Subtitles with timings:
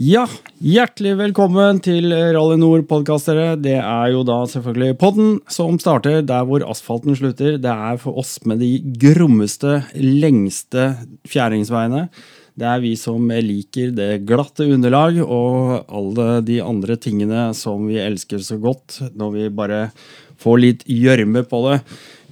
[0.00, 0.22] Ja,
[0.64, 3.58] hjertelig velkommen til Rally Nord-podkast, dere.
[3.60, 7.58] Det er jo da selvfølgelig podden som starter der hvor asfalten slutter.
[7.60, 10.86] Det er for oss med de grommeste, lengste
[11.28, 12.06] fjæringsveiene.
[12.56, 18.00] Det er vi som liker det glatte underlag og alle de andre tingene som vi
[18.00, 19.82] elsker så godt når vi bare
[20.40, 21.76] får litt gjørme på det.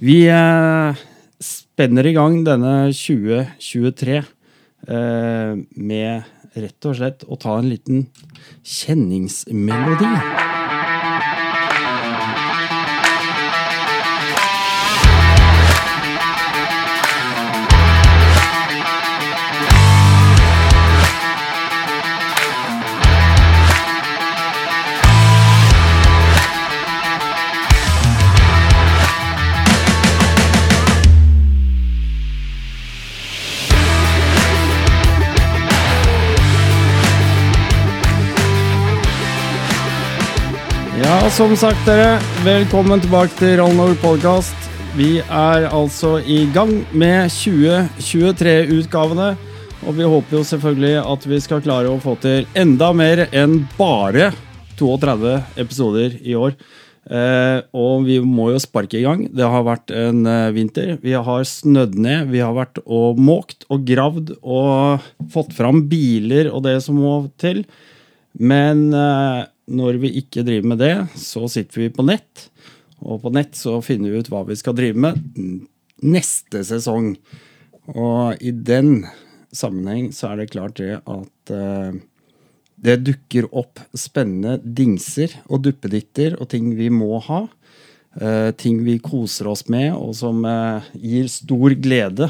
[0.01, 1.05] Vi eh,
[1.37, 4.19] spenner i gang denne 2023
[4.89, 8.07] eh, med rett og slett å ta en liten
[8.63, 10.48] kjenningsmelodi.
[41.39, 42.17] Som sagt, dere.
[42.43, 44.65] Velkommen tilbake til Rallnord podkast.
[44.97, 49.37] Vi er altså i gang med 2023-utgavene.
[49.87, 53.61] Og vi håper jo selvfølgelig at vi skal klare å få til enda mer enn
[53.77, 54.33] bare
[54.81, 56.57] 32 episoder i år.
[57.07, 59.29] Eh, og vi må jo sparke i gang.
[59.31, 60.97] Det har vært en eh, vinter.
[60.99, 62.33] Vi har snødd ned.
[62.33, 64.99] Vi har vært og måkt og gravd og
[65.31, 67.63] fått fram biler og det som må til.
[68.35, 72.49] Men eh, når vi ikke driver med det, så sitter vi på nett.
[73.05, 75.19] Og på nett så finner vi ut hva vi skal drive med
[76.03, 77.13] neste sesong.
[77.95, 79.03] Og i den
[79.55, 81.93] sammenheng så er det klart det at uh,
[82.79, 87.45] det dukker opp spennende dingser og duppeditter og ting vi må ha.
[88.19, 92.29] Uh, ting vi koser oss med, og som uh, gir stor glede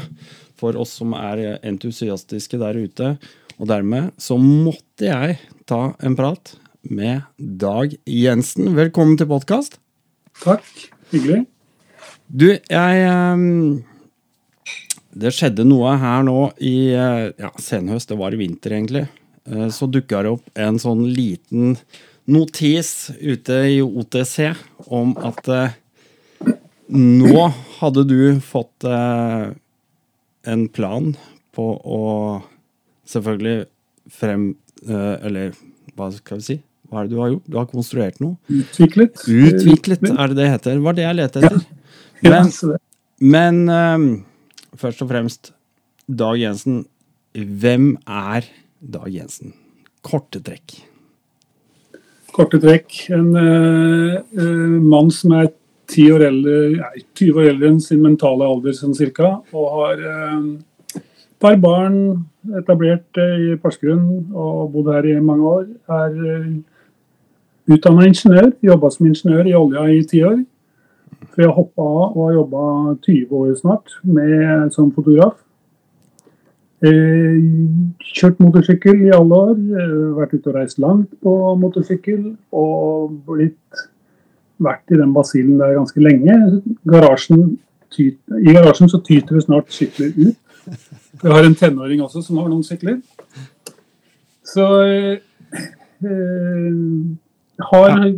[0.60, 3.14] for oss som er entusiastiske der ute.
[3.60, 8.72] Og dermed så måtte jeg ta en prat med Dag Jensen.
[8.76, 9.78] Velkommen til podkast.
[10.42, 10.66] Takk.
[11.10, 11.44] Hyggelig.
[12.30, 13.82] Du, jeg um,
[15.10, 19.06] Det skjedde noe her nå i uh, ja, senhøst, det var i vinter egentlig.
[19.48, 21.76] Uh, så dukka det opp en sånn liten
[22.30, 24.52] notis ute i OTC
[24.86, 25.74] om at uh,
[26.94, 31.12] nå hadde du fått en plan
[31.54, 32.00] på å
[33.06, 33.68] selvfølgelig
[34.10, 34.48] frem
[34.90, 35.54] Eller
[35.94, 36.56] hva skal vi si?
[36.90, 37.46] Hva er det du har gjort?
[37.46, 38.34] Du har konstruert noe?
[38.50, 39.22] Utviklet.
[39.30, 40.80] Utviklet er det det heter.
[40.82, 41.60] Var det jeg lette etter.
[42.20, 42.40] Ja.
[42.42, 42.50] Men,
[43.32, 44.06] men um,
[44.76, 45.52] først og fremst,
[46.10, 46.82] Dag Jensen.
[47.32, 48.48] Hvem er
[48.82, 49.54] Dag Jensen?
[50.02, 50.80] Korte trekk.
[52.34, 52.96] Korte trekk.
[53.14, 55.52] En uh, uh, mann som er
[55.90, 60.02] ti år eldre, nei, 20 år eldre enn sin mentale alder sånn cirka, og har
[60.02, 61.00] uh,
[61.40, 61.96] par barn
[62.58, 65.64] etablert i Porsgrunn og bodd her i mange år.
[65.90, 66.18] Er
[67.68, 70.40] Utdanna ingeniør, jobba som ingeniør i olja i ti år.
[71.30, 72.64] For jeg hoppa av og har jobba
[73.04, 75.36] 20 år snart med, som fotograf.
[76.80, 77.36] Eh,
[78.16, 79.54] kjørt motorsykkel i alle år.
[79.54, 82.24] Eh, vært ute og reist langt på motorsykkel.
[82.56, 83.84] Og blitt
[84.60, 86.62] vært i den basillen der ganske lenge.
[86.88, 87.58] Garasjen
[87.92, 90.36] tyter, I garasjen så tyter det snart sykler ut.
[91.20, 93.00] Jeg har en tenåring også som har noen sykler.
[94.46, 94.66] Så
[96.00, 97.20] eh
[97.70, 98.12] har ja.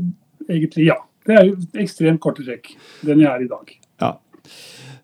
[0.48, 0.98] egentlig, ja.
[1.26, 2.72] Det er jo ekstremt korte trekk,
[3.06, 3.74] den jeg er i dag.
[4.02, 4.14] Ja.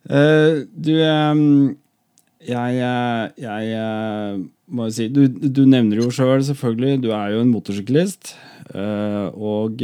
[0.08, 1.76] Uh, du um,
[2.42, 2.78] Jeg,
[3.38, 4.38] jeg uh,
[4.72, 7.02] må jo si Du, du nevner jo sjøl, selv, selvfølgelig.
[7.04, 8.34] Du er jo en motorsyklist.
[8.68, 9.80] Uh, og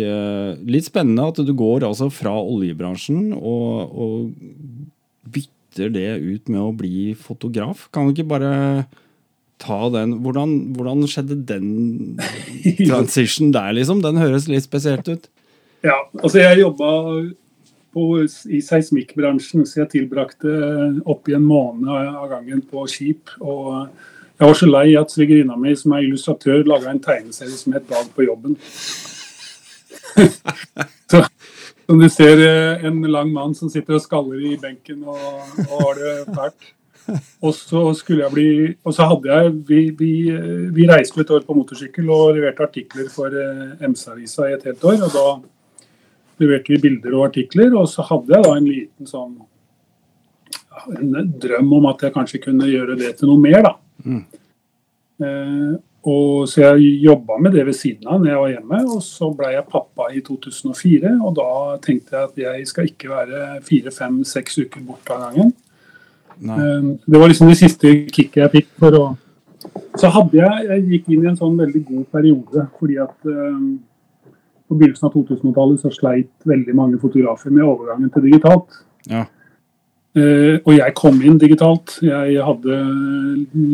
[0.68, 6.74] litt spennende at du går altså fra oljebransjen og, og bytter det ut med å
[6.76, 7.88] bli fotograf.
[7.94, 8.52] Kan du ikke bare
[9.64, 12.20] ta den Hvordan, hvordan skjedde den
[12.90, 14.02] transition der, liksom?
[14.04, 15.30] Den høres litt spesielt ut.
[15.84, 16.90] Ja, altså jeg jobba
[18.50, 20.50] i seismikkbransjen, så jeg tilbrakte
[21.06, 23.30] oppi en måned av gangen på skip.
[23.40, 23.86] og
[24.34, 27.86] jeg var så lei at svigerinna mi, som er illustratør, laga en tegneserie som het
[27.88, 28.56] 'Dag på jobben'.
[31.10, 31.22] så,
[31.86, 35.16] som du ser, eh, en lang mann som sitter og skaller i benken og,
[35.70, 36.74] og har det fælt.
[37.44, 38.50] Og så skulle jeg bli
[38.86, 40.12] Og så hadde jeg Vi, vi,
[40.72, 44.84] vi reiste et år på motorsykkel og leverte artikler for eh, MC-avisa i et helt
[44.84, 45.02] år.
[45.04, 45.26] Og da
[46.42, 49.34] leverte vi bilder og artikler, og så hadde jeg da en liten sånn
[50.90, 53.74] en drøm om at jeg kanskje kunne gjøre det til noe mer, da.
[54.04, 54.24] Mm.
[55.24, 55.74] Eh,
[56.04, 58.80] og Så jeg jobba med det ved siden av når jeg var hjemme.
[58.92, 61.50] Og så ble jeg pappa i 2004, og da
[61.84, 65.54] tenkte jeg at jeg skal ikke være fire, fem, seks uker borte av gangen.
[66.42, 69.04] Ehm, det var liksom det siste kicket jeg fikk for å
[69.96, 73.60] så hadde jeg Jeg gikk inn i en sånn veldig god periode fordi at eh,
[74.64, 78.78] på begynnelsen av 2000-tallet så sleit veldig mange fotografer med overgangen til digitalt.
[79.10, 79.26] Ja.
[80.16, 81.98] Uh, og jeg kom inn digitalt.
[82.00, 82.78] Jeg hadde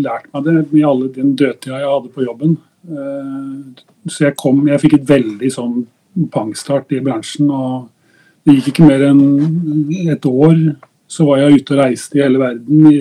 [0.02, 2.56] lært meg det med alle den dødtida jeg hadde på jobben.
[2.90, 3.70] Uh,
[4.08, 5.76] så jeg kom Jeg fikk et veldig sånn
[6.34, 7.52] pangstart i bransjen.
[7.54, 7.86] og
[8.44, 9.20] det gikk ikke mer enn
[10.10, 10.56] et år,
[11.10, 12.98] så var jeg ute og reiste i hele verden i,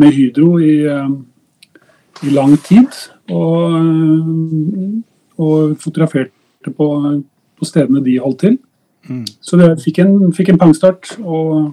[0.00, 1.12] med Hydro i, eh,
[2.28, 2.96] i lang tid.
[3.32, 4.88] Og, eh,
[5.40, 6.88] og fotograferte på,
[7.56, 8.58] på, stedene de holdt til.
[9.08, 9.24] Mm.
[9.40, 11.14] Så jeg fikk en, fikk en pangstart.
[11.24, 11.72] Og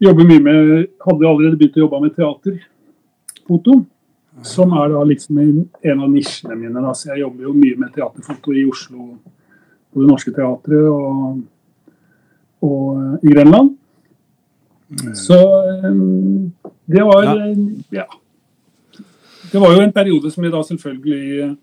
[0.00, 0.70] jobber mye med
[1.02, 3.80] Hadde allerede begynt å jobbe med teaterfoto.
[4.46, 6.78] Som er da liksom en av nisjene mine.
[6.78, 6.94] Da.
[6.94, 9.10] Så jeg jobber jo mye med teaterfoto i Oslo,
[9.90, 11.42] på Det Norske Teatret og,
[12.62, 13.74] og i Grenland.
[14.90, 15.14] Mm.
[15.14, 15.38] Så
[16.90, 17.28] det var
[17.94, 18.06] ja.
[19.52, 21.56] Det var jo en periode som jeg da selvfølgelig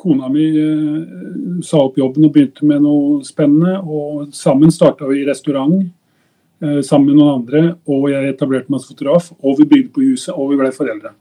[0.00, 3.76] Kona mi eh, sa opp jobben og begynte med noe spennende.
[3.84, 7.62] Og sammen starta vi restaurant eh, sammen med noen andre.
[7.90, 9.28] Og jeg etablerte meg som fotograf.
[9.44, 11.12] Og vi bygde på huset, og vi ble foreldre.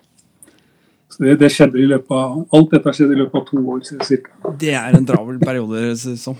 [1.10, 3.84] Så det, det, skjedde i løpet av, Alt dette skjedde i løpet av to år
[3.84, 4.54] ca.
[4.64, 6.40] Det er en travel periode, ser det som.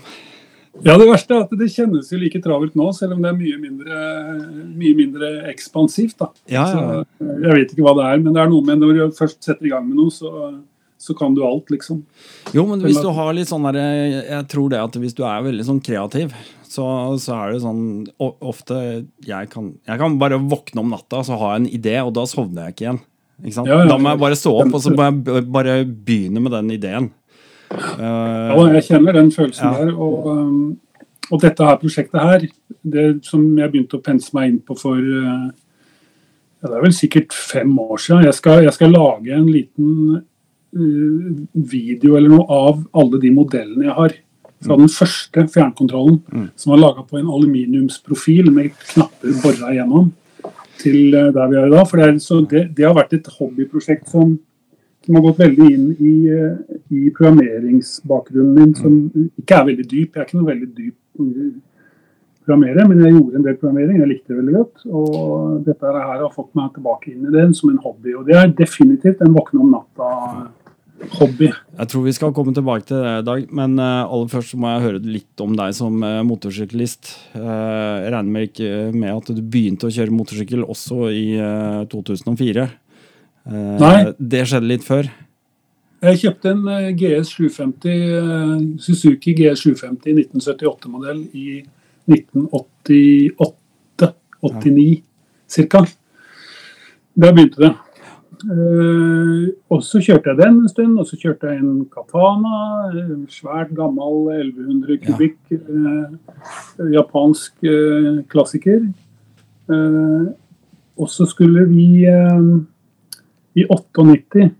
[0.86, 3.36] Ja, det verste er at det kjennes jo like travelt nå, selv om det er
[3.36, 4.02] mye mindre,
[4.78, 6.16] mye mindre ekspansivt.
[6.22, 6.30] da.
[6.48, 7.00] Ja, ja.
[7.18, 9.42] Så jeg vet ikke hva det er, men det er noe med når du først
[9.44, 10.30] setter i gang med noe, så,
[11.00, 12.00] så kan du alt, liksom.
[12.56, 15.44] Jo, men hvis du har litt sånn der, Jeg tror det at hvis du er
[15.50, 16.32] veldig sånn kreativ,
[16.70, 16.86] så,
[17.18, 17.84] så er det sånn
[18.22, 18.80] ofte
[19.26, 22.28] jeg kan, jeg kan bare våkne om natta, så har jeg en idé, og da
[22.30, 23.02] sovner jeg ikke igjen.
[23.40, 26.52] Ikke ja, da må jeg bare stå opp, og så må jeg bare begynne med
[26.54, 27.10] den ideen.
[27.70, 29.84] Uh, ja, jeg kjenner den følelsen ja.
[29.84, 29.92] der.
[29.94, 30.62] Og, um,
[31.30, 32.46] og, dette her prosjektet her,
[32.82, 35.50] det som jeg begynte å pense meg inn på for uh,
[36.60, 38.26] ja, Det er vel sikkert fem år siden.
[38.26, 43.86] Jeg skal, jeg skal lage en liten uh, video eller noe av alle de modellene
[43.86, 44.18] jeg har.
[44.60, 46.48] Fra den første fjernkontrollen, mm.
[46.60, 50.10] som var laga på en aluminiumsprofil med knapper bora igjennom,
[50.82, 51.86] til der vi er i dag.
[51.88, 54.34] For det, er, det, det har vært et hobbyprosjekt som
[55.06, 59.00] som har gått veldig inn i, eh, i, programmeringsbakgrunnen min, som
[59.40, 60.14] ikke er veldig dyp.
[60.14, 60.96] Jeg er ikke noe veldig dyp
[62.44, 64.00] programmerer, men jeg gjorde en del programmering.
[64.00, 64.86] Jeg likte det veldig godt.
[64.88, 68.16] Og dette her har fått meg tilbake inn i det som en hobby.
[68.18, 71.48] Og det er definitivt en våkne om natta-hobby.
[71.48, 74.74] Jeg tror vi skal komme tilbake til det i dag, men uh, aller først må
[74.74, 75.96] jeg høre litt om deg som
[76.28, 77.14] motorsyklist.
[77.36, 81.26] Jeg regner med, ikke med at du begynte å kjøre motorsykkel også i
[81.88, 82.68] 2004?
[83.48, 84.12] Eh, Nei.
[84.18, 85.04] Det skjedde litt før?
[86.00, 91.64] Jeg kjøpte en eh, GS 750, eh, Suzuki GS 750 1978-modell i
[92.10, 95.02] 1988-89
[95.50, 95.80] ca.
[97.20, 97.72] Da begynte det.
[99.68, 102.88] Og så kjørte jeg den en stund, og så kjørte jeg en Katana.
[102.96, 105.36] En Svært gammel 1100 kubikk.
[105.50, 106.08] Ja.
[106.94, 107.52] Japansk
[108.32, 108.80] klassiker.
[110.96, 112.08] og så skulle vi
[113.58, 114.50] i 98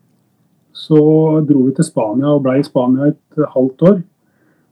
[0.81, 1.01] så
[1.47, 4.01] dro vi til Spania og ble i Spania et halvt år.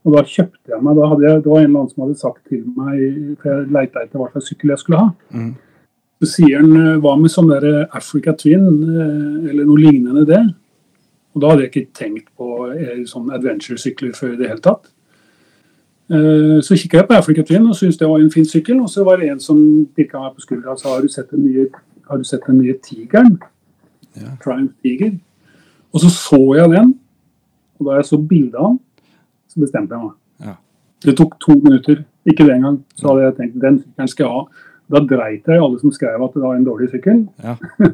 [0.07, 2.19] Og da kjøpte jeg meg da hadde jeg, Det var en eller annen som hadde
[2.19, 5.09] sagt til meg, for jeg leita etter hva slags sykkel jeg skulle ha.
[5.35, 5.51] Mm.
[6.19, 10.41] Så sier han hva med sånn der Africa Twin, eh, eller noe lignende det?
[11.35, 14.89] Og da hadde jeg ikke tenkt på eh, sånn adventure-sykler før i det hele tatt.
[16.09, 18.81] Eh, så kikka jeg på Africa Twin og syntes det var en fin sykkel.
[18.81, 19.61] Og så var det en som
[19.95, 21.69] pirka meg på skuldra og sa har du sett den nye,
[22.09, 23.37] har du sett den nye Tigeren?
[24.21, 24.35] Ja.
[24.43, 25.17] Triumph Tiger.
[25.93, 26.93] Og så så jeg den,
[27.79, 28.79] og da jeg så bildet av den,
[29.49, 30.15] så bestemte jeg meg.
[30.45, 30.55] Ja.
[31.05, 32.81] Det tok to minutter, ikke det engang.
[32.95, 34.65] Så hadde jeg tenkt den sykkelen skal jeg ha.
[34.89, 37.25] Da dreit jeg i alle som skrev at det var en dårlig sykkel.
[37.43, 37.55] Ja.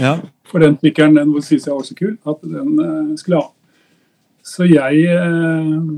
[0.00, 0.14] Ja.
[0.48, 3.50] For den sykkelen den syns jeg var så kul at den uh, skulle jeg ha.
[4.42, 5.90] Så jeg uh,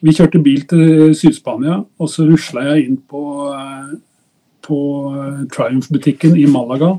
[0.00, 3.96] Vi kjørte bil til Syd-Spania, og så rusla jeg inn på, uh,
[4.62, 4.78] på
[5.50, 6.94] Triumph-butikken i Malaga.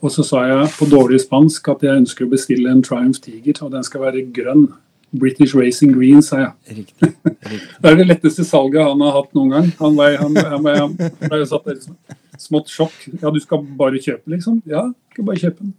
[0.00, 3.58] Og så sa jeg på dårlig spansk at jeg ønsker å bestille en Triumph Tiger,
[3.66, 4.70] og den skal være grønn.
[5.10, 6.76] British Racing Green, sa jeg.
[6.76, 7.60] Riktig, riktig.
[7.82, 9.70] det er det letteste salget han har hatt noen gang.
[9.80, 11.96] Han ble, han, han ble, han ble satt der liksom.
[12.40, 12.94] Smått sjokk.
[13.20, 14.60] Ja, du skal bare kjøpe, liksom?
[14.70, 15.74] Ja, du skal bare kjøpe den.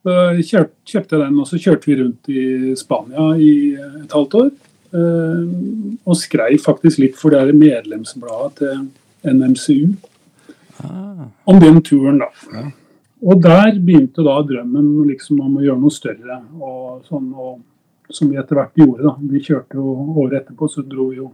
[0.00, 0.16] Så
[0.50, 4.50] kjøpt, kjøpte jeg den, og så kjørte vi rundt i Spania i et halvt år.
[4.90, 5.42] Eh,
[6.02, 9.92] og skrev faktisk litt for det medlemsbladet til NMCU
[10.82, 11.28] ah.
[11.46, 12.64] om den turen, da.
[13.20, 16.40] Og der begynte da drømmen liksom om å gjøre noe større.
[16.60, 17.60] og sånn, og,
[18.10, 19.02] Som vi etter hvert gjorde.
[19.02, 19.16] da.
[19.20, 21.32] Vi kjørte jo året etterpå, så dro vi jo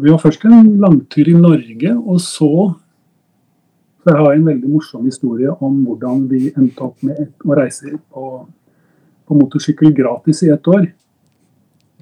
[0.00, 2.76] Vi var først en langtur i Norge, og så
[4.02, 7.98] Så jeg har en veldig morsom historie om hvordan vi endte opp med å reise
[8.10, 8.46] på,
[9.28, 10.92] på motorsykkel gratis i ett år.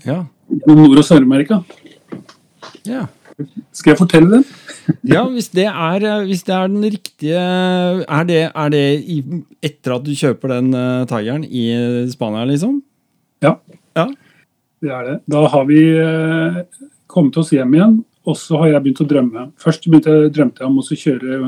[0.07, 0.25] Ja.
[0.67, 1.63] Nord- og Sør-Amerika.
[2.85, 3.07] ja.
[3.73, 4.45] Skal jeg fortelle den?
[5.07, 9.21] Ja, hvis det er, eh, hvis det er den riktige Er det, er det i,
[9.63, 11.65] etter at du kjøper den uh, Tigeren i
[12.11, 12.81] Spania, liksom?
[13.45, 13.57] Ja.
[13.97, 14.07] Ja.
[14.81, 15.17] Det er det.
[15.31, 16.63] Da har vi uh,
[17.11, 19.45] kommet oss hjem igjen, og så har jeg begynt å drømme.
[19.61, 21.41] Først jeg, drømte jeg om å kjøre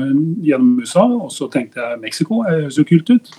[0.43, 3.33] gjennom USA, og så tenkte jeg Mexico, det høres jo kult ut.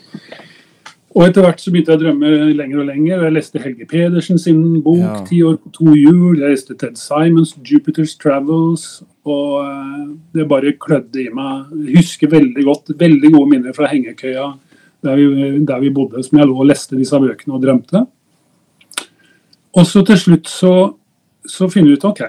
[1.14, 3.20] Og etter hvert så begynte jeg å drømme lenger og lenger.
[3.22, 5.24] Jeg leste Helge Pedersen sin bok Ja.
[5.24, 6.40] 'Ti år på to hjul'.
[6.40, 9.04] Jeg leste Ted Simons 'Jupiter's Travels'.
[9.24, 11.70] Og eh, det bare klødde i meg.
[11.86, 14.58] Jeg husker veldig godt, veldig gode minner fra hengekøya
[15.04, 18.06] der vi, der vi bodde, som jeg lå og leste disse bøkene og drømte.
[19.74, 20.74] Og så til slutt så,
[21.46, 22.22] så finner vi ut OK,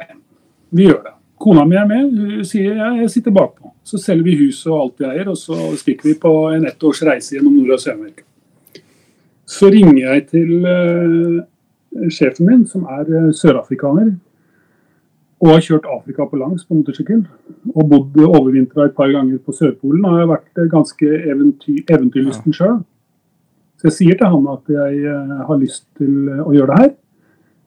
[0.76, 1.14] vi gjør det.
[1.40, 3.72] Kona mi er med, hun sier ja, jeg sitter bakpå.
[3.86, 6.84] Så selger vi huset og alt vi eier, og så stikker vi på en ett
[6.84, 8.24] års reise gjennom Nord- og Sør-Amerika.
[9.46, 14.16] Så ringer jeg til eh, sjefen min, som er eh, sørafrikaner,
[15.44, 17.22] og har kjørt Afrika på langs på motorsykkel.
[17.76, 20.06] Og bodd overvintra et par ganger på Sørpolen.
[20.08, 22.80] Og har vært eh, ganske eventyr, eventyrlysten sjøl.
[23.78, 26.94] Så jeg sier til han at jeg har lyst til å gjøre det her.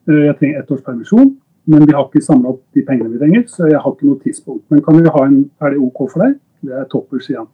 [0.09, 1.29] Jeg trenger ett års permisjon,
[1.69, 3.45] men vi har ikke samla opp de pengene vi trenger.
[3.47, 4.63] Så jeg har ikke noe tidspunkt.
[4.73, 6.33] Men kan vi ha en, er det OK for deg?
[6.65, 7.51] Det er topper, sier han.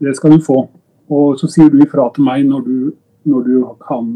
[0.00, 0.64] Det skal du få.
[1.12, 2.74] Og så sier du ifra til meg når du,
[3.28, 4.08] når du kan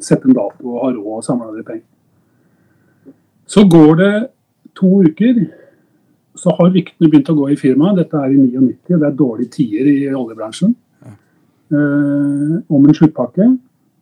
[0.00, 1.86] sette en dato og ha råd og samle deg penger.
[3.46, 4.14] Så går det
[4.76, 5.44] to uker,
[6.36, 8.02] så har ryktene begynt å gå i firmaet.
[8.02, 10.74] Dette er i 99, og det er dårlige tider i oljebransjen.
[11.72, 13.58] Eh, om en sluttpakke.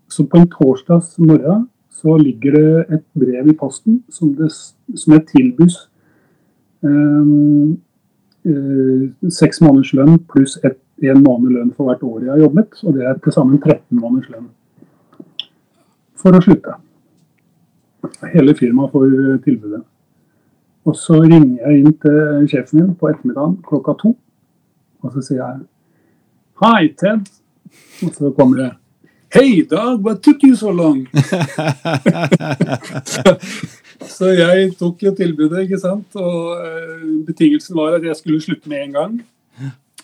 [0.08, 4.50] Så på en torsdags morgen så ligger det et brev i posten som, det,
[4.98, 5.76] som er tilbys
[6.84, 7.30] eh,
[8.50, 12.78] eh, seks måneders lønn pluss ett en måned lønn for hvert år jeg har jobbet.
[12.84, 14.50] Og det er til sammen 13 måneders lønn.
[16.20, 16.78] For å slutte.
[18.34, 19.10] Hele firmaet får
[19.44, 19.82] tilbudet.
[20.84, 24.14] Og så ringer jeg inn til sjefen min på ettermiddagen klokka to.
[25.04, 25.62] Og så sier jeg
[26.62, 27.24] Hei, Ted.
[28.04, 28.72] Og så kommer det
[29.34, 31.08] Hei, Dag, what took you so long?
[33.04, 33.32] så,
[34.16, 36.14] så jeg tok jo tilbudet, ikke sant.
[36.14, 39.16] Og eh, betingelsen var at jeg skulle slutte med en gang.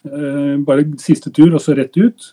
[0.07, 2.31] Eh, bare siste tur, og så rett ut.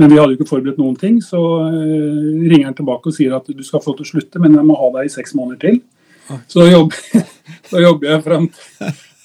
[0.00, 3.34] Men vi hadde jo ikke forberedt noen ting, så eh, ringer han tilbake og sier
[3.36, 5.60] at du skal få til å slutte, men jeg må ha deg i seks måneder
[5.66, 5.80] til.
[6.48, 7.24] Så da jobber,
[7.72, 8.44] da jobber jeg fram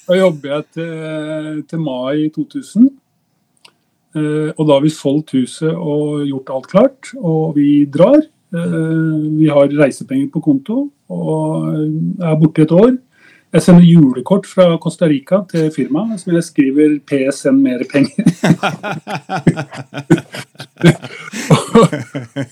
[0.08, 2.88] Da jobber jeg til, til mai 2000.
[4.16, 8.22] Eh, og da har vi solgt huset og gjort alt klart, og vi drar.
[8.56, 11.68] Eh, vi har reisepenger på konto og
[12.24, 12.96] er borte et år.
[13.48, 18.12] Jeg sender julekort fra Costa Rica til firmaet som jeg skriver 'PS send mer penger'.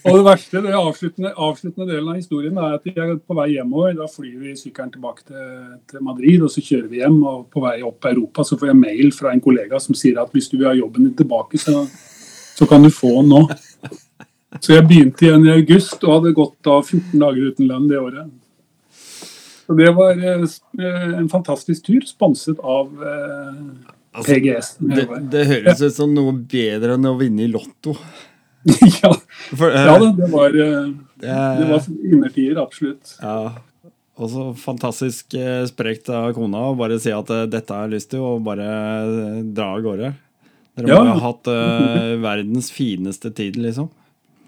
[0.07, 3.51] og det verste, den avsluttende, avsluttende delen av historien er at jeg er på vei
[3.51, 3.93] hjemover.
[3.99, 5.37] Da flyr vi sykkelen tilbake til,
[5.91, 7.23] til Madrid, og så kjører vi hjem.
[7.23, 10.33] Og på vei opp Europa så får jeg mail fra en kollega som sier at
[10.33, 11.85] hvis du vil ha jobben din tilbake, så,
[12.57, 13.45] så kan du få den nå.
[14.65, 18.01] Så jeg begynte igjen i august og hadde gått da 14 dager uten lønn det
[18.01, 18.33] året.
[19.67, 20.47] Så det var eh,
[21.19, 24.69] en fantastisk tur, sponset av eh, Altså, PGS.
[24.81, 27.93] Det, det høres ut som noe bedre enn å vinne i Lotto.
[29.03, 29.11] ja,
[29.53, 30.87] For, eh, ja da, det var, eh,
[31.21, 33.17] det, var innertier, absolutt.
[33.21, 33.53] ja.
[34.17, 37.99] Og så fantastisk eh, sprekt av kona å bare si at eh, dette har jeg
[37.99, 40.09] lyst til, og bare eh, dra av gårde.
[40.81, 41.03] Dere Ja.
[41.05, 43.91] må ha hatt eh, verdens fineste tid, liksom.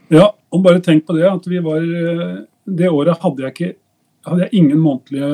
[0.09, 3.71] Ja, og bare tenk på det at vi var eh, Det året hadde jeg ikke
[4.27, 5.29] hadde jeg ingen månedlige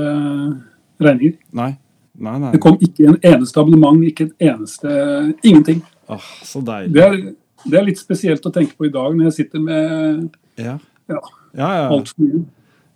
[1.05, 1.39] regninger.
[1.57, 1.71] Nei.
[2.15, 2.51] Nei, nei.
[2.55, 4.91] Det kom ikke en eneste abonnement, ikke et eneste
[5.43, 5.81] Ingenting.
[6.13, 6.93] Åh, så deilig.
[6.95, 7.17] Det er,
[7.65, 10.29] det er litt spesielt å tenke på i dag når jeg sitter med
[10.61, 10.77] Ja.
[11.11, 11.19] Ja.
[11.55, 11.89] Ja, ja.
[11.93, 12.45] altfor mye.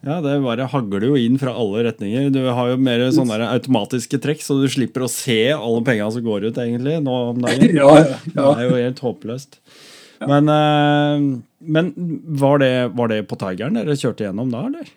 [0.06, 2.30] ja, det bare hagler jo inn fra alle retninger.
[2.34, 6.24] Du har jo mer sånne automatiske trekk, så du slipper å se alle pengene som
[6.26, 7.74] går ut, egentlig, nå om dagen.
[7.78, 9.60] Ja, ja, Det er jo helt håpløst.
[10.26, 11.26] Men, eh,
[11.74, 11.92] men
[12.38, 14.88] var, det, var det på Tigeren dere kjørte gjennom da, eller?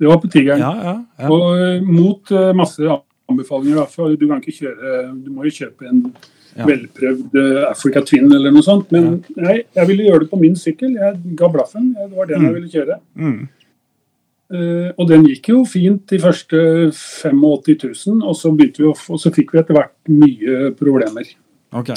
[0.00, 0.62] Det var på Tigeren.
[0.62, 1.30] Ja, ja.
[1.30, 2.82] Og eh, mot eh, masse
[3.30, 3.82] anbefalinger.
[3.82, 6.04] Da, for du kan ikke kjøre Du må jo kjøpe en
[6.68, 8.92] velprøvd eh, Africa Twin eller noe sånt.
[8.94, 10.96] Men nei, jeg ville gjøre det på min sykkel.
[10.98, 11.92] Jeg ga blaffen.
[11.96, 12.98] Det var den jeg ville kjøre.
[13.14, 13.42] Mm.
[14.52, 16.58] Uh, og den gikk jo fint de første
[16.92, 17.70] 85
[18.10, 21.30] 000, og så, vi å, og så fikk vi etter hvert mye problemer.
[21.72, 21.94] Ok.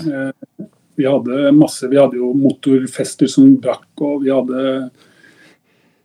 [0.96, 4.62] Vi hadde masse, vi hadde jo motorfester som brakk, og vi hadde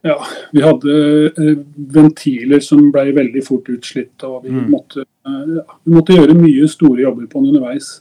[0.03, 0.17] ja,
[0.53, 0.95] vi hadde
[1.37, 1.57] eh,
[1.93, 4.71] ventiler som ble veldig fort utslitt, og vi, Mm.
[4.71, 8.01] måtte, eh, ja, vi måtte gjøre mye store jobber på den underveis.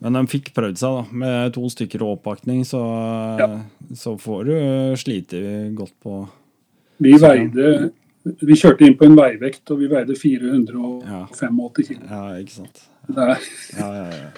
[0.00, 1.04] Men de fikk prøvd seg, da.
[1.12, 2.82] Med to stykker og oppakning, så,
[3.38, 3.60] Ja.
[3.94, 6.28] så får du slite godt på
[7.00, 7.92] Vi veide
[8.42, 12.10] Vi kjørte inn på en veivekt, og vi veide 485 kg.
[12.10, 12.80] Ja, ikke sant.
[13.06, 13.38] Det er
[13.78, 14.30] Ja, ja, ja.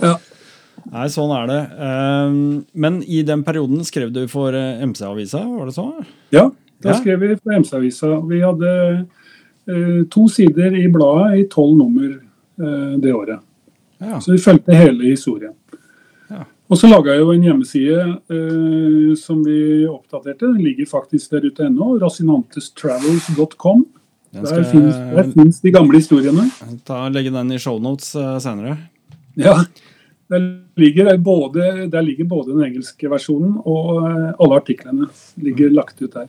[0.00, 0.14] Ja.
[0.92, 1.60] Nei, sånn er det.
[1.84, 2.38] Ehm,
[2.72, 5.84] men i den perioden skrev du for eh, MC-avisa, var det så?
[6.32, 6.46] Ja,
[6.80, 6.96] da Ja.
[7.00, 8.14] skrev vi for MC-avisa.
[8.28, 8.72] Vi hadde
[9.68, 13.40] eh, to sider i bladet i tolv nummer eh, det året.
[14.00, 14.20] Ja.
[14.20, 15.52] Så vi fulgte hele historien.
[16.30, 16.44] Ja.
[16.70, 20.46] Og så laga jeg jo en hjemmeside eh, som vi oppdaterte.
[20.54, 21.98] Den ligger faktisk der ute ennå.
[22.00, 23.86] Rasinantestravels.com.
[24.32, 26.50] Der finnes, de gamle historiene.
[26.84, 28.74] ta, legge den i shownotes uh, senere.
[29.40, 29.54] Ja,
[30.28, 30.44] der
[30.76, 35.08] ligger, både, der ligger både den engelske versjonen og eh, alle artiklene
[35.40, 36.28] ligger lagt ut der.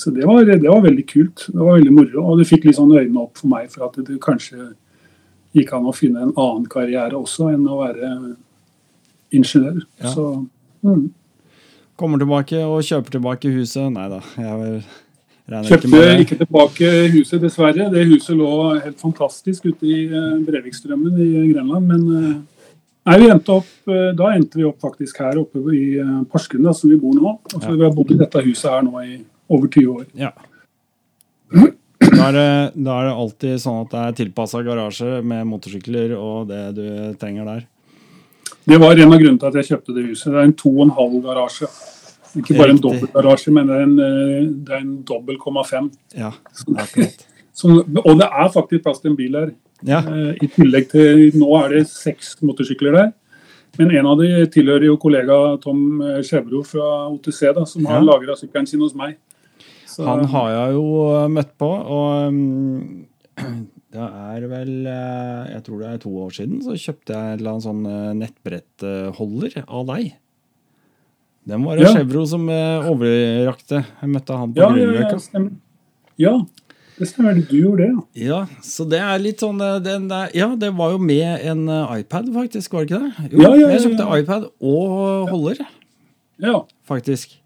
[0.00, 1.44] Så det var, det var veldig kult.
[1.52, 2.22] Det var veldig moro.
[2.24, 4.70] Og det fikk litt sånn øynene opp for meg for at det kanskje
[5.56, 8.12] gikk an å finne en annen karriere også enn å være
[9.36, 9.82] ingeniør.
[10.00, 10.14] Ja.
[10.14, 10.26] Så
[10.86, 11.10] mm.
[12.00, 13.90] Kommer tilbake og kjøper tilbake huset.
[13.92, 14.80] Nei da, jeg
[15.50, 16.14] regne ikke med det.
[16.24, 17.90] ikke tilbake huset, dessverre.
[17.92, 21.92] Det huset lå helt fantastisk ute i eh, Brevikstrømmen i Grenland.
[21.92, 22.59] Men eh,
[23.06, 26.72] nei, vi endte opp, eh, da endte vi opp faktisk her oppe i eh, Porsgrunn,
[26.74, 27.38] som vi bor nå.
[27.54, 27.76] Og så Ja.
[27.76, 30.06] Vi har bodd i dette huset her nå i over 20 år.
[30.14, 30.32] Ja.
[32.00, 32.46] Da er, det,
[32.84, 36.84] da er det alltid sånn at det er tilpassa garasje med motorsykler og det du
[37.20, 37.64] trenger der.
[38.68, 40.30] Det var en av grunnene til at jeg kjøpte det huset.
[40.32, 41.68] Det er en to og en halv garasje.
[42.38, 45.90] Ikke bare en dobbeltgarasje, men det er en, eh, det er en dobbel komma fem.
[46.14, 46.30] Ja,
[46.76, 47.26] akkurat.
[47.60, 49.50] Som- Og det er faktisk plass til en bil her.
[49.88, 53.12] Ja, Eh, I tillegg til Nå er det seks motorsykler der.
[53.78, 58.04] Men en av de tilhører jo kollega Tom Skjæbro fra OTC, da, som har Ja.
[58.04, 59.16] lagra sykkelen sin hos meg.
[59.86, 63.06] Så, han har jeg jo møtt på, og um,
[63.92, 67.38] det er vel eh, Jeg tror det er to år siden så kjøpte jeg en
[67.40, 70.12] eller annen sånn eh, nettbrettholder av deg.
[71.50, 71.94] Den var det Ja.
[71.96, 73.84] Chevro som eh, overrakte.
[74.02, 75.48] Jeg møtte han på ja, ja, ja,
[76.20, 76.34] Ja,
[77.00, 77.40] det stemmer.
[77.50, 78.28] Du gjorde det, ja.
[78.28, 81.66] Ja, så det er litt sånn det, den der, Ja, det var jo med en
[81.72, 83.28] eh, iPad, faktisk, var det ikke det?
[83.34, 85.62] Jo, Ja, ja, jeg kjøpte iPad og holder,
[86.44, 86.58] ja.
[86.88, 87.36] faktisk.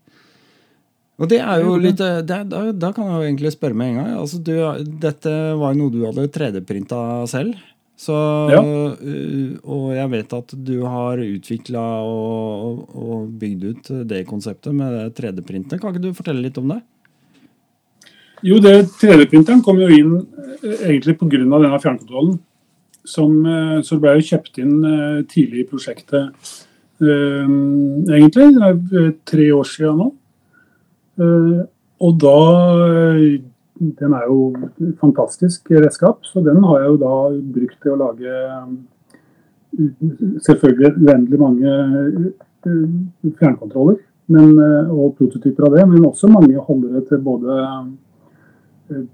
[1.22, 3.92] Og det er jo litt eh, det, da, da kan jeg jo egentlig spørre med
[3.92, 4.08] en gang.
[4.18, 4.50] Altså, du,
[4.98, 6.98] dette var jo noe du hadde 3D-printa
[7.30, 7.54] selv.
[7.94, 8.14] Så,
[8.50, 8.58] Ja.
[8.58, 15.14] eh, og jeg vet at du har utvikla og, og bygd ut det konseptet med
[15.14, 15.78] 3D-printet.
[15.78, 16.80] Kan ikke du fortelle litt om det?
[18.44, 20.18] Jo, det 3D-printeren kom jo inn
[20.60, 21.38] eh, egentlig pga.
[21.40, 22.36] denne fjernkontrollen.
[23.04, 26.52] Som, eh, det ble jo kjøpt inn eh, tidlig i prosjektet,
[27.04, 28.46] egentlig.
[28.54, 30.12] Det er tre år siden nå.
[32.04, 32.38] Og da
[33.74, 34.54] Den er jo
[35.00, 37.14] fantastisk redskap, så den har jeg jo da
[37.56, 38.30] brukt til å lage
[40.46, 41.72] selvfølgelig uendelig mange
[42.62, 43.98] fjernkontroller
[44.30, 44.54] men,
[44.94, 47.58] og prototyper av det, men også mange holdere til både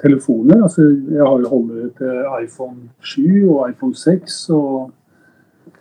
[0.03, 0.63] telefoner.
[0.63, 4.91] Altså, jeg har jo holdere til iPhone 7 og iPhone 6, og,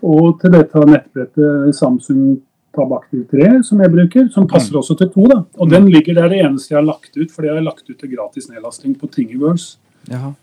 [0.01, 2.37] og til dette nettbrettet Samsung
[2.75, 5.25] Tabaktiv 3 som jeg bruker, som passer også til to.
[5.31, 5.39] da.
[5.57, 7.89] Og den ligger der det eneste jeg har lagt ut, for det har jeg lagt
[7.89, 9.79] ut til gratis nedlasting på Thingiverse.
[10.09, 10.35] Jaha.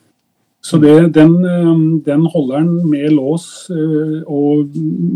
[0.67, 1.75] Så det, den, eh,
[2.07, 4.67] den holderen med lås eh, og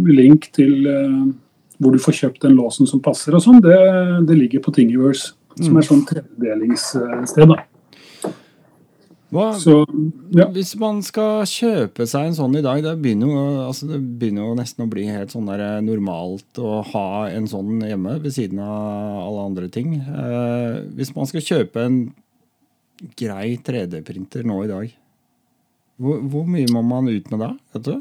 [0.06, 1.24] link til eh,
[1.80, 3.78] hvor du får kjøpt den låsen som passer og sånn, det,
[4.28, 5.34] det ligger på Thingiverse.
[5.60, 7.50] Som er sånn tredelingssted.
[7.50, 7.56] da.
[9.30, 9.84] Hva, Så
[10.34, 10.48] ja.
[10.50, 14.48] Hvis man skal kjøpe seg en sånn i dag, det begynner jo, altså det begynner
[14.48, 18.62] jo nesten å bli helt sånn der normalt å ha en sånn hjemme ved siden
[18.64, 19.94] av alle andre ting.
[20.02, 22.00] Eh, hvis man skal kjøpe en
[23.18, 24.94] grei 3D-printer nå i dag,
[26.00, 27.50] hvor, hvor mye må man ut med da?
[27.76, 27.98] Vet du?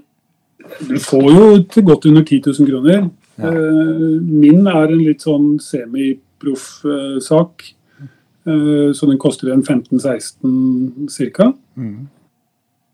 [0.90, 3.10] Du får jo til godt under 10 000 kroner.
[3.40, 3.52] Ja.
[3.52, 7.64] Eh, Min er en litt sånn semiproff eh, sak.
[7.64, 7.79] Eh,
[8.96, 11.50] Så den koster en 15-16 ca.
[11.76, 12.08] Mm.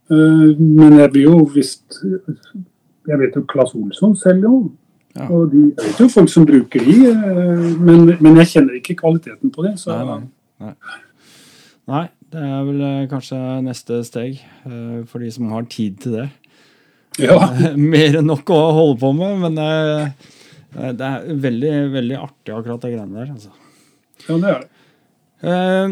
[0.09, 1.99] Men jeg blir jo visst
[3.09, 4.59] Jeg vet jo Claes Olsson selger jo.
[5.15, 5.29] Ja.
[5.31, 8.97] Og de, jeg vet jo folk som bruker de, eh, men, men jeg kjenner ikke
[8.99, 9.77] kvaliteten på det.
[9.79, 10.73] Så Nei, nei, nei.
[11.85, 16.17] Nei, det er vel eh, kanskje neste steg eh, for de som har tid til
[16.19, 16.27] det.
[17.21, 17.37] ja.
[17.93, 20.31] Mer enn nok å holde på med, men eh,
[20.97, 23.35] det er veldig, veldig artig akkurat det greiene der.
[23.37, 23.53] altså.
[24.25, 24.71] ja, det er det.
[25.45, 25.91] Eh,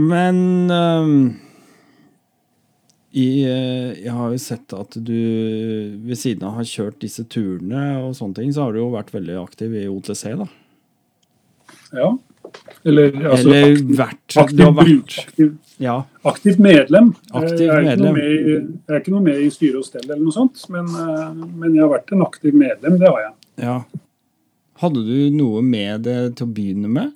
[0.00, 0.38] men
[0.70, 1.12] uh,
[3.10, 5.16] i, uh, jeg har jo sett at du
[6.06, 9.10] ved siden av har kjørt disse turene og sånne ting, så har du jo vært
[9.16, 10.46] veldig aktiv i OTC, da.
[11.98, 12.10] Ja.
[12.86, 15.50] Eller, altså, Eller aktiv, vært aktiv, vært aktiv,
[15.82, 15.96] Ja.
[16.26, 17.10] aktivt medlem.
[17.34, 18.14] Aktiv jeg, er medlem.
[18.14, 20.86] med, i- jeg er ikke noe med i styre og stell eller noe sånt, men,
[21.60, 23.34] men jeg har vært en aktiv medlem, det har jeg.
[23.66, 23.76] ja.
[24.80, 27.10] Hadde du noe med det til å begynne med?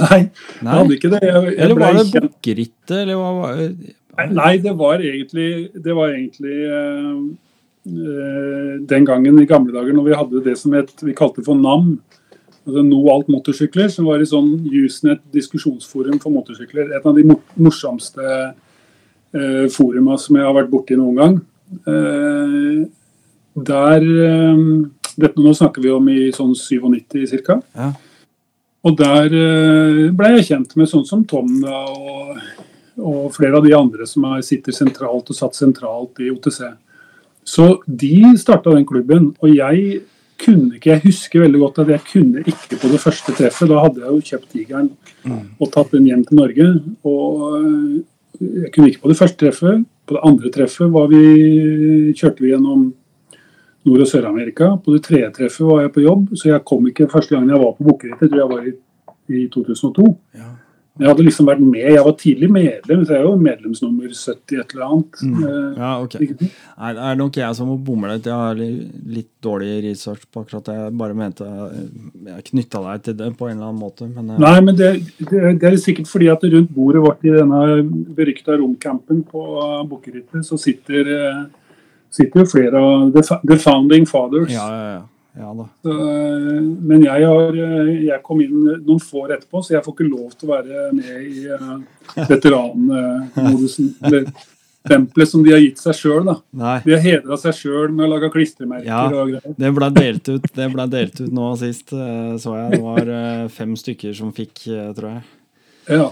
[0.00, 1.22] Nei, jeg hadde ikke det.
[1.26, 5.50] Jeg, jeg Eller var det bukkerittet, eller hva var Nei, Nei, det var egentlig,
[5.84, 7.18] det var egentlig eh,
[8.92, 11.94] den gangen i gamle dager når vi hadde det som het, vi kalte for NAM.
[12.62, 16.92] Altså No Alt Motorsykler, som var i sånn Usenet diskusjonsforum for motorsykler.
[16.94, 21.40] Et av de morsomste eh, foruma som jeg har vært borti noen gang.
[21.88, 22.84] Uh,
[23.56, 24.62] der eh,
[25.16, 27.58] dette, Nå snakker vi om i sånn 97 ca.
[27.76, 27.92] Ja.
[28.82, 32.38] Og der eh, ble jeg kjent med sånn som Tom da, og,
[32.98, 36.64] og flere av de andre som er, sitter sentralt og satt sentralt i OTC.
[37.46, 40.02] Så de starta den klubben, og jeg
[40.42, 43.68] kunne ikke Jeg husker veldig godt at jeg kunne ikke på det første treffet.
[43.70, 44.88] Da hadde jeg jo kjøpt Tigeren
[45.60, 46.66] og tatt den hjem til Norge.
[47.06, 48.00] Og eh,
[48.64, 49.84] jeg kunne ikke på det første treffet.
[50.08, 51.22] På det andre treffet var vi,
[52.18, 52.88] kjørte vi gjennom
[53.84, 54.72] Nord- og Sør-Amerika.
[54.84, 57.62] På det tredje treffet var jeg på jobb, så jeg kom ikke første gangen jeg
[57.62, 58.30] var på Bukkerittet.
[58.30, 58.74] tror jeg var i,
[59.32, 60.10] i 2002.
[60.38, 60.50] Ja.
[61.00, 64.58] Jeg hadde liksom vært med, jeg var tidlig medlem, så jeg er jo medlemsnummer 70
[64.60, 65.22] et eller annet.
[65.24, 65.46] Mm.
[65.80, 66.16] ja, ok.
[66.20, 68.28] Nei, det er nok jeg som må bomme litt.
[68.28, 70.74] Jeg har litt dårlig research på akkurat det.
[70.76, 71.48] Jeg bare mente
[72.28, 74.10] jeg knytta deg til det på en eller annen måte.
[74.10, 74.42] Men jeg...
[74.44, 74.90] Nei, men det,
[75.22, 77.62] det, det er sikkert fordi at rundt bordet vårt i denne
[78.12, 79.48] berykta romcampen på
[79.88, 81.42] Bukkerittet, så sitter, eh,
[82.12, 84.52] sitter jo flere av the, the founding fathers.
[84.52, 85.02] ja, ja, ja.
[85.40, 85.68] ja.
[85.82, 89.84] Så, eh, Men jeg, har, eh, jeg kom inn noen få år etterpå, så jeg
[89.86, 91.78] får ikke lov til å være med i uh,
[92.28, 93.94] veteranmodusen.
[94.04, 94.26] Eller
[94.88, 96.32] tempelet som de har gitt seg sjøl.
[96.52, 99.04] De har hedra seg sjøl med å lage klistremerker Ja.
[99.08, 99.54] og greier.
[99.56, 102.72] Det ble delt ut Det ble delt ut nå sist, så jeg.
[102.74, 103.12] Det var
[103.54, 104.64] fem stykker som fikk,
[104.98, 105.22] tror jeg.
[105.90, 106.08] Ja.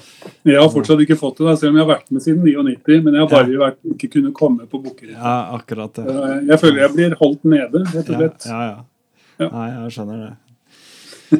[0.48, 3.00] Jeg har fortsatt ikke fått det, da, selv om jeg har vært med siden 99.
[3.04, 5.18] Men jeg har bare vært, ikke kunnet komme på Bukkerittet.
[5.18, 6.06] Ja, akkurat det.
[6.50, 8.48] Jeg føler jeg blir holdt nede, rett og slett.
[8.50, 8.78] ja, ja.
[9.40, 9.46] Ja.
[9.54, 10.32] Nei, jeg skjønner det.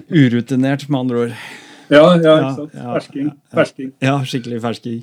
[0.08, 1.32] Urutinert, med andre ord.
[1.90, 2.76] Ja, ja, ikke sant.
[2.78, 3.30] ja, Fersking.
[3.52, 3.90] Fersking.
[4.00, 5.00] Ja, skikkelig fersking.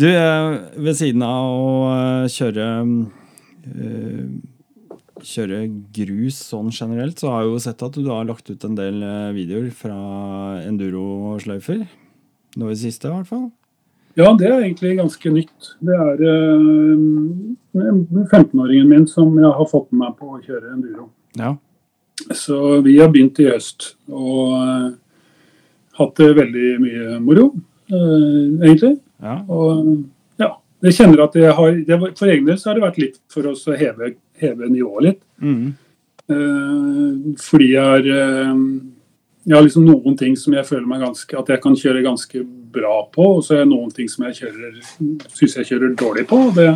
[0.00, 4.24] Du, eh, ved siden av å eh, kjøre eh,
[5.26, 5.62] Kjøre
[5.94, 9.02] grus sånn generelt, så har jeg jo sett at du har lagt ut en del
[9.04, 9.96] eh, videoer fra
[10.64, 11.82] enduro-sløyfer.
[12.56, 13.48] Nå i det siste, i hvert fall.
[14.18, 15.72] Ja, det er egentlig ganske nytt.
[15.86, 17.02] Det er eh,
[18.26, 21.10] 15-åringen min som jeg har fått med meg på å kjøre enduro.
[21.38, 21.54] Ja.
[22.36, 24.88] Så vi har begynt i høst og eh,
[26.00, 27.52] hatt det veldig mye moro,
[27.92, 28.96] eh, egentlig.
[29.22, 29.38] ja.
[29.48, 29.94] Og
[30.42, 30.50] ja,
[30.86, 31.78] jeg kjenner at jeg har
[32.18, 35.22] For egen del så har det vært litt for oss å heve, heve nivået litt.
[35.42, 35.68] Mm.
[36.30, 38.50] Uh, fordi jeg har eh,
[39.44, 42.42] jeg har liksom noen ting som jeg føler meg ganske at jeg kan kjøre ganske
[42.70, 44.76] bra på, og så er det noen ting som jeg kjører
[45.32, 46.42] syns jeg kjører dårlig på.
[46.54, 46.68] Det,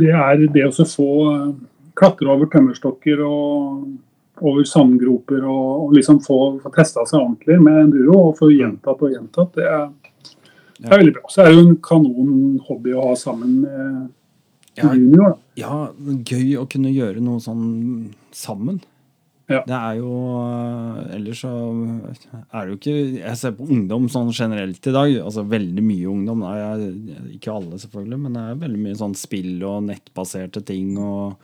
[0.00, 1.52] det er det å få eh,
[1.98, 7.82] klatre over tømmerstokker og over sandgroper og, og liksom få, få testa seg ordentlig med
[7.84, 9.52] enduro og få gjentatt og gjentatt.
[9.54, 9.84] Det er,
[10.80, 11.28] det er veldig bra.
[11.30, 14.08] Så er det jo en kanon hobby å ha sammen med
[14.78, 14.92] Ja.
[14.94, 15.36] junior.
[15.56, 15.92] ja,
[16.24, 18.80] gøy å kunne gjøre noe sånn sammen.
[19.50, 19.58] Ja.
[19.66, 21.50] Det er jo øh, Ellers så
[22.54, 25.10] er det jo ikke Jeg ser på ungdom sånn generelt i dag.
[25.20, 26.40] Altså veldig mye ungdom.
[26.46, 31.34] Nei, ikke alle, selvfølgelig, men det er veldig mye sånn spill og nettbaserte ting og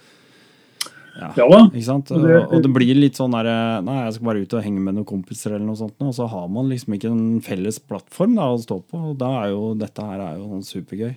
[1.18, 1.32] Ja.
[1.36, 1.60] Ja da.
[1.74, 2.10] Ikke sant?
[2.14, 4.62] Og det- det, og det blir litt sånn derre Nei, jeg skal bare ut og
[4.62, 7.80] henge med noen kompiser, eller noe sånt, og så har man liksom ikke en felles
[7.80, 9.10] plattform da, å stå på.
[9.10, 11.16] Og da er jo dette her er jo sånn supergøy.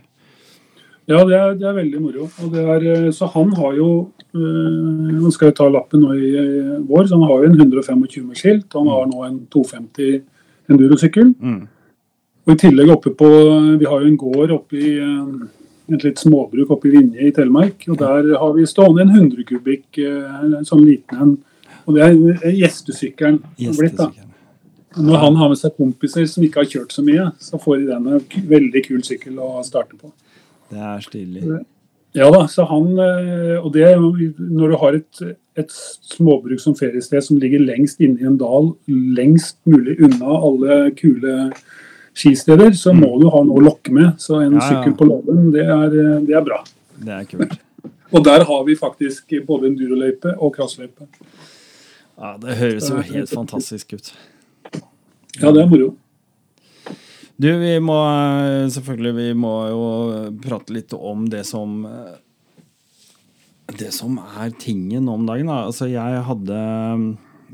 [1.11, 2.27] Ja, det er, det er veldig moro.
[2.47, 3.89] Er, eh, så han har jo
[4.33, 6.31] øh, Han skal jo ta lappen nå i
[6.87, 8.67] vår, så han har jo en 125 med skilt.
[8.73, 10.21] Og han har nå en 250
[10.71, 11.33] endurosykkel.
[11.39, 11.61] Mm.
[12.47, 13.29] Og i tillegg oppe på
[13.77, 15.45] Vi har jo en gård oppe i øh,
[15.91, 17.85] et litt småbruk oppe i Vinje i Telemark.
[17.91, 21.39] Og der har vi stående en 100 kubikk, en sånn liten en.
[21.85, 24.11] Og det er eh, gjestesykkelen blitt, da.
[24.91, 27.85] Når han har med seg kompiser som ikke har kjørt så mye, så får de
[27.93, 30.11] den en veldig kul sykkel å starte på.
[30.71, 31.43] Det er stilig.
[32.17, 35.21] Ja da, så han, eh, og det er jo når du har et,
[35.59, 35.71] et
[36.11, 41.51] småbruk som feriested som ligger lengst inne i en dal, lengst mulig unna alle kule
[42.17, 44.19] skisteder, så må du ha noe å lokke med.
[44.19, 44.57] Så en.
[44.57, 44.67] Ja, ja.
[44.67, 46.61] sykkel på låven, det, eh, det er bra.
[47.01, 47.59] Det er kult.
[48.11, 51.07] Og der har vi faktisk både enduroløype og crossløype.
[52.19, 54.11] Ja, det høres jo helt fantastisk ut.
[55.39, 55.93] Ja, det er moro.
[57.41, 57.97] Du, vi må
[58.69, 59.85] selvfølgelig vi må jo
[60.43, 61.79] prate litt om det som
[63.71, 65.49] Det som er tingen om dagen.
[65.49, 65.63] Da.
[65.71, 66.59] Altså, jeg hadde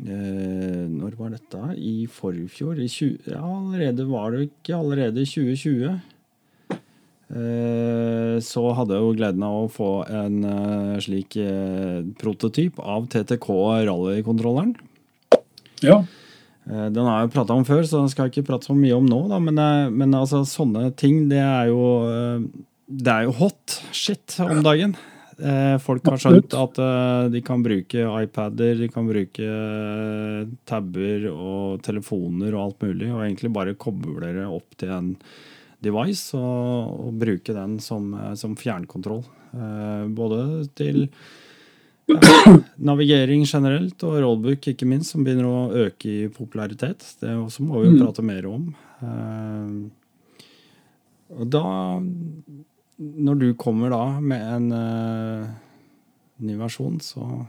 [0.03, 1.61] eh, Når var dette?
[1.77, 2.81] I forfjor?
[2.81, 5.99] I 20, ja, allerede var det ikke allerede i 2020.
[7.27, 13.09] Eh, så hadde jeg jo gleden av å få en eh, slik eh, prototyp av
[13.11, 13.49] TTK
[13.89, 14.77] rallykontrolleren.
[15.83, 16.01] Ja.
[16.67, 18.95] Eh, Den har jeg prata om før, så den skal jeg ikke prate så mye
[18.97, 19.21] om nå.
[19.31, 19.39] Da.
[19.43, 22.47] Men, eh, men altså, sånne ting, det er jo eh,
[22.87, 24.95] Det er jo hot shit om dagen.
[25.83, 26.79] Folk har skjønt at
[27.29, 29.49] de kan bruke iPader, de kan bruke
[30.65, 35.11] tabber og telefoner og alt mulig, og egentlig bare koble det opp til en
[35.85, 38.07] device og, og bruke den som,
[38.39, 39.21] som fjernkontroll.
[40.17, 41.03] Både til
[42.89, 47.03] navigering generelt, og rollbook ikke minst, som begynner å øke i popularitet.
[47.21, 48.01] Det også må vi jo Mm.
[48.05, 48.75] prate mer om.
[49.01, 49.89] Eh,
[51.37, 51.63] og da,
[52.99, 55.47] når du kommer da med en uh,
[56.39, 57.45] ny versjon, så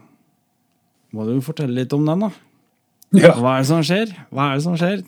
[1.14, 2.30] må du fortelle litt om den, da.
[3.14, 3.32] ja.
[3.38, 4.10] Hva er det som skjer?
[4.34, 5.04] Hva er det som skjer?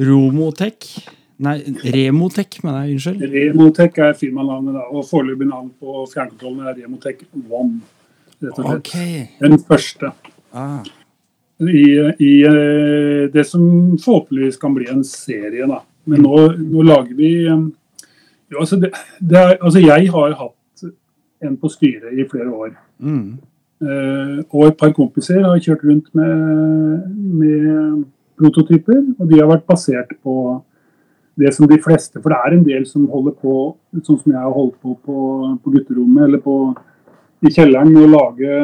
[0.00, 1.06] Romotech
[1.40, 1.54] Nei,
[1.94, 2.98] Remotech, mener jeg.
[2.98, 3.22] Unnskyld.
[3.32, 7.78] Remotech er firmanavnet, da, og foreløpig navn på fjernkontrollen er Remotech One.
[8.40, 8.78] Rett og slett.
[8.78, 9.26] Okay.
[9.40, 10.12] Den første.
[10.56, 10.80] Ah.
[11.60, 11.84] I,
[12.24, 15.82] i eh, det som forhåpentligvis kan bli en serie, da.
[16.08, 17.66] Men nå, nå lager vi eh,
[18.50, 20.88] jo, altså, det, det er, altså Jeg har hatt
[21.44, 22.72] en på styret i flere år.
[22.98, 23.38] Mm.
[23.80, 27.06] Uh, og et par kompiser har kjørt rundt med,
[27.40, 28.02] med
[28.36, 30.34] prototyper, og de har vært basert på
[31.40, 33.54] det som de fleste For det er en del som holder på,
[34.02, 35.22] sånn som jeg har holdt på på,
[35.62, 36.56] på gutterommet eller på,
[37.40, 38.56] i kjelleren, med å lage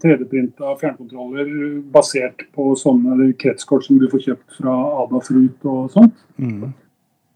[0.00, 1.50] 3D-printa fjernkontroller
[1.92, 6.16] basert på sånne kretskort som du får kjøpt fra Adafruit og sånt.
[6.40, 6.70] Mm.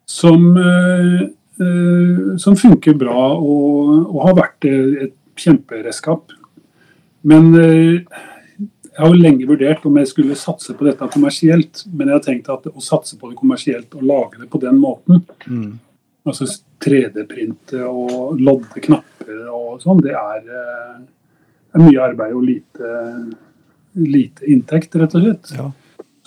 [0.08, 1.20] Som, eh,
[1.60, 6.32] eh, som funker bra og, og har vært eh, et kjemperedskap.
[7.26, 8.22] Men eh,
[8.96, 11.82] jeg har jo lenge vurdert om jeg skulle satse på dette kommersielt.
[11.92, 14.80] Men jeg har tenkt at å satse på det kommersielt og lage det på den
[14.80, 15.78] måten, Mm.
[16.26, 16.46] Altså
[16.82, 21.02] 3D-printe og lodde knapper og sånn, det er, eh,
[21.74, 22.92] er mye arbeid og lite,
[24.00, 25.52] lite inntekt, rett og slett.
[25.56, 25.70] Ja.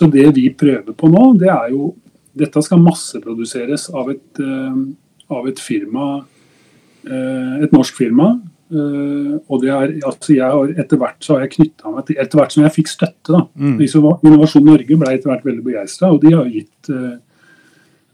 [0.00, 1.94] Så det vi prøver på nå, det er jo
[2.40, 4.76] Dette skal masseproduseres av et, eh,
[5.34, 6.24] av et firma,
[7.04, 8.40] eh, et norsk firma.
[8.70, 12.38] Og det er, altså jeg har, etter hvert så har jeg knytta meg til Etter
[12.38, 13.40] hvert som jeg fikk støtte, da.
[13.58, 13.80] Mm.
[14.22, 16.92] Innovasjon Norge ble etter hvert veldig begeistra, og de har gitt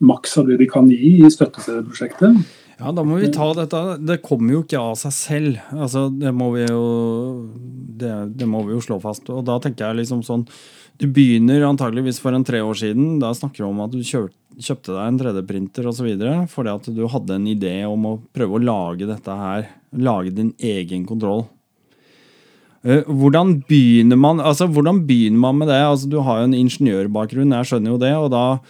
[0.04, 2.38] maks av det de kan gi i støtte til prosjektet.
[2.76, 3.82] Ja, da må vi ta dette.
[4.04, 5.60] Det kommer jo ikke av seg selv.
[5.72, 6.82] Altså, det må vi jo
[7.96, 9.30] det, det må vi jo slå fast.
[9.32, 10.44] Og da tenker jeg liksom sånn
[11.00, 13.18] Du begynner antageligvis for en tre år siden.
[13.20, 14.30] Da snakker du om at du kjøp,
[14.60, 16.06] kjøpte deg en 3D-printer osv.
[16.52, 19.68] fordi at du hadde en idé om å prøve å lage dette her.
[19.92, 21.46] Lage din egen kontroll.
[22.84, 25.80] Eh, Hvordan begynner man altså hvordan begynner man med det?
[25.80, 28.14] Altså, du har jo en ingeniørbakgrunn, jeg skjønner jo det.
[28.16, 28.60] og da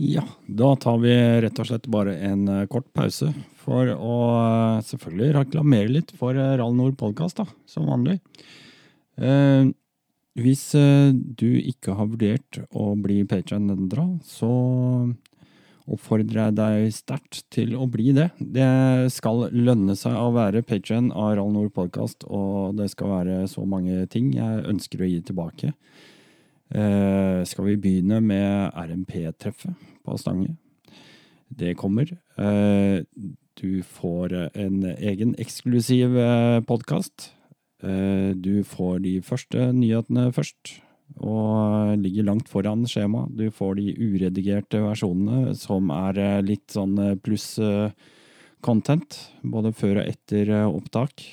[0.00, 1.12] ja, da tar vi
[1.44, 3.26] rett og slett bare en eh, kort pause
[3.60, 8.16] for å eh, selvfølgelig reklamere litt for eh, Rall Nord podkast, som vanlig.
[10.40, 14.48] Hvis du ikke har vurdert å bli Patreon-endra, så
[15.90, 18.30] oppfordrer jeg deg sterkt til å bli det.
[18.40, 18.70] Det
[19.12, 23.66] skal lønne seg å være Patreon av Rall Nord podkast, og det skal være så
[23.68, 25.74] mange ting jeg ønsker å gi tilbake.
[26.70, 30.56] Skal vi begynne med RMP-treffet på Stange?
[31.50, 32.10] Det kommer.
[32.38, 33.02] Eh,
[33.60, 37.32] du får en egen eksklusiv eh, podkast.
[37.82, 40.76] Eh, du får de første nyhetene først,
[41.18, 43.26] og ligger langt foran skjema.
[43.34, 47.56] Du får de uredigerte versjonene, som er litt sånn pluss
[48.62, 51.24] content, både før og etter opptak.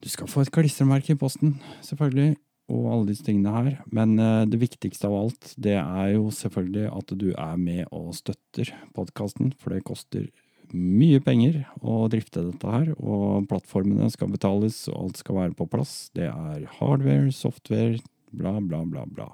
[0.00, 2.34] Du skal få et klistremerke i posten, selvfølgelig
[2.70, 3.72] og alle disse tingene her.
[3.92, 8.14] Men eh, det viktigste av alt, det er jo selvfølgelig at du er med og
[8.18, 10.28] støtter podkasten, for det koster
[10.70, 15.66] mye penger å drifte dette her, og plattformene skal betales, og alt skal være på
[15.70, 15.94] plass.
[16.14, 17.98] Det er hardware, software,
[18.30, 19.32] bla, bla, bla, bla.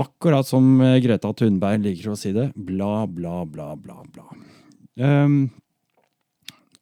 [0.00, 4.26] Akkurat som eh, Greta Thunberg liker å si det, bla, bla, bla, bla, bla.
[4.98, 5.52] Um,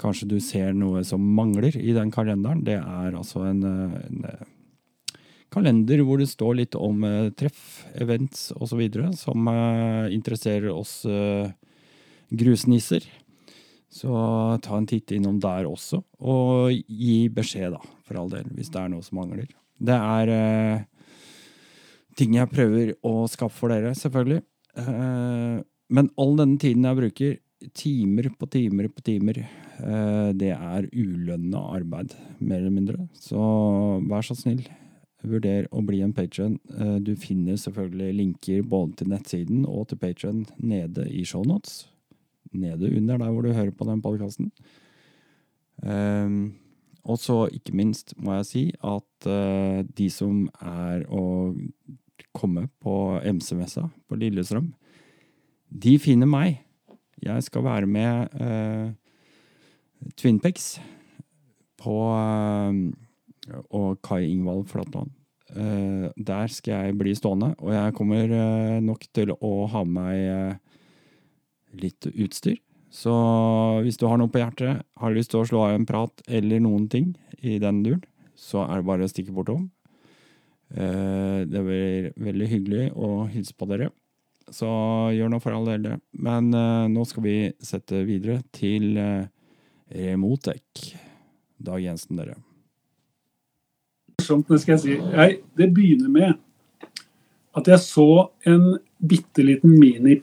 [0.00, 2.64] kanskje du ser noe som mangler i den kalenderen.
[2.66, 4.24] Det er altså en, en
[5.54, 8.82] kalender hvor det står litt om uh, treff, events osv.
[9.18, 11.50] som uh, interesserer oss uh,
[12.34, 13.06] grusnisser.
[13.94, 14.10] Så
[14.64, 18.80] ta en titt innom der også, og gi beskjed, da, for all del, hvis det
[18.80, 19.46] er noe som mangler.
[19.78, 20.32] Det er
[22.18, 24.40] ting jeg prøver å skaffe for dere, selvfølgelig.
[25.94, 27.38] men all denne tiden jeg bruker,
[27.70, 29.44] timer på timer på timer,
[30.42, 33.06] det er ulønna arbeid, mer eller mindre.
[33.14, 33.38] Så
[34.10, 34.66] vær så snill,
[35.28, 36.58] vurder å bli en patron.
[36.78, 41.84] Eh, du finner selvfølgelig linker både til nettsiden og til patron nede i shownotes.
[42.54, 44.52] Nede under der hvor du hører på den podkasten.
[45.82, 46.54] Um,
[47.04, 51.52] og så, ikke minst, må jeg si at uh, de som er å
[52.32, 52.94] komme på
[53.26, 54.70] MC-messa på Lillestrøm,
[55.68, 56.62] de finner meg.
[57.20, 58.94] Jeg skal være med uh,
[60.16, 60.76] Twinpex
[61.82, 62.72] på uh,
[63.52, 65.12] og Kai Ingvald Flatland.
[65.54, 69.94] Uh, der skal jeg bli stående, og jeg kommer uh, nok til å ha med
[69.98, 70.78] meg uh,
[71.78, 72.58] litt utstyr.
[72.94, 73.12] Så
[73.84, 76.62] hvis du har noe på hjertet, har lyst til å slå av en prat eller
[76.62, 78.04] noen ting i den duren,
[78.38, 79.66] så er det bare å stikke bortom.
[80.70, 83.90] det blir veldig hyggelig å hilse på dere.
[84.46, 84.70] Så
[85.14, 85.98] gjør noe for all del det.
[86.14, 88.94] Men nå skal vi sette videre til
[89.90, 90.88] Remotek.
[91.58, 92.38] Dag Jensen, dere
[94.24, 94.94] morsomt, det skal jeg si.
[94.96, 96.32] Jeg, det begynner med
[97.54, 100.16] at jeg så en bitte liten mini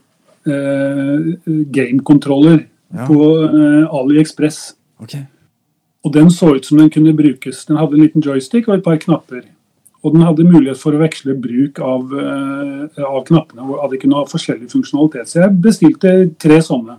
[0.46, 1.30] eh,
[1.72, 3.06] game-kontroller ja.
[3.08, 4.60] på eh, AliExpress.
[5.00, 5.24] Okay.
[6.04, 7.66] Og den så ut som den kunne brukes.
[7.66, 9.46] Den hadde en liten joystick og et par knapper.
[10.02, 13.62] Og den hadde mulighet for å veksle bruk av, eh, av knappene.
[13.62, 15.30] og hadde kunne ha forskjellig funksjonalitet.
[15.30, 16.98] Så jeg bestilte tre sånne.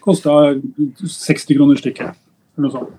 [0.00, 0.54] Kosta
[1.02, 2.16] 60 kroner stykket.
[2.56, 2.96] Eller noe sånt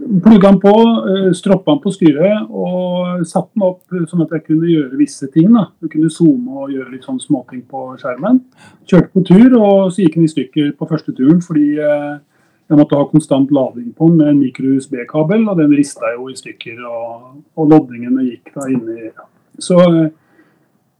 [0.00, 0.72] plugga den på,
[1.08, 5.28] eh, stroppa den på styret og satte den opp sånn at jeg kunne gjøre visse
[5.32, 5.52] ting.
[5.52, 5.66] da.
[5.82, 8.40] Jeg kunne zoome og gjøre litt sånn småting på skjermen.
[8.86, 12.18] Kjørte på tur, og så gikk den i stykker på første turen fordi eh,
[12.70, 16.38] jeg måtte ha konstant lading på den med en mikro-USB-kabel, og den rista jo i
[16.38, 16.78] stykker.
[16.86, 19.10] Og, og loddingene gikk da inni.
[19.58, 19.78] Så,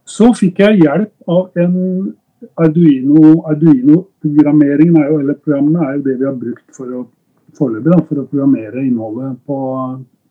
[0.05, 2.13] så fikk jeg hjelp av en
[2.59, 3.41] Arduino.
[3.47, 7.05] Arduino-programmeringen er jo, eller programmet er jo det vi har brukt for å
[7.61, 9.59] foreløpig for å programmere innholdet på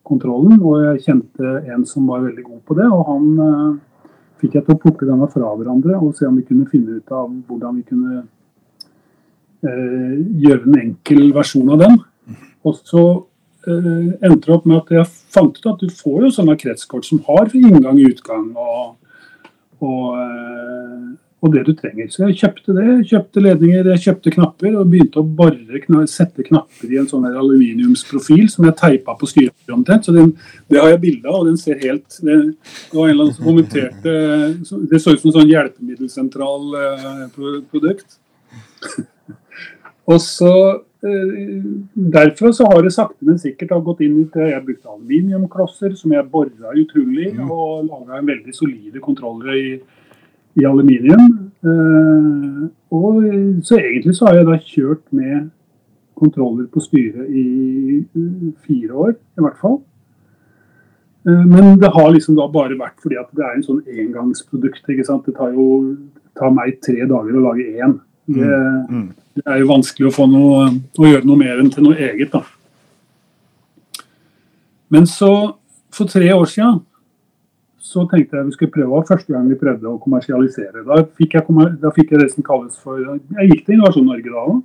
[0.07, 0.59] kontrollen.
[0.59, 3.79] Og jeg kjente en som var veldig god på det, og han uh,
[4.41, 7.15] fikk jeg til å plukke denne fra hverandre og se om vi kunne finne ut
[7.15, 8.21] av hvordan vi kunne
[9.65, 10.15] uh,
[10.45, 11.99] gjøre en enkel versjon av den.
[12.67, 13.05] Og så
[13.67, 17.07] uh, endte det opp med at jeg fant ut at du får jo sånne kretskort
[17.07, 18.49] som har inngang og utgang.
[18.57, 18.97] og,
[19.81, 22.09] og og det du trenger.
[22.13, 22.87] Så jeg kjøpte det.
[23.09, 28.45] Kjøpte ledninger, jeg kjøpte knapper og begynte å bore, sette knapper i en sånn aluminiumsprofil
[28.51, 30.05] som jeg teipa på styret omtrent.
[30.05, 30.35] Så den,
[30.69, 32.35] det har jeg bilde av, og den ser helt Det,
[32.91, 34.13] det var en eller annen som kommenterte
[34.91, 37.23] Det så ut som en sånn hjelpemiddelsentral eh,
[37.71, 38.19] produkt.
[40.11, 41.39] og så eh,
[42.17, 46.29] Derfra så har det sakte, men sikkert gått inn til Jeg brukte aluminiumklosser som jeg
[46.29, 47.49] bora utrolig, mm.
[47.49, 49.65] og laga en veldig solide kontroller i
[50.59, 51.51] i aluminium.
[51.61, 53.21] Eh, og
[53.63, 55.49] så egentlig så har jeg da kjørt med
[56.21, 58.03] kontroller på styret i
[58.65, 59.79] fire år, i hvert fall.
[61.27, 64.83] Eh, men det har liksom da bare vært fordi at det er en sånn engangsprodukt.
[64.89, 65.25] ikke sant?
[65.25, 65.95] Det tar jo
[66.37, 67.97] tar meg tre dager å lage én.
[68.31, 69.07] Det, mm, mm.
[69.37, 72.33] det, er jo vanskelig å få noe, å gjøre noe mer enn til noe eget.
[72.33, 72.43] da.
[74.91, 75.31] Men så,
[75.93, 76.81] for tre år siden,
[77.91, 80.83] så tenkte jeg vi skulle prøve første gang vi prøvde å kommersialisere.
[80.87, 81.43] Da fikk jeg,
[81.81, 84.57] da fikk jeg det som kalles for Jeg gikk til Innovasjon Norge da òg.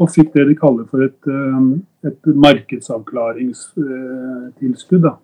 [0.00, 5.02] Og fikk det de kaller for et, um, et markedsavklaringstilskudd.
[5.04, 5.14] Da.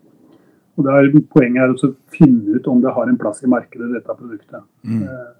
[0.76, 4.12] Og der Poenget er å finne ut om det har en plass i markedet, dette
[4.18, 4.60] produktet.
[4.84, 5.02] Mm.
[5.08, 5.32] Eh,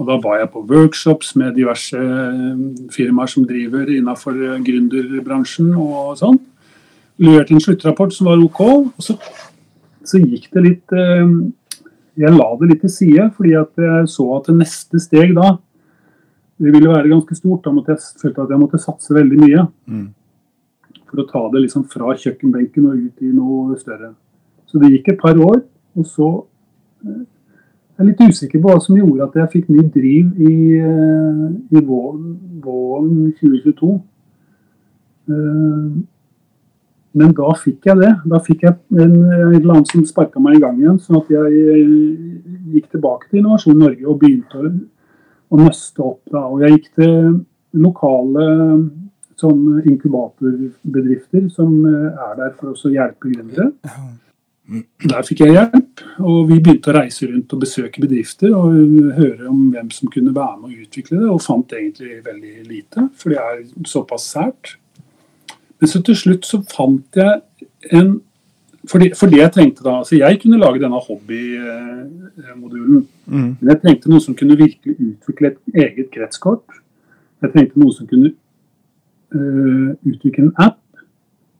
[0.00, 4.32] og Da var jeg på workshops med diverse um, firmaer som driver innenfor
[4.66, 6.38] gründerbransjen og sånn.
[7.20, 8.60] Leverte en sluttrapport som var OK.
[8.64, 9.14] og så
[10.10, 11.34] så gikk det litt eh,
[12.20, 15.56] Jeg la det litt til side, fordi at jeg så at det neste steg da
[16.60, 17.64] det ville være ganske stort.
[17.64, 19.62] Da måtte jeg, følte at jeg måtte satse veldig mye.
[19.88, 20.08] Mm.
[21.08, 24.12] For å ta det liksom fra kjøkkenbenken og ut i noe større.
[24.68, 25.62] Så det gikk et par år,
[25.98, 26.28] og så
[27.06, 27.22] eh,
[28.00, 31.40] jeg er litt usikker på hva som gjorde at jeg fikk ny driv i, eh,
[31.76, 32.30] i våren,
[32.64, 33.90] våren 2022.
[37.18, 38.12] Men da fikk jeg det.
[38.30, 41.00] Da fikk jeg en, en eller annen som sparka meg i gang igjen.
[41.02, 41.92] Sånn at jeg eh,
[42.76, 44.72] gikk tilbake til Innovasjon Norge og begynte å,
[45.50, 46.22] å nøste opp.
[46.30, 46.44] Da.
[46.46, 47.16] Og jeg gikk til
[47.80, 48.46] lokale
[49.40, 53.70] sånn inkubatorbedrifter som eh, er der for å hjelpe gründere.
[54.70, 58.76] Der fikk jeg hjelp, og vi begynte å reise rundt og besøke bedrifter og
[59.16, 63.08] høre om hvem som kunne være med å utvikle det, og fant egentlig veldig lite,
[63.18, 64.76] for det er såpass sært.
[65.80, 67.40] Men så til slutt så fant jeg
[67.92, 68.20] en
[68.88, 73.56] fordi, fordi jeg tenkte da, altså Jeg kunne lage denne hobbymodulen, Mm.
[73.60, 76.62] men jeg trengte noe som kunne virkelig utvikle et eget kretskort.
[77.42, 78.32] Jeg trengte noe som kunne
[79.34, 80.78] uh, utvikle en app.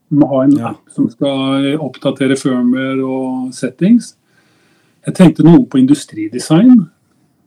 [0.09, 0.67] Du må ha en Ja.
[0.69, 4.15] app som skal oppdatere firmware og settings.
[5.05, 6.89] Jeg trengte noe på industridesign.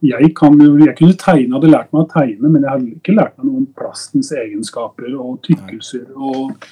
[0.05, 3.38] Jeg, kan, jeg kunne tegne, hadde lært meg å tegne, men jeg hadde ikke lært
[3.38, 6.66] meg noe om plastens egenskaper og tykkelser og,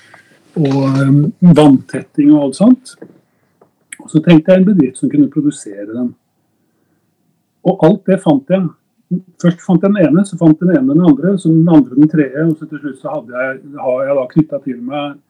[0.61, 2.95] og um, vanntetting og alt sånt.
[4.03, 6.13] Og så tenkte jeg en bedrift som kunne produsere den.
[7.69, 8.69] Og alt det fant jeg.
[9.43, 11.99] Først fant jeg den ene, så fant jeg den ene den andre, så den andre
[11.99, 12.47] den tredje.
[12.49, 15.21] Og så til slutt så jeg, har jeg da knytta til meg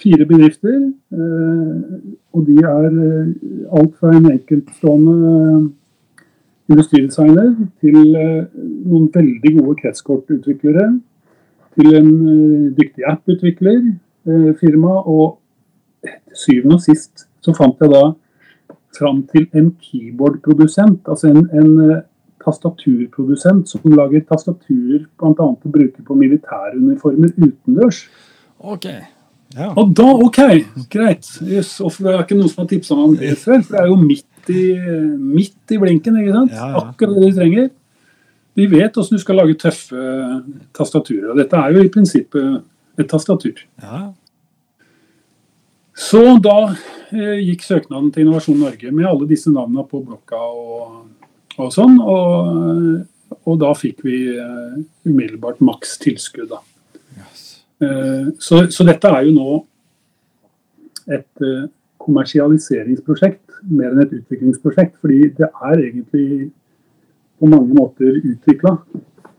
[0.00, 0.82] fire bedrifter.
[1.12, 1.96] Eh,
[2.34, 3.32] og de er eh,
[3.78, 5.16] alt fra en enkeltstående
[6.72, 7.50] industridesigner
[7.82, 8.46] til eh,
[8.88, 10.88] noen veldig gode kretskortutviklere.
[11.74, 13.80] Til en eh, dyktig apputvikler,
[14.28, 15.00] eh, firma.
[15.04, 15.38] Og
[16.04, 18.04] til syvende og sist så fant jeg da
[18.94, 22.02] fram til en keyboardprodusent, altså en, en
[22.44, 25.48] tastaturprodusent som lager tastaturer bl.a.
[25.48, 28.04] å bruke på militæruniformer utendørs.
[28.60, 29.02] Okay.
[29.54, 29.72] Ja.
[29.78, 30.40] Og da, OK,
[30.90, 31.28] greit.
[31.42, 33.60] Yes, og det er ikke noen som har tipsa meg om det før.
[33.62, 33.98] For det er jo
[34.44, 36.52] midt i, midt i blinken, ikke sant?
[36.52, 36.82] Ja, ja.
[36.82, 37.70] Akkurat det de trenger.
[38.54, 40.04] De vet hvordan du skal lage tøffe
[40.76, 41.30] tastaturer.
[41.32, 42.62] Og dette er jo i prinsippet
[42.98, 43.64] et tastatur.
[43.82, 44.12] ja.
[45.94, 46.74] Så da
[47.14, 51.04] eh, gikk søknaden til Innovasjon Norge med alle disse navnene på blokka og,
[51.54, 52.00] og sånn.
[52.02, 53.04] Og,
[53.46, 56.58] og da fikk vi eh, umiddelbart maks tilskudd, da.
[57.14, 57.44] Yes.
[57.78, 59.54] Eh, så, så dette er jo nå
[61.14, 61.70] et eh,
[62.02, 64.96] kommersialiseringsprosjekt mer enn et utviklingsprosjekt.
[65.00, 66.50] Fordi det er egentlig
[67.40, 68.78] på mange måter utvikla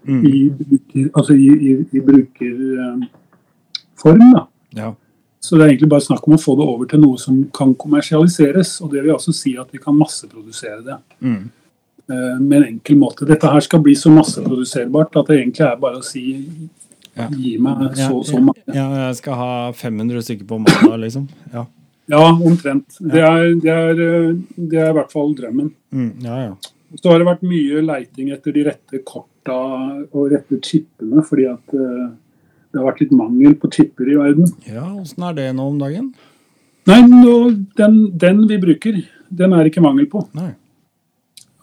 [0.05, 0.21] Mm.
[0.29, 2.99] i, bruker, altså i, i, i brukerform.
[4.35, 4.43] da.
[4.77, 4.91] Ja.
[5.39, 7.73] Så det er egentlig bare snakk om å få det over til noe som kan
[7.73, 8.75] kommersialiseres.
[8.81, 11.49] Og det vil altså si at vi kan masseprodusere det Mm.
[12.09, 13.25] eh, med en enkel måte.
[13.25, 16.45] Dette her skal bli så masseproduserbart at det egentlig er bare å si
[17.17, 17.27] Ja.
[17.29, 18.61] gi meg så og så mange.
[18.67, 21.27] ja, jeg skal ha 500 stykker på mandag, liksom.
[21.53, 21.65] Ja.
[22.11, 22.97] Ja, omtrent.
[22.99, 25.71] Det er, det, er, eh, det er i hvert fall drømmen.
[25.95, 26.11] Mm.
[26.25, 26.55] ja, ja.
[27.01, 29.55] Så har det vært mye leiting etter de rette korta
[30.05, 32.05] og rette chipene, fordi at eh,
[32.71, 34.53] det har vært litt mangel på chipper i verden.
[34.69, 36.13] Ja, Åssen er det nå om dagen?
[36.85, 37.35] Nei, nå,
[37.79, 39.01] den, den vi bruker,
[39.33, 40.21] den er ikke mangel på.
[40.37, 40.53] Nei.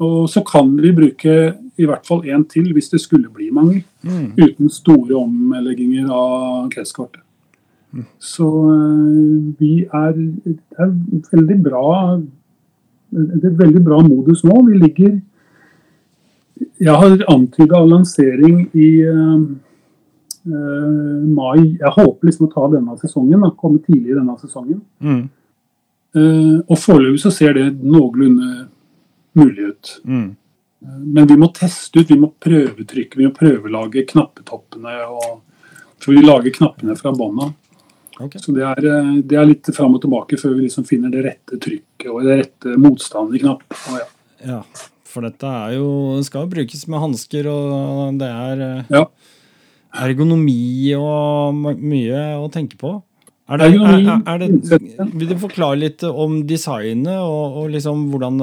[0.03, 1.34] Og så kan vi bruke
[1.78, 3.84] i hvert fall én til hvis det skulle bli mangel.
[4.03, 4.32] Mm.
[4.40, 7.22] Uten store omlegginger av kretskortet.
[8.18, 10.93] Så øh, vi er Det er
[11.32, 12.20] veldig bra
[13.11, 14.62] Det er veldig bra modus nå.
[14.66, 15.20] Vi ligger
[16.80, 19.40] Jeg har antyda lansering i uh,
[21.26, 21.76] mai.
[21.78, 23.43] Jeg håper liksom å ta denne sesongen.
[23.43, 24.80] Da, komme tidlig i denne sesongen.
[25.03, 25.24] Mm.
[26.16, 28.68] Uh, og foreløpig så ser det noenlunde
[29.38, 29.93] mulig ut.
[30.07, 30.28] Mm.
[31.16, 34.97] Men vi må teste ut, vi må prøvetrykke, vi må prøvelage knappetoppene.
[35.11, 35.43] Og,
[36.03, 37.43] for vi lager knappene fra bånn
[38.19, 38.27] av.
[38.27, 38.39] Ok.
[38.43, 41.25] Så det er, eh, det er litt fram og tilbake før vi liksom finner det
[41.27, 43.63] rette trykket og det rette motstanden i knapp.
[43.93, 44.09] Og ja.
[44.43, 44.63] Ja,
[45.07, 49.07] for dette er jo skal jo brukes med hansker, og det er eh, Ja.
[50.03, 53.03] ergonomi og mye å tenke på.
[53.53, 54.49] Er det, er, er det,
[55.13, 58.39] vil du forklare litt om designet og, og liksom hvordan,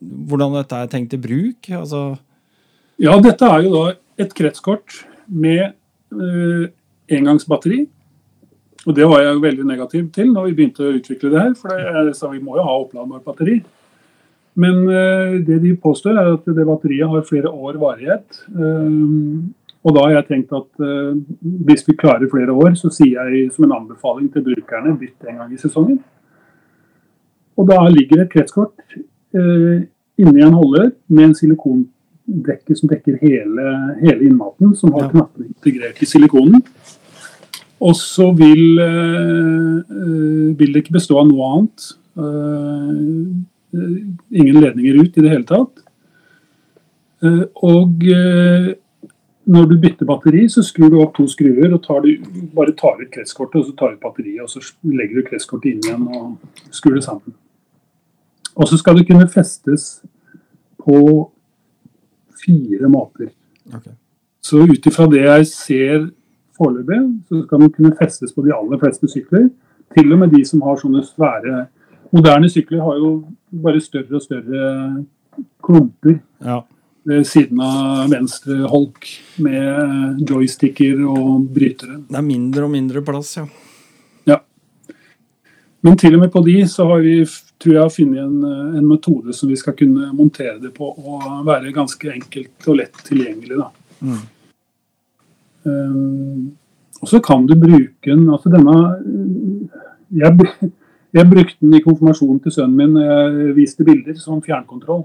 [0.00, 1.68] hvordan dette er tenkt til bruk?
[1.78, 2.00] Altså,
[2.98, 3.82] ja, dette er jo da
[4.24, 5.74] et kretskort med
[6.16, 6.66] øh,
[7.12, 7.84] engangsbatteri.
[8.86, 11.54] Og det var jeg veldig negativ til når vi begynte å utvikle det her.
[11.58, 13.60] For jeg sa vi må jo ha oppladbart batteri.
[14.54, 18.42] Men eh, det de påstår, er at det batteriet har flere år varighet.
[18.52, 18.96] Eh,
[19.82, 21.14] og da har jeg tenkt at eh,
[21.68, 25.40] hvis vi klarer flere år, så sier jeg som en anbefaling til brukerne bytt en
[25.40, 26.02] gang i sesongen.
[27.56, 28.94] Og da ligger et kretskort
[29.32, 33.66] inni en holder med en silikondekke som dekker hele,
[34.00, 35.10] hele innmaten, som har Ja.
[35.10, 36.62] knappene integrert i silikonen.
[37.82, 41.88] Og så vil, eh, eh, vil det ikke bestå av noe annet.
[42.16, 43.80] Eh,
[44.38, 45.82] ingen ledninger ut i det hele tatt.
[47.22, 48.02] Og
[49.46, 52.18] når du bytter batteri, så skrur du opp to skruer og tar du,
[52.54, 55.70] bare tar ut kretskortet, og så tar du ut batteriet, og så legger du kretskortet
[55.70, 57.34] inn igjen og skrur det sammen.
[58.56, 60.02] Og så skal det kunne festes
[60.82, 61.30] på
[62.42, 63.30] fire måter.
[63.72, 63.94] Okay.
[64.42, 66.10] Så ut ifra det jeg ser
[66.62, 66.98] foreløpig
[67.28, 69.48] så skal den kunne festes på de aller fleste sykler.
[69.92, 71.66] Til og med de som har sånne svære
[72.12, 73.10] Moderne sykler har jo
[73.64, 75.04] bare større og større
[75.64, 76.58] klumper Ja.
[77.08, 79.08] ved siden av venstre holk
[79.40, 82.02] med joysticker og brytere.
[82.10, 83.46] Det er mindre og mindre plass, ja.
[85.82, 87.16] Men til og med på de så har vi
[87.62, 88.44] tror jeg, funnet en,
[88.78, 93.02] en metode som vi skal kunne montere det på og være ganske enkelt og lett
[93.06, 93.58] tilgjengelig.
[93.58, 93.68] Da.
[94.02, 94.20] Mm.
[95.64, 96.52] Um,
[97.02, 98.74] og så kan du bruke den altså denne
[100.12, 100.48] jeg,
[101.14, 105.04] jeg brukte den i konfirmasjonen til sønnen min jeg viste bilder som fjernkontroll.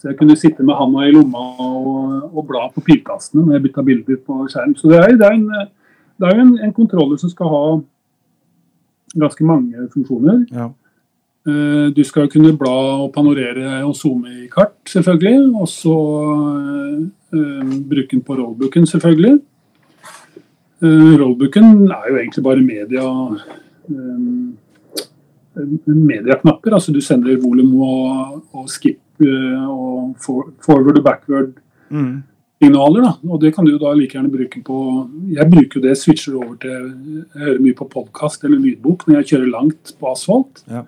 [0.00, 3.64] Så jeg kunne sitte med handa i lomma og, og bla på pilkastene når jeg
[3.68, 4.76] bytta bilder på skjerm.
[4.76, 5.48] Så det er, det er, en,
[6.20, 7.64] det er en, en kontroller som skal ha
[9.20, 10.44] ganske mange funksjoner.
[10.54, 10.70] ja.
[11.48, 12.72] Eh, Du skal kunne bla
[13.04, 15.54] og panorere og zoome i kart, selvfølgelig.
[15.56, 15.96] Og så
[17.32, 19.40] eh, bruke den på rollbooken, selvfølgelig.
[20.82, 23.04] Eh, rollbooken er jo egentlig bare media
[23.90, 26.72] eh, mediaknapper.
[26.78, 31.52] Altså du sender volum og, og skip eh, og forward og backward
[31.90, 32.22] Mm.
[32.62, 33.02] signaler.
[33.02, 33.12] Da.
[33.28, 34.76] Og det kan du jo da like gjerne bruke på
[35.34, 39.16] Jeg bruker jo det, switcher over til Jeg hører mye på podkast eller lydbok når
[39.18, 40.62] jeg kjører langt på asfalt.
[40.70, 40.84] Ja.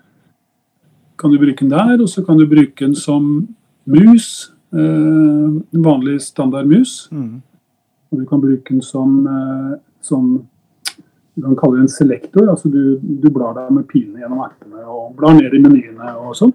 [1.19, 3.49] Kan du bruke den der, og så kan du bruke den som
[3.85, 4.53] mus.
[4.71, 7.09] Vanlig standard mus.
[7.11, 7.41] Mm.
[8.13, 10.33] Og du kan bruke den som eh, sånn
[11.33, 12.49] Du kan kalle det en selektor.
[12.49, 16.35] altså Du, du blar deg med pilene gjennom appene og blar ned i menyene og
[16.37, 16.53] sånn.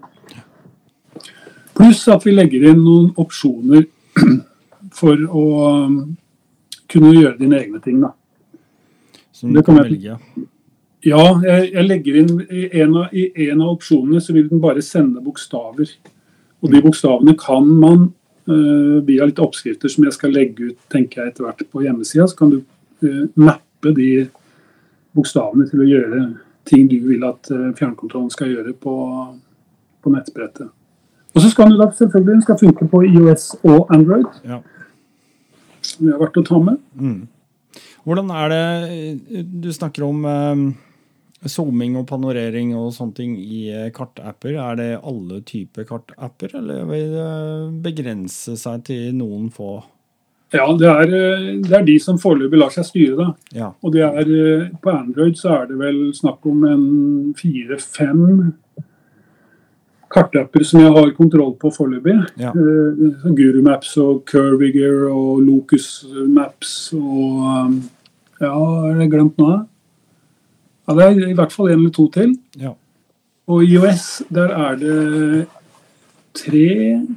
[1.75, 3.83] Pluss at vi legger inn noen opsjoner
[4.99, 5.43] for å
[5.83, 5.99] um,
[6.87, 7.99] kunne gjøre dine egne ting.
[7.99, 8.13] da.
[9.35, 10.15] Som du kan velge.
[11.07, 14.63] Ja, jeg, jeg legger inn i en, av, I en av opsjonene så vil den
[14.63, 15.91] bare sende bokstaver.
[16.59, 18.09] Og de bokstavene kan man
[19.05, 22.37] via litt oppskrifter som jeg skal legge ut tenker jeg etter hvert på hjemmesida, så
[22.39, 22.59] kan du
[23.05, 24.11] eh, mappe de
[25.17, 26.23] bokstavene til å gjøre
[26.69, 28.95] ting du vil at eh, fjernkontrollen skal gjøre på,
[30.03, 30.69] på nettbrettet.
[31.35, 34.27] Og så skal den da selvfølgelig den skal funke på IOS og Android.
[34.47, 34.61] Ja.
[35.99, 36.79] Det har vært å ta med.
[36.99, 37.27] Mm.
[38.07, 40.63] Hvordan er det Du snakker om eh,
[41.47, 44.57] zooming og panorering og sånne ting i eh, kartapper.
[44.59, 47.29] Er det alle typer kartapper, eller vil det
[47.85, 49.77] begrense seg til noen få?
[50.51, 53.27] Ja, det er, eh, det er de som foreløpig lar seg styre, da.
[53.53, 53.69] Ja.
[53.83, 58.53] Og det er, eh, på Android så er det vel snakk om en fire-fem
[60.09, 62.15] kartapper som jeg har kontroll på foreløpig.
[62.41, 62.51] Ja.
[62.55, 67.83] Uh, Guru Maps og Curviger og Locus Maps og um,
[68.39, 69.67] Ja, har jeg glemt nå?
[70.89, 72.31] Ja, det er i hvert fall en eller to til.
[72.57, 72.71] Ja.
[73.49, 75.47] Og i IOS, der er det
[76.33, 76.65] tre,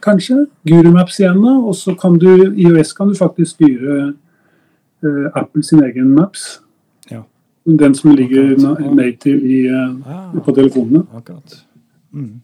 [0.02, 0.46] kanskje.
[0.68, 1.54] Guru Maps igjen, da.
[1.60, 3.96] Og så kan du i IOS kan du faktisk styre
[5.04, 6.60] uh, Apple sin egen Maps.
[7.10, 7.22] Ja.
[7.66, 8.94] Den som ligger Akkurat.
[8.96, 11.04] native i, uh, Ah, på telefonene.
[11.16, 11.58] akkurat.
[12.12, 12.40] Mm.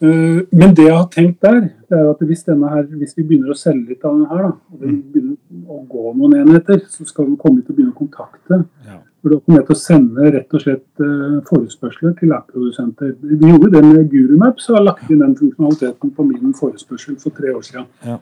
[0.00, 3.22] Uh, Men det jeg har tenkt der, det er at hvis, denne her, hvis vi
[3.22, 5.36] begynner å selge litt av denne her, da, og den begynner
[5.68, 8.64] å gå noen enheter, så skal vi komme til å begynne å kontakte.
[8.86, 9.00] Ja.
[9.28, 13.10] For da kommer til å sende rett og slett eh, forespørsler til app-produsenter.
[13.20, 17.36] Vi gjorde det med GuruMaps og har lagt inn den funksjonaliteten på min forespørsel for
[17.36, 17.84] tre år siden.
[18.06, 18.16] Ja.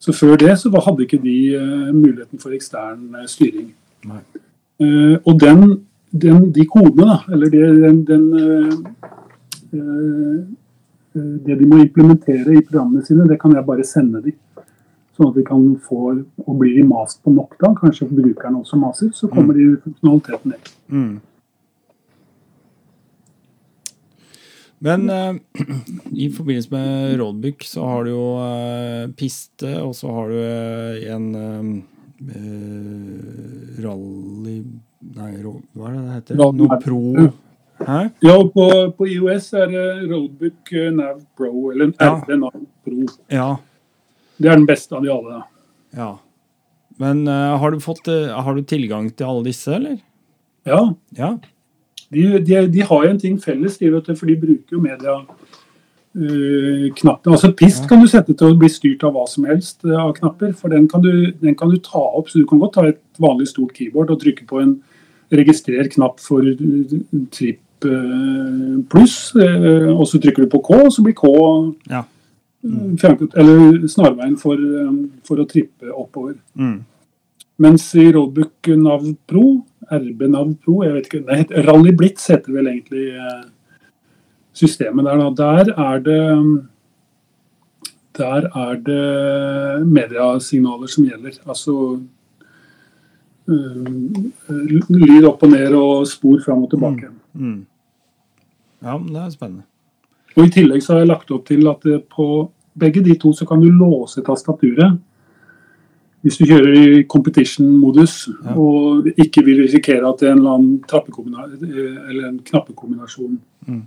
[0.00, 3.68] Så før det så hadde ikke de eh, muligheten for ekstern eh, styring.
[4.08, 5.76] Eh, og den,
[6.24, 8.24] den, de kodene, da, eller det, den, den
[11.44, 14.40] det de må implementere i programmene sine, det kan jeg bare sende dem.
[15.14, 15.98] Sånn at vi kan få
[16.46, 20.50] Og blir de mast på nok, da, kanskje brukeren også maser, så kommer de funksjonaliteten
[20.54, 20.72] ned.
[20.90, 21.14] Mm.
[24.84, 25.34] Men eh,
[26.24, 31.06] i forbindelse med Roadbook så har du jo eh, piste, og så har du eh,
[31.14, 31.70] en eh,
[32.34, 34.58] eh, rally
[35.14, 35.30] Nei,
[35.76, 36.38] hva er det det heter?
[36.40, 37.00] Rally- Noe pro
[37.84, 37.98] Hæ?
[38.24, 42.12] Ja, på, på IOS er det Roadbook eh, Nav Pro, eller en Ja.
[42.22, 42.54] RD Nav
[42.86, 43.06] Pro.
[43.32, 43.48] Ja.
[44.38, 45.40] Det er den beste av de alle.
[45.40, 45.42] da.
[45.96, 46.12] ja.
[47.02, 49.98] Men uh, har, du fått, uh, har du tilgang til alle disse, eller?
[50.66, 51.38] Ja, Ja.
[52.14, 54.82] de, de, de har jo en ting felles, de, vet du, for de bruker jo
[54.84, 55.20] media
[56.14, 57.32] Uh, knappen.
[57.32, 60.52] Altså Pist kan du sette til å bli styrt av hva som helst av knapper.
[60.54, 62.28] For den kan, du, den kan du ta opp.
[62.30, 64.76] Så du kan godt ta et vanlig stort keyboard og trykke på en
[65.34, 66.46] registrer knapp for
[67.34, 67.88] tripp
[68.94, 69.16] pluss.
[69.34, 71.32] og så trykker du på K, og så blir K
[71.90, 72.04] Ja.
[72.64, 74.92] Eh, eller snarveien for, eh,
[75.24, 76.36] for å trippe oppover.
[76.58, 76.84] Mm.
[77.64, 82.26] Mens i Roadbook Nav Pro, RB Nav Pro, jeg vet ikke, det heter, Rally Blitz
[82.32, 83.44] heter vel egentlig eh,
[84.54, 85.22] systemet der.
[85.22, 85.30] Da.
[85.42, 86.22] Der er det
[88.14, 91.38] der er det mediasignaler som gjelder.
[91.46, 91.72] Altså
[93.48, 97.10] uh, lyd opp og ned og spor fram og tilbake.
[97.34, 97.66] Mm.
[98.84, 99.66] Ja, det er spennende.
[100.34, 102.28] Og I tillegg så har jeg lagt opp til at på
[102.78, 104.98] begge de to så kan du låse tastaturet.
[106.24, 108.54] Hvis du kjører i competition-modus ja.
[108.56, 110.78] og ikke vil risikere at en eller annen
[112.08, 113.36] eller en knappekombinasjon
[113.68, 113.82] mm.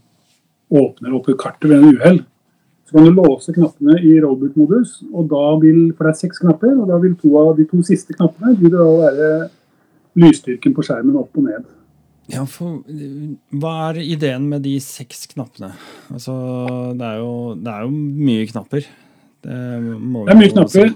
[0.69, 2.19] åpner opp kartet ved en uhell,
[2.87, 6.77] så kan du låse knappene i rollbook-modus, og da vil, for det er seks knapper,
[6.77, 9.31] og da vil to av de to siste knappene vil da være
[10.21, 11.65] lysstyrken på skjermen opp og ned.
[12.27, 12.83] Ja, for
[13.55, 15.71] Hva er ideen med de seks knappene?
[16.11, 16.35] Altså,
[16.97, 18.87] det er jo, det er jo mye knapper.
[19.45, 20.95] Det, det er mye knapper.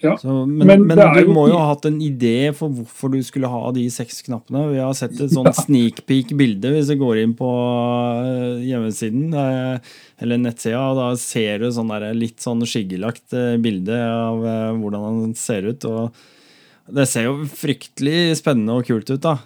[0.00, 0.14] Ja.
[0.16, 1.32] Så, men, men, men du jo...
[1.34, 4.62] må jo ha hatt en idé for hvorfor du skulle ha de seks knappene.
[4.72, 5.56] Vi har sett et sånt ja.
[5.66, 7.50] sneak peek-bilde hvis du går inn på
[8.24, 9.92] eh, hjemmesiden eh,
[10.24, 10.82] eller nettsida.
[10.96, 14.40] Da ser du sånn der, litt sånn skyggelagt eh, bilde av
[14.80, 15.84] hvordan han ser ut.
[15.84, 19.20] og Det ser jo fryktelig spennende og kult ut.
[19.20, 19.36] da.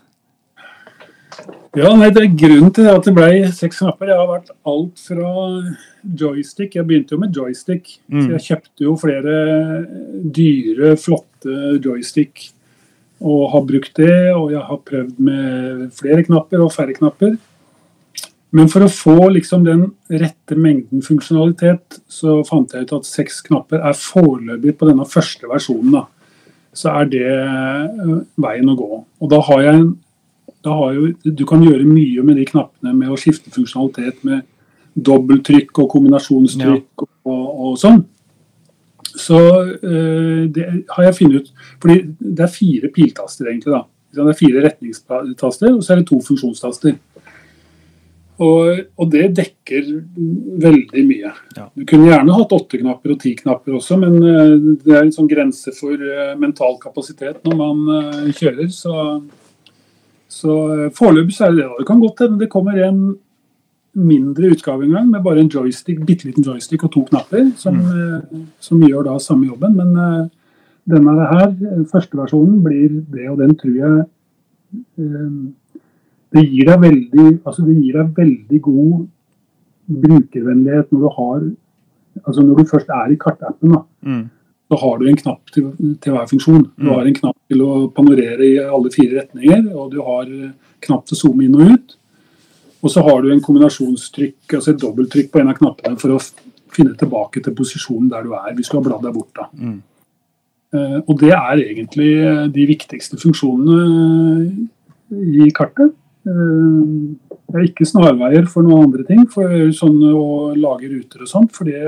[1.74, 5.00] Ja, nei, det er Grunnen til at det ble seks knapper, det har vært alt
[5.02, 5.30] fra
[6.20, 6.76] joystick.
[6.78, 7.96] Jeg begynte jo med joystick.
[8.06, 8.20] Mm.
[8.20, 9.38] Så jeg kjøpte jo flere
[10.36, 12.50] dyre, flotte joystick
[13.24, 14.14] og har brukt det.
[14.36, 17.34] Og jeg har prøvd med flere knapper og færre knapper.
[18.54, 23.40] Men for å få liksom den rette mengden funksjonalitet, så fant jeg ut at seks
[23.48, 25.96] knapper er foreløpig på denne første versjonen.
[25.96, 26.04] da.
[26.74, 29.02] Så er det eh, veien å gå.
[29.02, 29.88] Og da har jeg en
[30.64, 34.44] jo, du kan gjøre mye med de knappene med å skifte funksjonalitet med
[34.94, 37.08] dobbelttrykk og kombinasjonstrykk ja.
[37.28, 38.04] og, og, sånn.
[39.14, 43.74] Så øh, det har jeg funnet ut fordi det er fire piltaster, egentlig.
[43.74, 43.84] da.
[44.14, 46.96] Det er fire retningstaster, og så er det to funksjonstaster.
[48.42, 49.90] Og, og det dekker
[50.64, 51.30] veldig mye.
[51.54, 51.68] Ja.
[51.70, 55.14] Du kunne gjerne hatt åtte knapper og ti knapper også, men øh, det er en
[55.14, 58.70] sånn grense for øh, mental kapasitet når man kjører.
[58.74, 58.94] så
[60.34, 61.70] så eh, foreløpig er det det.
[61.78, 63.02] Det kan godt hende det kommer en
[63.94, 67.78] mindre utgave en gang med bare en joystick, bitte liten joystick og to knapper, som,
[67.78, 67.92] mm.
[67.94, 69.76] Eh, som gjør da samme jobben.
[69.78, 70.24] Men uh,
[70.90, 71.54] denne her,
[71.92, 74.04] første versjonen, blir det, og den tror jeg
[76.34, 79.04] det gir deg veldig altså det gir deg veldig god
[80.02, 81.44] brukervennlighet når du har
[82.24, 83.76] altså når du først er i kartappen.
[83.76, 83.84] da.
[84.02, 84.24] Mm
[84.68, 85.66] så har du en knapp til,
[86.00, 86.64] til, hver funksjon.
[86.76, 86.92] Du mm.
[86.94, 90.30] har en knapp til å panorere i alle fire retninger, og du har
[90.84, 91.96] knapp til å zoome inn og ut.
[92.84, 96.22] Og så har du en kombinasjonstrykk, altså et dobbelttrykk på en av knappene for å
[96.74, 99.32] finne tilbake til posisjonen der du er, hvis du har bladd deg bort.
[99.36, 99.48] da.
[99.56, 99.78] Mm.
[100.74, 102.10] Uh, og det er egentlig
[102.56, 103.78] de viktigste funksjonene
[105.14, 105.94] i kartet.
[106.26, 107.14] Uh,
[107.54, 111.54] det er ikke snarveier for noen andre ting, for sånn å lage ruter og sånt.
[111.54, 111.80] for det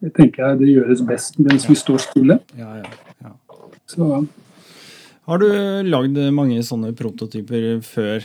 [0.00, 2.38] det tenker jeg det gjøres best mens vi står stille.
[2.58, 3.34] Ja, ja, ja.
[3.90, 4.06] Så.
[5.28, 5.48] Har du
[5.86, 8.24] lagd mange sånne prototyper før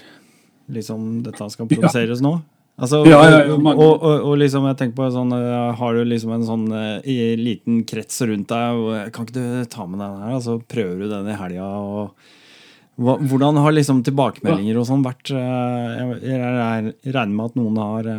[0.71, 2.38] liksom, dette skal produseres nå?
[2.76, 6.01] Altså, ja, ja, ja, og, og, og, liksom, jeg tenker på sånn, eh, Har du
[6.03, 6.97] liksom en sånn uh,
[7.39, 8.80] liten krets rundt deg?
[8.82, 10.34] Og, kan ikke du ta med den her?
[10.36, 11.69] Altså, prøver du den i helga?
[12.99, 15.32] Hvordan har liksom tilbakemeldinger og sånn vært?
[15.32, 18.11] Jeg, jeg, regner med at noen har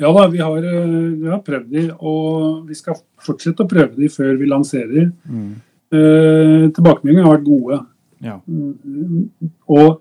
[0.00, 3.94] ja da, vi har, eh, vi har, prøvd de, og vi skal fortsette å prøve
[3.98, 5.10] de før vi lanserer.
[5.28, 5.52] Mm.
[5.92, 7.78] Eh, tilbakemeldingene har vært gode.
[8.22, 8.38] Ja.
[8.48, 9.28] Mm,
[9.68, 10.00] og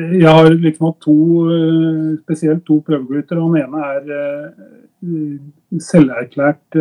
[0.00, 1.16] jeg har liksom hatt to,
[1.54, 3.40] eh, spesielt to prøvegutter.
[3.40, 6.76] og Den ene er eh, selverklært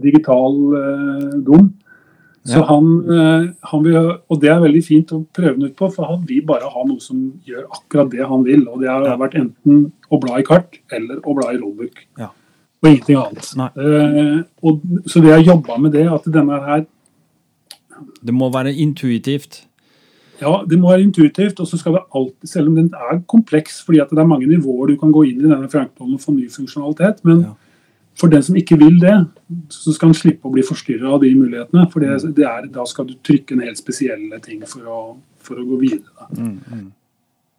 [0.00, 0.54] digital
[1.44, 1.74] dum.
[2.44, 2.64] Så ja.
[2.68, 6.10] han, eh, han, vil, Og det er veldig fint å prøve den ut på, for
[6.10, 8.66] han vil bare ha noe som gjør akkurat det han vil.
[8.68, 9.14] Og det har ja.
[9.20, 12.02] vært enten å bla i kart eller å bla i rollbook.
[12.20, 12.28] Ja.
[12.84, 13.48] Og ingenting annet.
[13.80, 16.84] Uh, og, så vi har jobba med det, at denne her
[18.20, 19.62] Det må være intuitivt?
[20.42, 21.64] Ja, det må være intuitivt.
[21.64, 24.50] Og så skal det alltid, selv om den er kompleks, fordi at det er mange
[24.50, 27.24] nivåer du kan gå inn i denne frankbollen og få ny funksjonalitet.
[27.24, 27.56] men ja
[28.18, 29.14] for den som ikke vil det,
[29.74, 31.86] så skal han slippe å bli forstyrra av de mulighetene.
[31.92, 35.00] For det, det er, da skal du trykke en helt spesielle ting for å,
[35.42, 36.28] for å gå videre.
[36.36, 36.84] Mm, mm.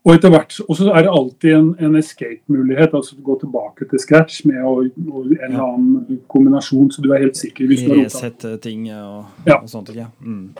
[0.06, 2.94] Og etter hvert, og så er det alltid en, en escape-mulighet.
[2.94, 7.40] altså Gå tilbake til scratch med å, en eller annen kombinasjon, så du er helt
[7.40, 7.66] sikker.
[7.68, 9.58] hvis du har Resette ting og, ja.
[9.58, 9.90] og sånt.
[9.98, 10.12] Ja.
[10.22, 10.54] Mm.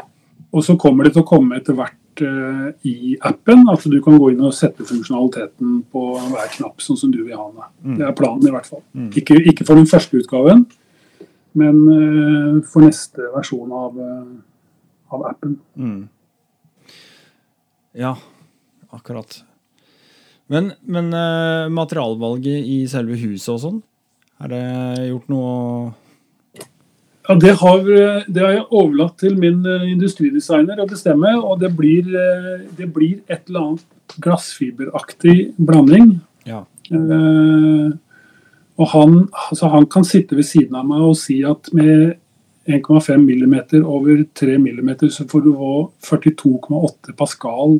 [0.50, 3.66] Og så kommer det til å komme etter hvert uh, i appen.
[3.72, 7.36] Altså du kan gå inn og sette funksjonaliteten på hver knapp sånn som du vil
[7.38, 7.72] ha den.
[7.84, 7.98] Mm.
[8.00, 8.84] Det er planen i hvert fall.
[8.94, 9.10] Mm.
[9.22, 10.66] Ikke, ikke, for den første utgaven,
[11.56, 14.86] men uh, for neste versjon av, uh,
[15.16, 15.58] av appen.
[15.76, 16.00] Mm.
[17.96, 18.16] Ja,
[18.96, 19.42] akkurat.
[20.52, 21.08] Men, men
[21.74, 23.78] materialvalget i selve huset og sånn,
[24.44, 24.66] er det
[25.08, 25.56] gjort noe
[27.28, 27.80] Ja, det har,
[28.28, 31.32] det har, jeg overlatt til min eh, industridesigner å bestemme.
[31.40, 36.20] Og det blir, eh, det blir et eller annet glassfiberaktig blanding.
[36.46, 36.64] Ja.
[36.92, 37.90] Eh,
[38.76, 39.18] og han,
[39.50, 42.20] altså han, kan sitte ved siden av meg og si at med
[42.68, 45.74] 1,5 mm over 3 mm så får du få
[46.04, 47.78] 42,8 pascal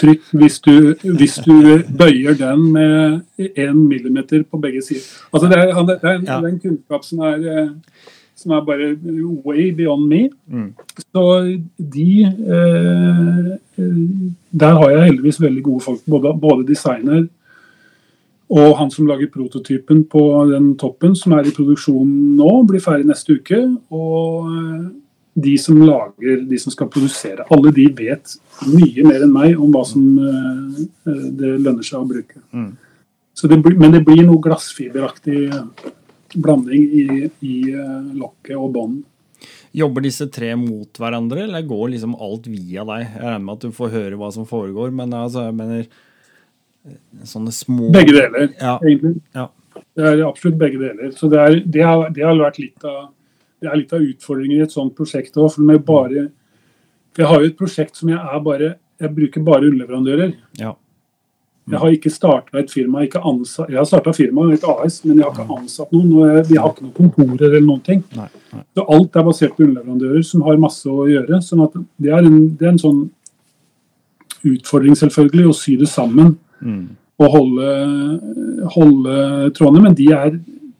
[0.00, 4.18] trykk hvis du, hvis du, bøyer den med 1 mm
[4.50, 5.04] på begge sider.
[5.32, 7.68] Altså det, er, det, er, det er en kunnskap som er
[8.36, 8.90] som er bare
[9.44, 10.28] way beyond me.
[10.46, 10.74] Mm.
[11.12, 11.24] Så
[11.76, 13.56] de eh,
[14.50, 16.00] Der har jeg heldigvis veldig gode folk.
[16.06, 17.26] Både, både, designer
[18.48, 20.20] og han som lager prototypen på
[20.52, 23.58] den toppen, som er i produksjon nå, blir ferdig neste uke.
[23.90, 24.86] Og eh,
[25.36, 27.44] de som lager, de som skal produsere.
[27.52, 28.36] Alle de vet
[28.70, 32.40] mye mer enn meg om hva som eh, eh det lønner seg å bruke.
[32.52, 32.70] Mm.
[33.36, 35.50] Det, men det blir noe glassfiberaktig
[36.42, 37.04] blanding i,
[37.44, 39.04] i uh, lokket og bånden.
[39.76, 43.02] Jobber disse tre mot hverandre, eller går liksom alt via deg?
[43.04, 47.26] Jeg regner med at du får høre hva som foregår, men altså, jeg mener eh,
[47.28, 48.78] sånne små Begge deler, ja.
[48.80, 49.20] egentlig.
[49.36, 49.50] Ja.
[49.96, 51.12] Det er absolutt begge deler.
[51.16, 53.10] Så det, er, det, har, det har, vært litt av,
[53.60, 55.52] det er litt av utfordringen i et sånt prosjekt òg.
[55.52, 60.30] For, for jeg har jo et prosjekt som jeg er bare Jeg bruker bare underleverandører.
[60.56, 60.72] Ja.
[61.66, 65.18] Jeg har ikke starta et firma, ikke ansatt, jeg har starta firma, et AS, men
[65.18, 66.12] jeg har ikke ansatt noen.
[66.14, 68.04] og jeg, Vi har ikke noen kontorer eller noen ting.
[68.14, 68.60] Nei, nei.
[68.76, 71.40] Så alt er basert på underleverandører som har masse å gjøre.
[71.42, 73.00] sånn at det er en, det er en sånn
[74.46, 76.36] utfordring, selvfølgelig, å sy det sammen.
[76.62, 76.84] Mm.
[77.18, 77.72] Og holde,
[78.76, 79.16] holde,
[79.56, 79.82] trådene.
[79.88, 80.36] Men de er,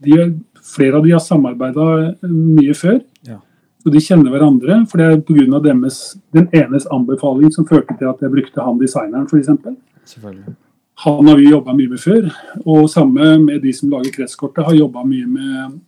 [0.07, 0.31] de er,
[0.67, 1.89] flere av de har samarbeida
[2.27, 3.01] mye før.
[3.27, 3.41] Ja.
[3.83, 4.79] Så de kjenner hverandre.
[4.91, 5.63] For det er pga.
[6.39, 9.51] den enes anbefaling som førte til at jeg brukte han designeren, f.eks.
[10.15, 10.57] Selvfølgelig.
[11.05, 12.29] Han har vi jobba mye med før.
[12.65, 15.81] Og samme med de som lager kretskortet, har jobbet mye med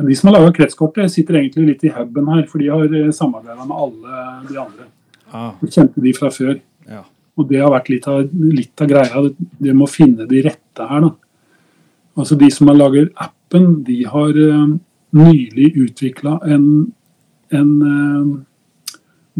[0.00, 3.10] De som har laga kretskortet, sitter egentlig litt i huben her, for de har eh,
[3.12, 4.86] samarbeida med alle de andre.
[5.28, 5.50] Ah.
[5.66, 6.54] Kjente de fra før.
[6.88, 7.02] Ja.
[7.36, 9.24] Og det har vært litt av, litt av greia.
[9.58, 11.10] Det med å finne de rette her, da.
[12.20, 14.72] Altså De som har lager appen, de har uh,
[15.16, 16.64] nylig utvikla en,
[17.54, 18.32] en uh,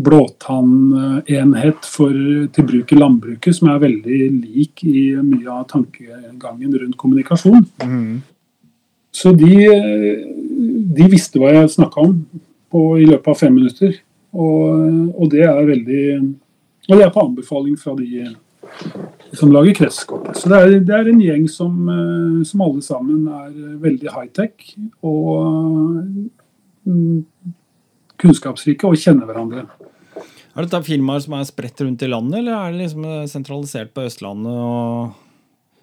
[0.04, 2.16] blåtannenhet for,
[2.54, 7.64] til bruk i landbruket, som er veldig lik i mye av tankegangen rundt kommunikasjon.
[7.84, 8.20] Mm.
[9.10, 9.54] Så de,
[10.94, 12.14] de, visste hva jeg snakka om
[12.70, 13.96] på, i løpet av fem minutter.
[14.30, 16.04] Og, og, det er veldig
[16.86, 18.28] Og det er på anbefaling fra de
[19.34, 20.30] som lager kretskort.
[20.38, 21.74] Så det er, det er, en gjeng som,
[22.46, 23.50] som alle sammen er
[23.82, 24.74] veldig high-tech
[25.06, 26.04] og
[26.86, 27.24] mm,
[28.20, 29.66] kunnskapsrike og kjenner hverandre.
[30.50, 34.06] Er dette firmaer som er spredt rundt i landet, eller er det liksom sentralisert på
[34.08, 34.52] Østlandet?
[34.52, 35.26] og...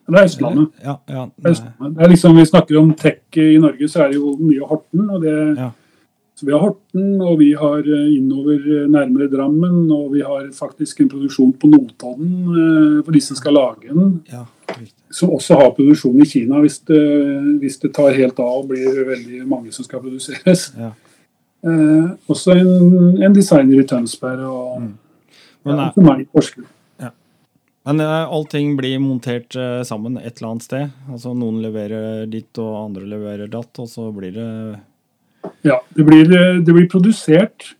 [0.07, 0.69] Det er Østlandet.
[0.83, 4.37] Ja, ja, det er liksom, Vi snakker om tech i Norge, så er det jo
[4.39, 5.09] mye Horten.
[5.09, 5.71] og det ja.
[6.37, 9.87] Så Vi har Horten, og vi har eh, innover eh, nærmere Drammen.
[9.89, 14.19] Og vi har faktisk en produksjon på Notodden eh, for de som skal lage den.
[14.29, 14.45] Ja,
[15.09, 17.01] som også har produksjon i Kina, hvis det,
[17.61, 20.67] hvis det, tar helt av og blir veldig mange som skal produseres.
[20.77, 20.91] Ja.
[21.67, 24.89] Eh, også en, en, designer i Tønsberg og mm.
[25.67, 26.67] Men, ja, meg i Porsgrunn.
[27.01, 27.09] Ja.
[27.89, 30.93] Men uh, allting blir montert uh, sammen et eller annet sted?
[31.11, 34.47] Altså Noen leverer ditt, og andre leverer datt, og så blir det
[35.67, 36.31] Ja, det blir,
[36.63, 37.73] det blir produsert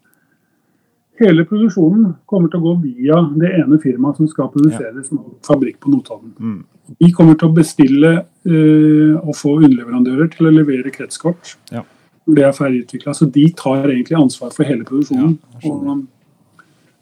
[1.22, 5.06] Hele produksjonen kommer til å gå via det ene firmaet som skal produsere ja.
[5.08, 6.36] som fabrikk på Notodden.
[6.38, 6.92] Mm.
[7.00, 11.56] De kommer til å bestille uh, og få underleverandører til å levere kretskort.
[11.72, 11.88] Ja
[12.28, 13.14] når det er ferdigutvikla.
[13.16, 15.38] Så de tar egentlig ansvar for hele produksjonen.
[15.64, 16.06] Ja, og,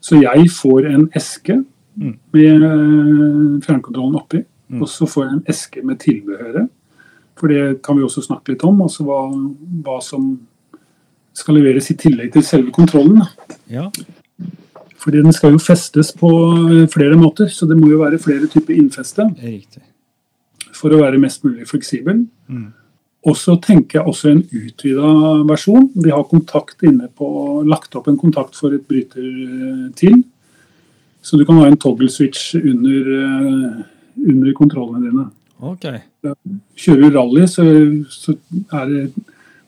[0.00, 1.58] så jeg får en eske
[1.96, 2.12] mm.
[2.36, 4.42] med eh, fjernkontrollen oppi.
[4.68, 4.82] Mm.
[4.82, 6.68] Og så får jeg en eske med tilbehøret.
[7.36, 8.78] For det kan vi også snakke litt om.
[8.84, 9.24] Altså hva,
[9.84, 10.30] hva som
[11.36, 13.26] skal leveres i tillegg til selve kontrollen.
[13.70, 13.90] Ja.
[15.02, 16.30] Fordi den skal jo festes på
[16.70, 19.28] eh, flere måter, så det må jo være flere typer innfeste.
[19.42, 19.84] Riktig.
[20.76, 22.24] For å være mest mulig fleksibel.
[22.48, 22.70] Mm.
[23.26, 25.10] Og så tenker jeg også en utvida
[25.48, 25.88] versjon.
[25.98, 27.28] Vi har kontakt inne på,
[27.66, 30.20] lagt opp en kontakt for et bryter eh, til.
[31.26, 33.80] Så du kan ha en toggle switch under, eh,
[34.30, 35.24] under kontrollene dine.
[35.72, 36.04] Okay.
[36.78, 37.64] Kjører du rally, så,
[38.12, 38.36] så,
[38.76, 39.02] er det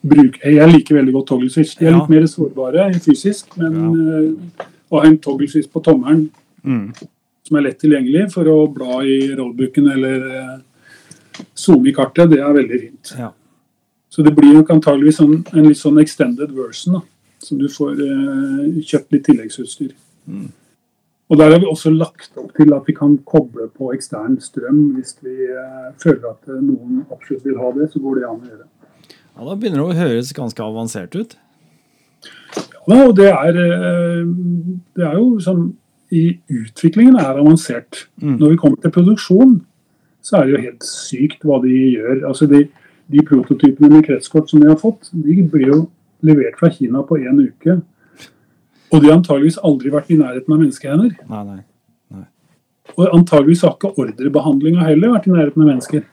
[0.05, 1.75] bruk Jeg liker veldig godt toggle switch.
[1.79, 1.97] De er ja.
[1.97, 4.21] litt mer sårbare fysisk, men ja.
[4.23, 6.29] uh, å ha en toggle switch på tommelen
[6.63, 6.85] mm.
[7.49, 10.55] som er lett tilgjengelig for å bla i rollbooken eller uh,
[11.57, 13.13] zoome i kartet, det er veldig fint.
[13.19, 13.33] Ja.
[14.09, 16.97] Så det blir nok antageligvis en, en litt sånn extended version.
[16.97, 17.01] da,
[17.45, 19.93] Så du får eh, kjøpt litt tilleggsutstyr.
[20.29, 20.47] Mm.
[21.29, 24.95] Og Der har vi også lagt opp til at vi kan koble på ekstern strøm
[24.95, 27.91] hvis vi eh, føler at noen absolutt vil ha det.
[27.93, 28.65] Så går det an å gjøre.
[29.13, 31.37] Ja, Da begynner det å høres ganske avansert ut.
[32.89, 34.25] Ja, og det er, eh,
[34.97, 35.69] det er jo sånn
[36.09, 38.07] i Utviklingen er avansert.
[38.21, 38.39] Mm.
[38.39, 39.59] Når vi kommer til produksjon,
[40.25, 42.23] så er det jo helt sykt hva de gjør.
[42.27, 42.63] Altså de,
[43.09, 45.79] de prototypene med kretskort som de har fått, de blir jo
[46.25, 47.79] levert fra Kina på én uke.
[48.89, 51.17] Og de har antageligvis aldri vært i nærheten av menneskehender.
[51.29, 51.59] Nei, nei.
[52.97, 56.05] Og antageligvis har ikke ordrebehandlinga heller vært i nærheten av mennesker.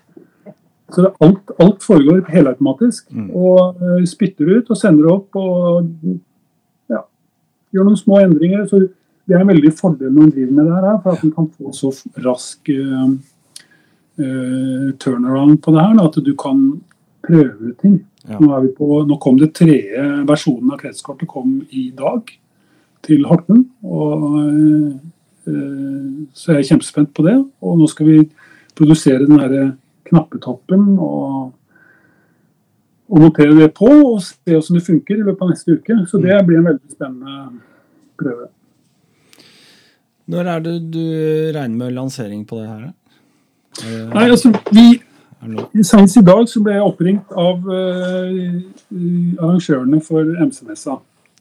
[0.95, 3.09] Så alt, alt foregår helautomatisk.
[3.11, 3.31] Mm.
[3.35, 5.89] Og uh, spytter ut og sender opp og
[6.93, 7.03] ja,
[7.75, 8.67] gjør noen små endringer.
[8.71, 8.85] Så
[9.27, 11.49] det er en veldig fordel når en driver med det her, for at en kan
[11.57, 11.91] få så
[12.27, 13.17] rask uh,
[14.17, 15.97] turnaround på det her.
[15.99, 16.63] Da, at du kan
[17.27, 17.99] prøve ut ting.
[18.27, 18.39] Ja.
[18.41, 22.33] Nå, er vi på, nå kom det tredje versjonen av kretskortet kom i dag
[23.07, 23.69] til Horten.
[23.85, 24.97] og
[25.47, 27.37] Eh, Så jeg er kjempespent på det.
[27.63, 28.19] Og nå skal vi
[28.77, 29.55] produsere den her
[30.07, 31.55] knappetoppen og,
[33.09, 35.99] og montere det på og se hvordan det funker i løpet av neste uke.
[36.11, 37.49] Så det blir en veldig spennende
[38.21, 38.51] prøve.
[40.27, 41.05] Når er det du
[41.55, 42.87] regner med lansering på det her?
[43.85, 44.87] Nei, altså, vi?
[45.85, 48.55] Senest i dag så ble jeg oppringt av uh,
[49.43, 50.97] arrangørene for MC-messa.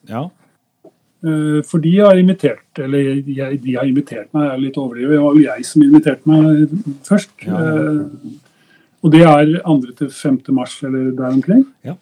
[0.09, 0.25] Ja.
[1.25, 5.15] Uh, For de har invitert eller jeg, de har invitert meg, jeg er litt overdrevet.
[5.15, 6.75] Det var jo jeg som inviterte meg
[7.07, 7.31] først.
[7.47, 7.85] Ja, ja.
[7.85, 8.41] Uh,
[9.05, 9.73] Og det er 2.
[9.99, 10.39] til 5.
[10.49, 11.65] mars eller der omkring.
[11.85, 11.93] Ja.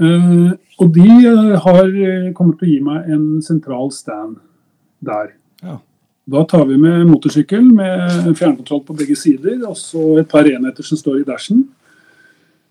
[0.00, 4.36] Eh, Og de eh, har, eh, kommer til å gi meg en sentral stand
[5.00, 5.30] der.
[5.62, 5.78] Ja.
[6.26, 10.82] Da tar vi med motorsykkel med fjernkontroll på begge sider, og så et par enheter
[10.82, 11.60] som står i dashen.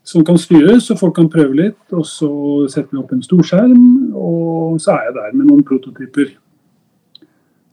[0.04, 1.78] Som kan styres, så folk kan prøve litt.
[1.96, 2.28] Og så
[2.68, 6.34] setter vi opp en storskjerm, og så er jeg der med noen prototyper.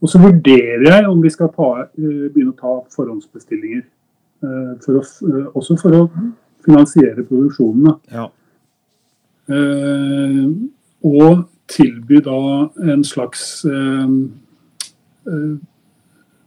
[0.00, 3.84] Og så vurderer jeg om vi skal ta, eh, begynne å ta forhåndsbestillinger.
[4.42, 6.10] eh, For å, eh, også for å
[6.64, 8.00] finansiere produksjonen.
[8.12, 8.28] ja.
[11.04, 13.64] Og tilby da en slags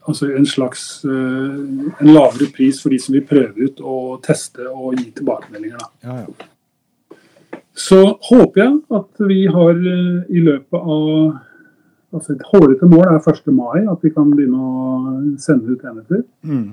[0.08, 1.56] Altså en slags eh,
[2.00, 5.82] en lavere pris for de som vil prøve ut og teste og gi tilbakemeldinger.
[6.06, 7.18] Ja, ja.
[7.78, 8.00] Så
[8.30, 11.36] håper jeg at vi har eh, i løpet av
[12.16, 13.50] altså Et hårete mål er 1.
[13.54, 16.22] mai, at vi kan begynne å sende ut enheter.
[16.48, 16.70] Mm.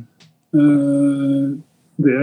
[0.55, 1.49] Eh,
[2.07, 2.21] det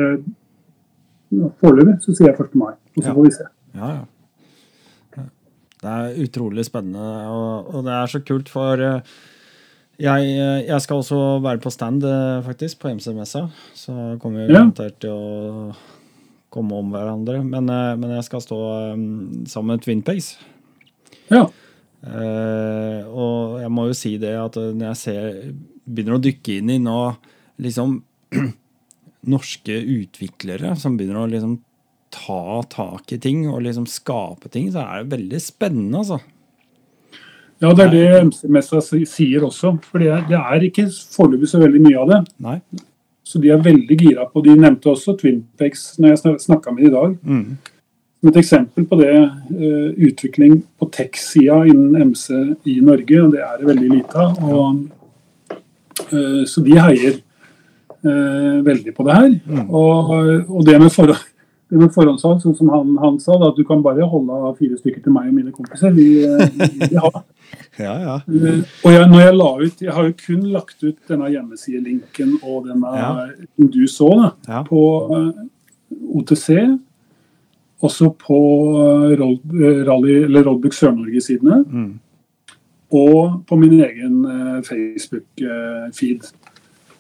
[1.62, 2.55] Foreløpig så sier jeg 1.
[2.59, 3.14] mai, og så Ja.
[3.14, 3.45] får vi se.
[3.76, 4.05] Ja, ja.
[5.82, 9.01] Det er utrolig spennende, og, og det er så kult, for eh,
[10.02, 13.45] jeg, eh, jeg skal også være på stand, eh, faktisk, på MC-messa.
[13.78, 15.76] Så kommer vi garantert til å
[16.52, 17.43] komme om hverandre.
[17.45, 18.60] Men, eh, men jeg skal stå
[19.45, 20.38] sammen med Twin Pace.
[21.30, 21.49] Ja.
[22.02, 25.54] Uh, og jeg må jo si det at når jeg ser,
[25.86, 26.95] begynner å dykke inn i nå
[27.62, 27.99] liksom
[29.30, 31.60] norske utviklere som begynner å liksom
[32.10, 36.18] ta tak i ting og liksom skape ting, så er det veldig spennende, altså.
[37.62, 39.76] Ja, det er det MC-mestra sier også.
[39.86, 42.22] For det er, det er ikke foreløpig så veldig mye av det.
[42.41, 42.55] Nei?
[43.32, 46.89] Så de er veldig gira på De nevnte også Twinpex når jeg snakka med dem
[46.89, 47.14] i dag.
[47.22, 47.76] Mm.
[48.22, 52.28] Som et eksempel på det uh, utvikling på tech-sida innen MC
[52.70, 54.41] i Norge, og det er det veldig lite av.
[54.41, 54.82] Og,
[56.01, 57.18] eh, så de heier
[58.05, 59.34] uh, veldig på det her.
[59.70, 60.14] Og,
[60.49, 61.31] og det med forhånd
[61.72, 64.57] det med forhåndssalg, sånn som han, han sa, da, at du kan bare holde av
[64.59, 65.93] fire stykker til meg og mine kompiser.
[65.95, 66.57] Vi, eh,
[66.91, 67.22] vi har.
[67.80, 68.13] Ja, ja.
[68.28, 72.38] Eh, Og jeg, når jeg la ut Jeg har jo kun lagt ut denne hjemmesidelinken
[72.47, 73.09] og denne Ja.
[73.57, 74.61] du så, da, Ja.
[74.67, 75.32] på uh,
[76.15, 76.47] OTC.
[77.82, 78.39] Også på
[78.78, 81.63] uh, eh, Rally, eller Rollbook Sør-Norge-sidene.
[81.67, 81.99] Mm.
[82.91, 86.32] Og på min egen uh, Facebook-feed.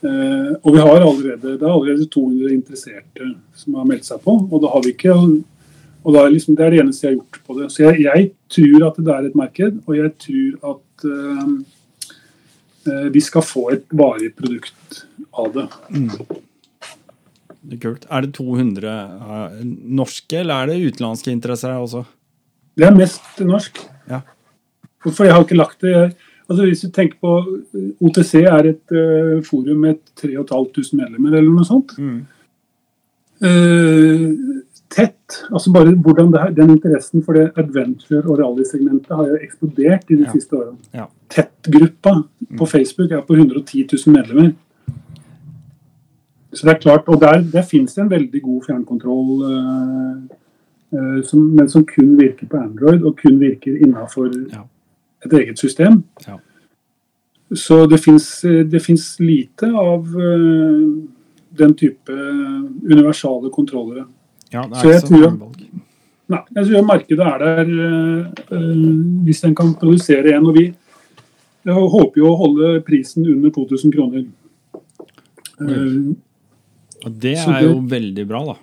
[0.01, 4.37] Eh, og vi har allerede, det er allerede 200 interesserte som har meldt seg på.
[4.49, 5.15] Og Det har vi ikke
[6.01, 7.67] og det er liksom, Det er det eneste jeg har gjort på det.
[7.71, 11.51] Så jeg, jeg tror at det er et marked, og jeg tror at eh,
[12.89, 15.03] eh, vi skal få et varig produkt
[15.37, 15.67] av det.
[17.61, 18.07] Det er kult.
[18.09, 19.61] Er det 200 eh,
[20.01, 22.03] norske, eller er det utenlandske interesser også?
[22.77, 23.83] Det er mest norsk.
[24.09, 24.23] Ja.
[25.05, 26.11] For jeg har ikke lagt det jeg,
[26.49, 27.33] altså Hvis du tenker på
[28.01, 31.93] OTC er et uh, forum med 3500 medlemmer eller noe sånt.
[31.97, 32.21] Mm.
[33.41, 34.61] Uh,
[34.91, 39.39] tett, altså bare hvordan det her, Den interessen for det adventure- og rallysegmentet har jo
[39.41, 40.31] eksplodert i de Ja.
[40.31, 40.77] siste årene.
[40.93, 41.05] Ja.
[41.29, 42.23] Tett-gruppa
[42.57, 44.51] på Facebook er på 110 000 medlemmer.
[46.53, 49.43] Så det er klart, og Der, der finnes det en veldig god fjernkontroll,
[50.91, 54.65] Uh, eh, som, men som kun virker på Android og kun virker innafor Ja.
[55.25, 56.01] Et eget system.
[56.27, 56.37] Ja.
[57.55, 60.83] Så det fins lite av eh,
[61.59, 62.15] den type
[62.87, 64.05] universale kontrollere.
[64.51, 65.65] Ja, det Så er jeg ikke så mange valg.
[66.31, 67.71] Nei, jeg tror markedet er der
[68.55, 68.61] øh,
[69.25, 70.47] hvis en kan produsere en.
[70.47, 70.69] Og vi
[71.61, 74.25] jeg håper jo å holde prisen under 2000 kroner.
[75.61, 76.13] Uh,
[77.05, 78.55] det er det, jo veldig bra, da.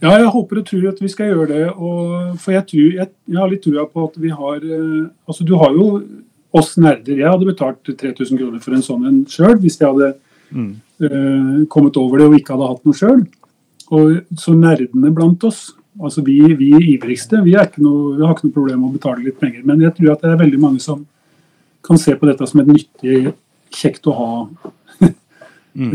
[0.00, 1.64] Ja, jeg håper og tror at vi skal gjøre det.
[1.76, 5.44] Og, for jeg, tror, jeg, jeg, har litt trua på at vi har uh, Altså,
[5.44, 5.88] du har jo
[6.56, 7.18] oss nerder.
[7.20, 10.14] Jeg hadde betalt 3000 kroner for en sånn en sjøl, hvis jeg hadde
[10.56, 10.72] mm.
[11.04, 13.22] uh, kommet over det og ikke hadde hatt noe sjøl.
[14.38, 18.82] Så nerdene blant oss, altså vi, vi ivrigste, vi, noe, vi, har ikke noe problem
[18.82, 19.64] med å betale litt penger.
[19.66, 21.04] Men jeg tror at det er veldig mange som
[21.86, 23.32] kan se på dette som et nyttig,
[23.74, 24.30] kjekt å ha.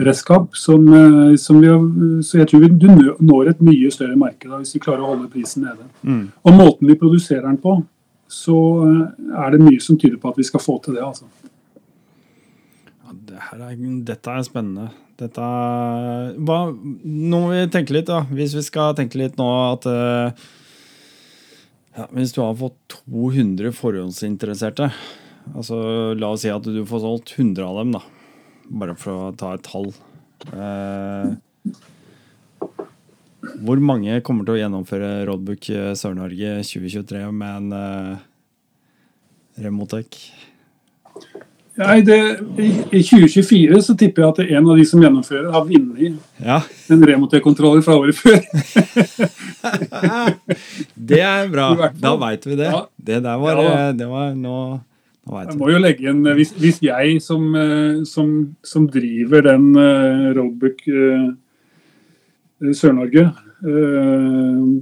[0.05, 0.55] Redskap.
[0.57, 1.71] Som, eh, som vi,
[2.25, 5.13] så jeg tror vi, du når et mye større marked da, hvis vi klarer å
[5.13, 5.87] holde prisen nede.
[6.03, 6.23] Mm.
[6.43, 7.77] Og måten vi produserer den på,
[8.31, 9.01] så eh,
[9.45, 11.05] er det mye som tyder på at vi skal få til det.
[11.05, 11.29] altså.
[13.05, 13.75] Ja, det er,
[14.11, 14.89] dette er spennende.
[15.15, 15.43] Dette
[16.43, 18.25] hva, Nå må vi tenke litt, da.
[18.35, 20.47] Hvis vi skal tenke litt nå at uh,
[21.95, 24.89] ja, Hvis du har fått 200 forhåndsinteresserte
[25.53, 25.77] Altså,
[26.19, 28.03] La oss si at du får solgt 100 av dem, da.
[28.69, 29.91] Bare for å ta et tall.
[30.51, 31.35] Eh,
[33.65, 38.25] hvor mange kommer til å gjennomføre Roadbook Sør-Norge 2023 med en eh,
[39.65, 40.17] Remotek?
[41.75, 42.17] Nei, det,
[42.55, 46.61] i, I 2024 så tipper jeg at en av de som gjennomfører, har vunnet ja.
[46.93, 48.39] en Remotek-kontroller fra året før.
[51.11, 51.67] det er bra.
[51.99, 52.69] Da veit vi det.
[52.71, 52.85] Ja.
[52.95, 53.73] Det der var, ja.
[53.89, 54.59] Eh, det var nå
[55.25, 58.31] jeg må jo legge inn, Hvis, hvis jeg som, eh, som,
[58.63, 61.33] som, driver den uh, Roadbook uh,
[62.71, 63.31] Sør-Norge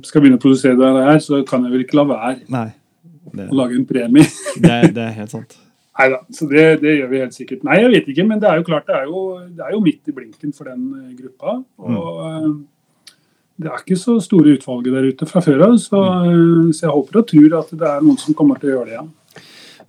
[0.04, 2.66] skal begynne å produsere det her, så kan jeg vel ikke la være Nei,
[3.32, 4.26] det, å lage en premie.
[4.66, 5.56] det, det, er helt sant.
[5.96, 7.64] Nei da, så det, det, gjør vi helt sikkert.
[7.64, 9.24] Nei, jeg vet ikke, men det er jo klart det er jo,
[9.56, 11.56] det er jo midt i blinken for den gruppa.
[11.80, 12.62] og mm.
[13.64, 16.72] Det er ikke så store utvalget der ute fra før av, så, mm.
[16.74, 18.98] så jeg håper og tror at det er noen som kommer til å gjøre det.
[18.98, 19.06] ja.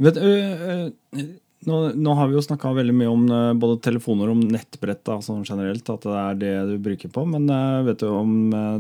[0.02, 0.90] Vet, øh,
[1.68, 5.44] nå, nå, har vi jo snakka veldig mye om øh, både telefoner og nettbrett sånn
[5.46, 7.26] generelt, at det er det du bruker på.
[7.30, 8.32] Men øh, vet du om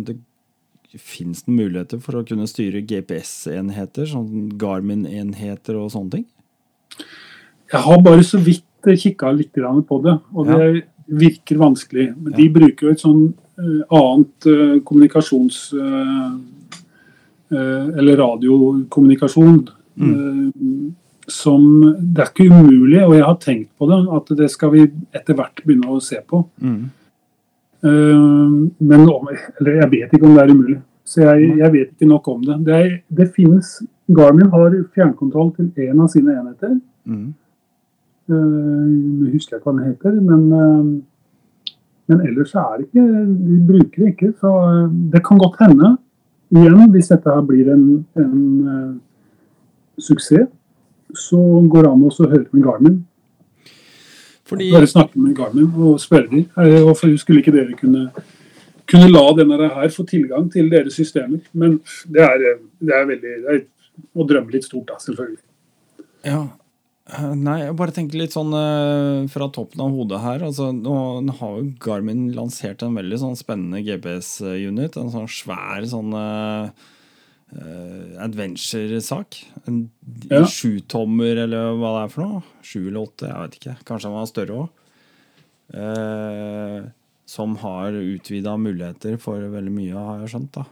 [0.06, 0.18] det
[1.00, 6.26] fins noen muligheter for å kunne styre GPS-enheter, sånn Garmin-enheter og sånne ting?
[7.72, 9.56] Jeg har bare så vidt kikka litt
[9.88, 10.82] på det, og det ja.
[11.18, 12.10] virker vanskelig.
[12.18, 12.36] Men ja.
[12.36, 13.24] de bruker jo et sånn
[13.94, 14.48] annet
[14.84, 15.70] kommunikasjons...
[17.54, 19.58] eller radiokommunikasjon.
[19.94, 20.94] Mm
[21.28, 21.62] som
[21.98, 24.82] Det er ikke umulig, og jeg har tenkt på det, at det skal vi
[25.14, 26.42] etter hvert begynne å se på.
[26.60, 26.82] Mm.
[27.84, 30.78] Uh, men eller jeg vet ikke om det er umulig.
[31.04, 32.58] Så jeg, jeg vet ikke nok om det.
[32.64, 33.74] Det, er, det finnes
[34.16, 36.78] Garmin har fjernkontroll til én av sine enheter.
[37.04, 37.32] Mm.
[38.32, 41.74] Uh, husker jeg ikke hva den heter, men, uh,
[42.08, 44.32] men ellers er det ikke De bruker det ikke.
[44.40, 44.52] Så
[45.12, 45.94] det kan godt hende,
[46.54, 47.86] igjen, hvis dette her blir en,
[48.20, 49.00] en
[50.00, 50.48] suksess,
[51.18, 51.40] så
[51.70, 52.96] går det an å høre med Garmin.
[54.44, 54.70] Fordi...
[54.74, 56.48] Bare snakke med Garmin og spørre dem.
[56.54, 58.08] Hvorfor skulle ikke dere kunne,
[58.90, 61.40] kunne la denne her få tilgang til deres systemer?
[61.52, 61.78] Men
[62.12, 62.44] det er,
[62.80, 63.64] det er veldig det er
[64.14, 65.42] å drømme litt stort, da, selvfølgelig.
[66.24, 66.44] Ja,
[67.04, 68.54] Nei, jeg bare tenker litt sånn
[69.28, 70.44] fra toppen av hodet her.
[70.46, 70.94] Altså, nå,
[71.36, 74.96] har jo Garmin lansert en veldig sånn spennende GPS-unit.
[74.96, 76.72] En sånn svær sånn uh,
[78.24, 79.38] adventure-sak.
[79.68, 79.84] En
[80.30, 80.42] ja.
[80.50, 82.42] sjutommer eller hva det er for noe.
[82.64, 83.76] Sju eller åtte, jeg vet ikke.
[83.88, 84.80] Kanskje han var større òg.
[85.74, 86.78] Eh,
[87.26, 90.58] som har utvida muligheter for veldig mye, har jeg skjønt.
[90.58, 90.66] da.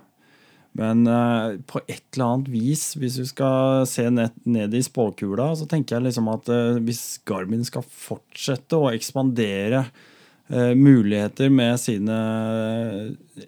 [0.79, 5.51] Men uh, på et eller annet vis, hvis du skal se ned, ned i spåkula,
[5.59, 11.81] så tenker jeg liksom at uh, hvis Garmin skal fortsette å ekspandere uh, muligheter med
[11.81, 12.17] sine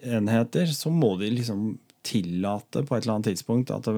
[0.05, 1.71] enheter, så må de liksom
[2.05, 3.89] tillate på et eller annet tidspunkt at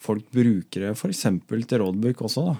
[0.00, 1.26] folk bruker det f.eks.
[1.48, 2.50] til rådbruk også?
[2.50, 2.58] da?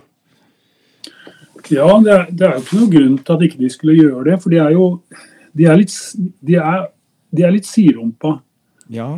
[1.70, 4.24] Ja, det er, det er, jo ikke noen grunn til at ikke de skulle gjøre
[4.30, 4.38] det.
[4.42, 4.86] For de er jo
[5.56, 5.92] de er litt,
[6.46, 6.88] de er,
[7.34, 8.36] de er litt sidrumpa.
[8.90, 9.10] Ja.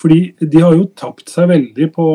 [0.00, 2.06] Fordi de har jo tapt seg veldig på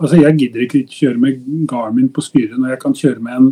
[0.00, 3.50] Altså, jeg gidder ikke kjøre med Garmin på styret når jeg kan kjøre med en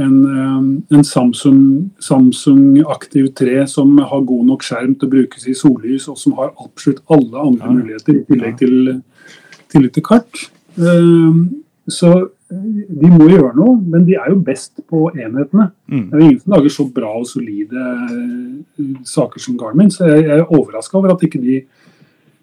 [0.00, 5.48] en, um, en Samsung, Samsung Active 3 som har god nok skjerm til å brukes
[5.50, 7.74] i sollys, og som har absolutt alle andre ja.
[7.76, 8.94] muligheter, i tillegg til,
[9.72, 10.46] til litt kart.
[10.76, 12.14] Um, så
[12.52, 15.70] de må gjøre noe, men de er jo best på enhetene.
[15.88, 16.08] Mm.
[16.08, 20.08] Det er jo ingen som lager så bra og solide uh, saker som Garmin, så
[20.08, 21.62] jeg, er overraska over at ikke de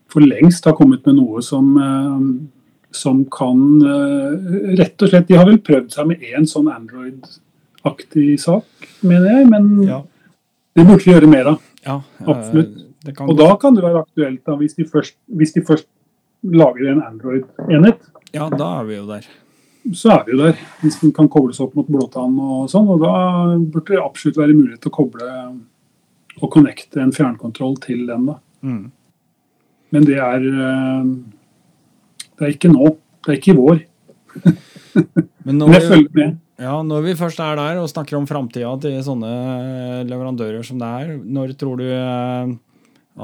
[0.10, 2.22] for lengst har kommet med noe som uh,
[2.96, 8.40] som kan uh, Rett og slett De har vel prøvd seg med én sånn Android-aktig
[8.42, 9.50] sak, mener jeg.
[9.52, 10.00] Men ja.
[10.78, 11.60] det burde vi gjøre mer av.
[11.86, 12.86] Ja, Absolutt.
[13.24, 15.88] Og da kan det være aktuelt, da, hvis de først, hvis de først
[16.44, 19.26] lager en Android-enhet, Ja, da er vi jo der.
[19.96, 20.60] så er vi jo der.
[20.84, 22.90] Hvis den kan kobles opp mot blåtann og sånn.
[22.92, 23.14] Og da
[23.58, 25.30] burde det absolutt være mulighet til å koble
[26.40, 28.28] og connecte en fjernkontroll til den.
[28.30, 28.36] da.
[28.62, 28.92] Mm.
[29.90, 31.10] Men det er eh,
[32.40, 32.94] Det er ikke nå.
[33.26, 33.82] Det er ikke i vår.
[35.46, 36.38] Men når jeg følger med.
[36.64, 39.32] ja, når vi først er der og snakker om framtida til sånne
[40.08, 42.54] leverandører som det er, når tror du eh,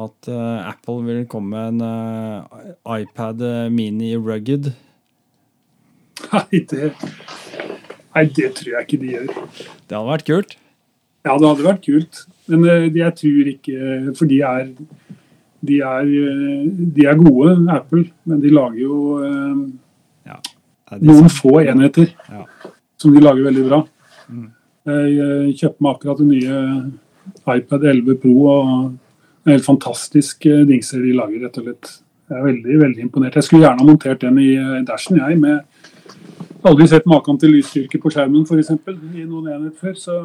[0.03, 4.74] at eh, Apple vil komme med en eh, iPad Mini Rugged?
[6.36, 6.91] Nei det,
[8.16, 9.34] nei, det tror jeg ikke de gjør.
[9.86, 10.55] Det hadde vært kult.
[11.26, 12.22] Ja, det hadde vært kult.
[12.51, 14.68] Men jeg tror ikke For de er,
[15.68, 18.05] de er, eh, de er gode, Apple.
[18.26, 19.63] Men de lager jo eh,
[20.32, 20.39] ja,
[20.99, 22.45] noen få enheter Ja.
[22.97, 23.82] som de lager veldig bra.
[24.30, 24.47] Mm.
[24.86, 28.36] Jeg eh, kjøpte meg akkurat den nye iPad 11 Pro.
[28.45, 28.93] og
[29.45, 31.91] er helt fantastisk dingser de lager, rett og slett.
[32.26, 33.36] Jeg er veldig veldig imponert.
[33.38, 35.38] Jeg skulle gjerne ha montert den i eh, dashen, jeg.
[35.39, 35.59] med
[36.66, 38.72] Aldri sett maken til lysstyrke på skjermen, f.eks.
[39.13, 39.93] i noen enhet før.
[40.01, 40.16] Så,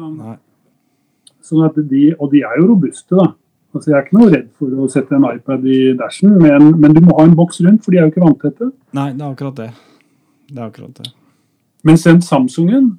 [1.45, 3.27] sånn at de, og de er jo robuste, da.
[3.73, 6.93] Altså, jeg er ikke noe redd for å sette en iPad i dashen, men, men
[6.95, 8.67] du må ha en boks rundt, for de er jo ikke vanntette.
[8.97, 9.69] Nei, det er akkurat det.
[10.51, 11.11] Det er akkurat det.
[11.87, 12.89] Mens den Samsungen,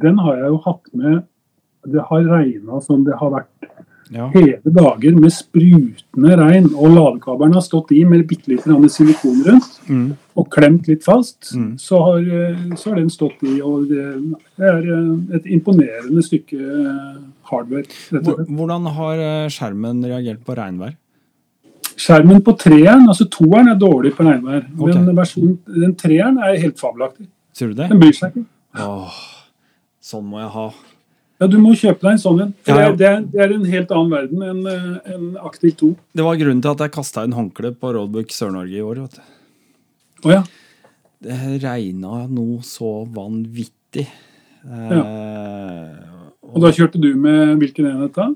[0.00, 1.26] den har jeg jo hatt med
[1.88, 3.68] Det har regna som det har vært
[4.10, 4.26] Ja.
[4.32, 9.88] hele dager med sprutende regn, og ladekabelen har stått i med bitte litt silikon rundt
[9.88, 10.16] Mm.
[10.38, 11.50] Og klemt litt fast.
[11.56, 11.72] Mm.
[11.80, 16.58] Så, har, eh, så har den stått i, og det er eh, et imponerende stykke
[16.58, 17.14] eh,
[17.50, 17.86] hardware.
[18.46, 19.22] Hvordan har
[19.52, 20.94] skjermen reagert på regnvær?
[21.98, 24.68] Skjermen på treeren, altså toeren, er dårlig på regnvær.
[24.76, 25.00] Okay.
[25.00, 27.26] Men versjonen, den treeren er helt fabelaktig.
[27.56, 27.88] Ser du det?
[27.90, 28.46] Den bryr seg ikke.
[28.78, 29.18] Åh,
[30.04, 30.68] sånn må jeg ha.
[31.38, 32.52] Ja, Du må kjøpe deg en sånn en.
[32.66, 32.92] Ja, ja.
[32.98, 35.90] Det, er, det er en helt annen verden enn en Aktiv 2.
[36.18, 39.02] Det var grunnen til at jeg kasta inn håndkle på Roadbook Sør-Norge i år.
[39.06, 39.26] vet du.
[40.26, 40.42] Å ja.
[41.22, 44.06] Det regna noe så vanvittig.
[44.68, 45.88] Eh,
[46.48, 48.28] Og da kjørte du med hvilken enhet da?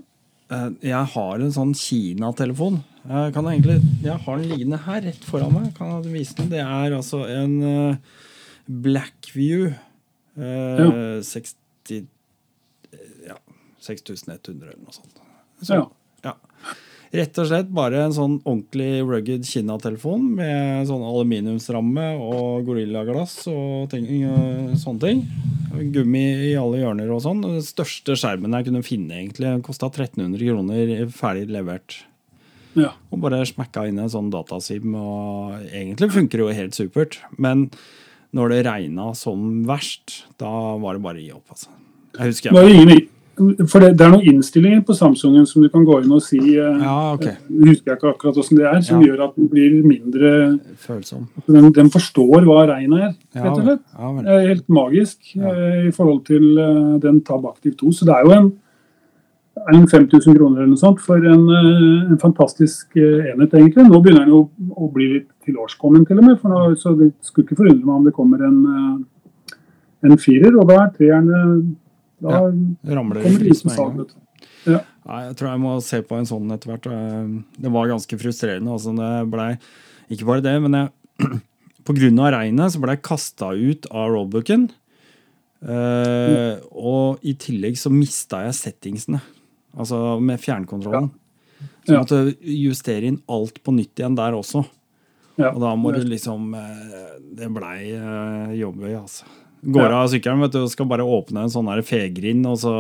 [0.53, 2.81] eh, jeg har en sånn Kina-telefon.
[3.09, 5.73] Jeg kan egentlig, jeg har den liggende her rett foran meg.
[5.79, 6.51] Kan jeg vise den?
[6.53, 7.97] Det er altså en uh,
[8.69, 9.73] Blackview
[10.39, 12.07] eh, 60
[13.27, 13.39] ja,
[13.83, 15.19] 6100 eller noe sånt.
[15.63, 15.87] Så, Ja.
[16.29, 16.37] ja.
[17.13, 23.91] Rett og slett bare en sånn ordentlig rugged Kina-telefon med sånn aluminiumsramme og gorillaglass og
[23.93, 25.21] ting, og sånne ting.
[25.93, 27.45] Gummi i alle hjørner og sånn.
[27.45, 29.53] Den største skjermen jeg kunne finne, egentlig.
[29.67, 31.99] Kosta 1300 kroner ferdig levert.
[32.81, 32.95] ja.
[33.13, 37.21] Og bare smekka inn en sånn datasim, og egentlig funker det jo helt supert.
[37.37, 37.69] Men
[38.33, 40.49] når det regna som verst, da
[40.81, 41.69] var det bare å gi opp, altså.
[42.17, 43.09] Jeg husker Det var jeg ingen,
[43.67, 46.39] for det, det er noen innstillinger på Samsungen som du kan gå inn og si
[46.39, 47.23] eh, Ja, ok.
[47.25, 49.07] Jeg husker ikke akkurat hvordan det er, som Ja.
[49.09, 50.33] gjør at den blir mindre
[50.85, 51.29] Følsom.
[51.49, 53.81] Den, den forstår hva regn er, rett og slett.
[53.99, 54.27] ja, vel.
[54.27, 55.49] Er helt magisk Ja.
[55.55, 57.93] eh, i forhold til eh, den Tab Active 2.
[57.93, 58.53] Så det er jo en,
[59.73, 63.89] en 5000 kroner eller noe sånt for en, eh, en fantastisk eh, enhet, egentlig.
[63.89, 66.39] Nå begynner den jo å bli litt tilårskommen, til og med.
[66.41, 69.57] For nå, så det skulle ikke forundre meg om det kommer en, eh,
[70.11, 71.77] en firer, og da er treeren
[72.23, 74.77] Da Ramler kommer det liten du.
[75.03, 76.87] Nei, jeg tror jeg må se på en sånn etter hvert.
[76.87, 77.33] Eh,
[77.65, 78.71] Det var ganske frustrerende.
[78.71, 79.49] Altså, det ble,
[80.15, 81.41] ikke bare det, men jeg,
[81.87, 84.71] på grunn av regnet så ble jeg kasta ut av rollbooken.
[85.63, 86.63] Uh, mm.
[86.75, 89.21] og i tillegg så mista jeg settingsene,
[89.79, 91.13] altså med fjernkontrollen.
[91.85, 94.65] Så jeg måtte justere inn alt på nytt igjen der også.
[95.39, 95.53] Ja.
[95.53, 99.25] Og da må du liksom eh, Det blei uh, jobbøy, altså.
[99.63, 102.73] Går av sykkelen vet du, og skal bare åpne en sånn fegrind, og så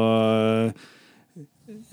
[0.66, 0.88] eh,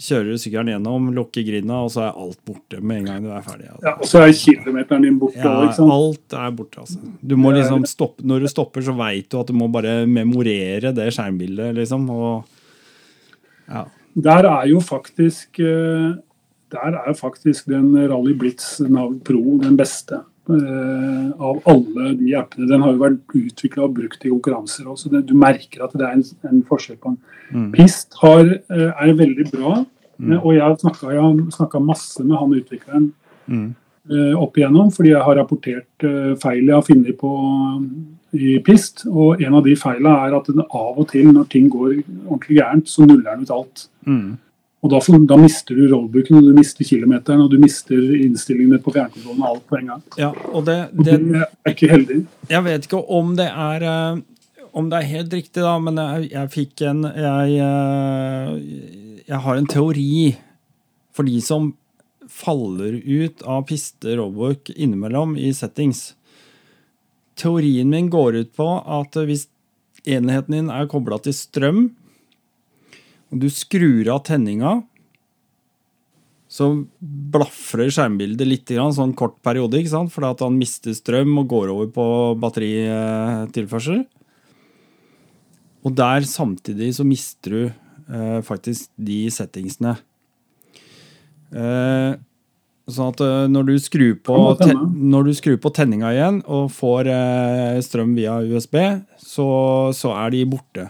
[0.02, 3.30] kjører du sykkelen gjennom, lukker grinda, og så er alt borte med en gang du
[3.30, 3.68] er ferdig.
[3.70, 3.86] Altså.
[3.86, 5.91] Ja, og så er kilometeren din borte Ja, liksom.
[5.94, 7.11] alt er borte, altså.
[7.22, 10.94] Du må liksom stoppe, når du stopper, så veit du at du må bare memorere
[10.95, 12.10] det skjermbildet, liksom.
[12.10, 13.86] Og ja.
[14.20, 16.16] Der er jo faktisk eh,
[16.74, 22.68] Der er faktisk den Rally Blitz Nav Pro den beste av alle de appene.
[22.70, 25.12] Den har jo vært utvikla og brukt i konkurranser også.
[25.14, 27.20] Det, du merker at det er en, en forskjell på den.
[27.54, 27.72] Mm.
[27.76, 29.86] Pist har, eh, er veldig bra,
[30.20, 30.34] Mm.
[30.34, 30.76] eh, og jeg har
[31.56, 33.14] snakka masse med han utvikleren
[33.48, 33.74] Mm.
[34.12, 37.32] eh, opp igjennom, fordi jeg har rapportert eh, feil jeg har funnet på
[38.34, 39.06] eh, i Pist.
[39.08, 42.58] Og en av de feila er at den av og til, når ting går ordentlig
[42.60, 43.88] gærent, så nuller den ut alt.
[44.06, 44.38] Mm.
[44.80, 48.93] Og da, da mister du rollbooken, og du mister kilometeren, og du mister innstillingene på
[48.95, 50.03] fjernkontrollen og alt på en gang.
[50.15, 52.19] ja og det, Og det, det er ikke heldig.
[52.49, 54.22] Jeg vet ikke om det er eh,
[54.72, 59.60] om det er helt riktig, da, men jeg, jeg fikk en jeg, eh, jeg har
[59.60, 60.38] en teori
[61.15, 61.73] for de som
[62.30, 66.14] faller ut av piste rollbook innimellom i settings.
[67.39, 69.47] Teorien min går ut på at hvis
[70.07, 71.81] enheten din er kobla til strøm,
[73.30, 74.80] og du skrur av tenninga,
[76.49, 80.14] så blafrer skjermbildet litt, sånn kort periode, ikke sant?
[80.14, 82.06] fordi at han mister strøm og går over på
[82.41, 84.01] batteritilførsel.
[85.85, 89.93] Og der samtidig så mister du eh, faktisk de settingsene.
[91.53, 92.18] Eh,
[92.89, 94.38] sånn at eh, når du skrur på,
[95.14, 98.77] når du skrur på tenninga igjen og får eh, strøm via USB,
[99.22, 99.49] så,
[99.95, 100.89] så, er de borte.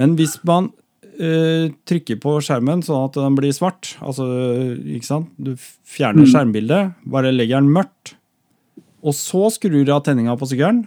[0.00, 0.72] Men hvis man
[1.20, 3.94] uh, trykker på skjermen sånn at den blir svart.
[4.04, 4.26] Altså,
[4.96, 5.30] ikke sant?
[5.36, 6.30] Du fjerner mm.
[6.32, 8.14] skjermbildet, bare legger den mørkt.
[9.04, 10.84] Og så skrur du av tenninga på sykkelen.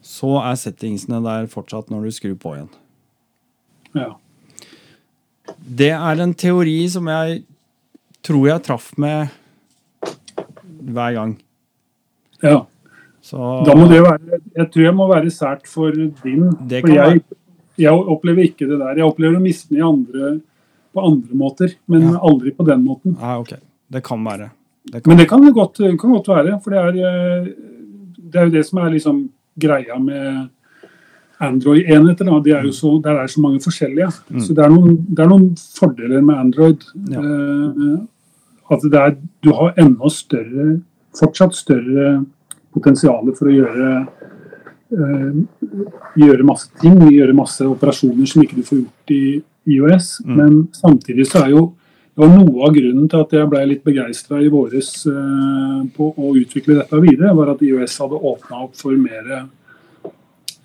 [0.00, 2.70] Så er settingsene der fortsatt når du skrur på igjen.
[3.98, 4.10] Ja.
[5.60, 7.42] Det er en teori som jeg
[8.24, 9.30] tror jeg traff med
[10.80, 11.36] hver gang.
[12.44, 12.64] Ja.
[13.20, 13.36] Så,
[13.66, 16.46] da må det være Jeg tror jeg må være sært for din.
[16.70, 17.20] Det kan jeg,
[17.80, 19.00] jeg opplever ikke det der.
[19.00, 20.30] Jeg opplever å misnøye andre,
[20.94, 22.20] på andre måter, men ja.
[22.30, 23.16] aldri på den måten.
[23.18, 23.54] Ja, ok.
[23.90, 24.50] Det kan være.
[24.86, 25.10] Det kan.
[25.10, 26.56] Men det kan godt, kan godt, være.
[26.62, 27.50] For det er, eh,
[28.30, 29.20] det er jo det som er liksom
[29.60, 30.48] greia med
[31.40, 32.30] Android-enheter.
[32.44, 34.10] De er jo så, Der er så mange forskjellige.
[34.28, 34.40] Mm.
[34.40, 36.86] Så det er, noen, det er, noen, fordeler med Android.
[37.10, 37.24] Ja.
[37.24, 37.98] Eh,
[38.70, 40.80] at det er, du har enda større,
[41.18, 42.20] fortsatt større
[42.70, 43.88] potensial for å gjøre
[44.90, 49.22] gjøre masse ting, gjøre masse operasjoner som ikke du får gjort i
[49.70, 50.16] IOS.
[50.24, 50.34] Mm.
[50.40, 51.68] Men samtidig så er jo
[52.10, 56.10] det var noe av grunnen til at jeg ble litt begeistra i våres uh, på
[56.10, 59.46] å utvikle dette videre, var at IOS hadde åpna opp for mer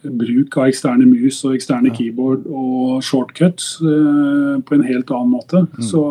[0.06, 5.64] bruk av eksterne mus og eksterne keyboard og shortcuts på en helt annen måte.
[5.66, 5.86] Mm.
[5.86, 6.02] Så,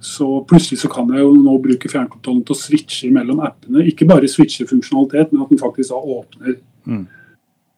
[0.00, 3.82] så, plutselig så kan jeg jo nå bruke fjernkontrollen til å switche mellom appene.
[3.90, 6.58] Ikke bare switche funksjonalitet, men at den faktisk da åpner
[6.88, 7.02] Mm.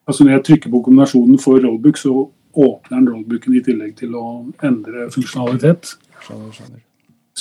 [0.07, 2.13] Altså Når jeg trykker på kombinasjonen for rollbook, så
[2.55, 4.23] åpner den rollbooken i tillegg til å
[4.63, 5.95] endre funksjonalitet.
[6.23, 6.79] Skjønner, skjønner.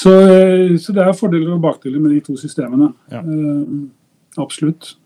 [0.01, 2.93] Så, eh, så, det er fordeler og bakdeler med de to systemene.
[3.11, 3.23] Ja.
[3.23, 4.97] Eh, absolutt.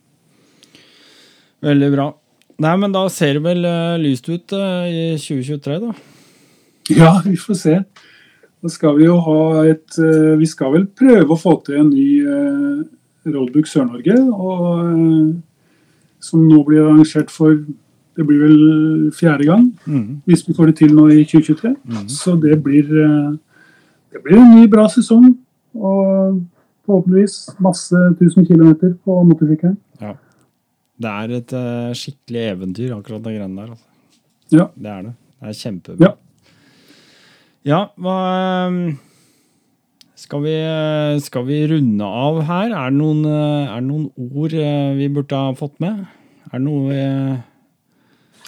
[1.64, 2.09] Veldig bra.
[2.64, 5.94] Nei, men da ser det vel uh, lyst ut uh, i 2023, da?
[6.92, 7.78] Ja, vi får se.
[8.65, 9.99] Da skal vi jo ha et
[10.41, 12.09] Vi skal vel prøve å få til en ny
[13.28, 14.16] Roadbook Sør-Norge.
[14.32, 15.35] Og
[16.24, 17.59] som nå blir arrangert for
[18.15, 18.59] det blir vel
[19.15, 20.23] fjerde gang, mm.
[20.28, 21.73] hvis vi får det til nå i 2023.
[21.82, 22.05] Mm.
[22.11, 23.32] Så det blir, eh,
[24.15, 25.32] det blir en ny, bra sesong.
[25.74, 26.43] Og
[26.86, 29.77] forhåpentligvis masse tusen kilometer på motorsykkelen.
[30.01, 30.15] Ja.
[31.03, 31.55] Det er et
[31.99, 33.73] skikkelig eventyr, akkurat den greiene der.
[33.74, 33.89] Altså.
[34.55, 34.69] Ja.
[34.77, 35.15] Det er det.
[35.41, 36.07] Det er kjempebra.
[36.07, 36.12] Ja,
[37.65, 38.20] ja hva
[38.69, 38.78] um
[40.24, 40.55] skal vi,
[41.20, 42.70] skal vi, runde av her?
[42.70, 45.99] Er det, noen, er det, noen, ord eh, vi burde ha fått med?
[46.49, 47.01] Er det noe,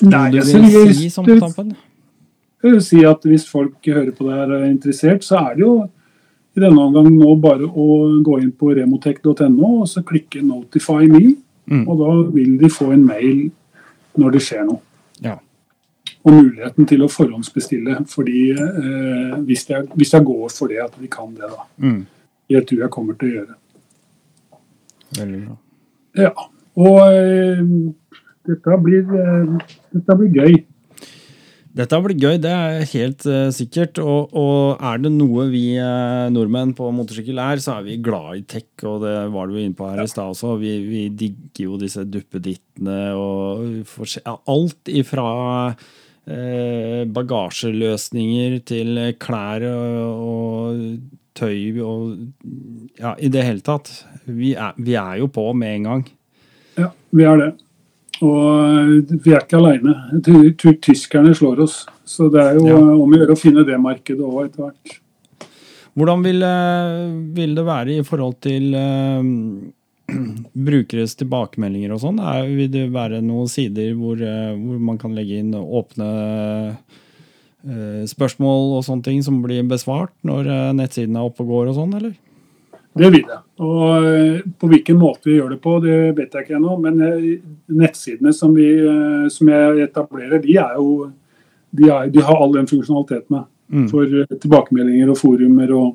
[0.01, 1.75] noe Nei, du vil si som tampen?
[2.63, 5.59] Jeg vil si at Hvis folk hører på det her og er interessert, så er
[5.59, 5.75] det jo
[6.57, 7.87] i denne omgang nå bare å
[8.25, 11.37] gå inn på remotech.no og så klikke 'notify me'.
[11.67, 11.85] Mm.
[11.85, 13.51] Og da vil de få en mail
[14.17, 14.81] når det skjer noe.
[16.27, 20.83] Ja og muligheten til å forhåndsbestille fordi, eh, hvis, jeg, hvis, jeg, går for det,
[20.83, 21.47] at vi kan det.
[21.53, 21.67] da.
[21.83, 22.03] Mm.
[22.51, 23.59] Jeg tror jeg kommer til å gjøre.
[25.17, 25.59] Veldig bra.
[26.19, 26.33] Ja.
[26.77, 27.61] Og eh,
[28.51, 30.57] dette, blir, eh, dette blir gøy.
[31.77, 33.99] Dette blir gøy, det er helt uh, sikkert.
[34.01, 38.41] Og, og, er det noe vi uh, nordmenn på motorsykkel er, så er vi glad
[38.41, 40.55] i tech, og det var du inne på her i stad også.
[40.63, 43.85] Vi, vi, digger jo disse duppedittene og
[44.49, 45.29] alt ifra
[45.77, 45.93] Eh,
[46.27, 50.81] bagasjeløsninger til klær og,
[51.37, 52.17] tøy og
[52.99, 53.91] Ja, i det hele tatt.
[54.25, 56.05] Vi er, vi er, jo på med en gang.
[56.81, 57.51] Ja, vi er det.
[58.25, 59.95] Og eh, vi er ikke aleine.
[60.15, 61.81] Jeg tror tyskerne slår oss.
[62.09, 62.79] Så det er jo ja.
[62.79, 64.97] om å gjøre å finne det markedet òg etter hvert.
[65.97, 67.03] Hvordan vil, eh,
[67.37, 68.71] vil, det være i forhold til
[70.69, 72.21] brukeres tilbakemeldinger og sånn?
[72.51, 76.11] Vil det være noen sider hvor, eh, hvor, man kan legge inn åpne
[77.67, 81.73] uh, spørsmål og sånne ting som blir besvart når uh, nettsiden er oppe og går
[81.73, 82.15] og sånn, eller?
[82.97, 83.43] Det vil jeg.
[83.61, 86.79] Og på hvilken måte vi gjør det på, det vet jeg ikke ennå.
[86.81, 87.03] Men
[87.69, 88.71] nettsidene som, vi,
[89.29, 91.11] som jeg etablerer, de er jo
[91.77, 93.85] de, er, de har all den funksjonaliteten mm.
[93.91, 95.91] for tilbakemeldinger og forumer og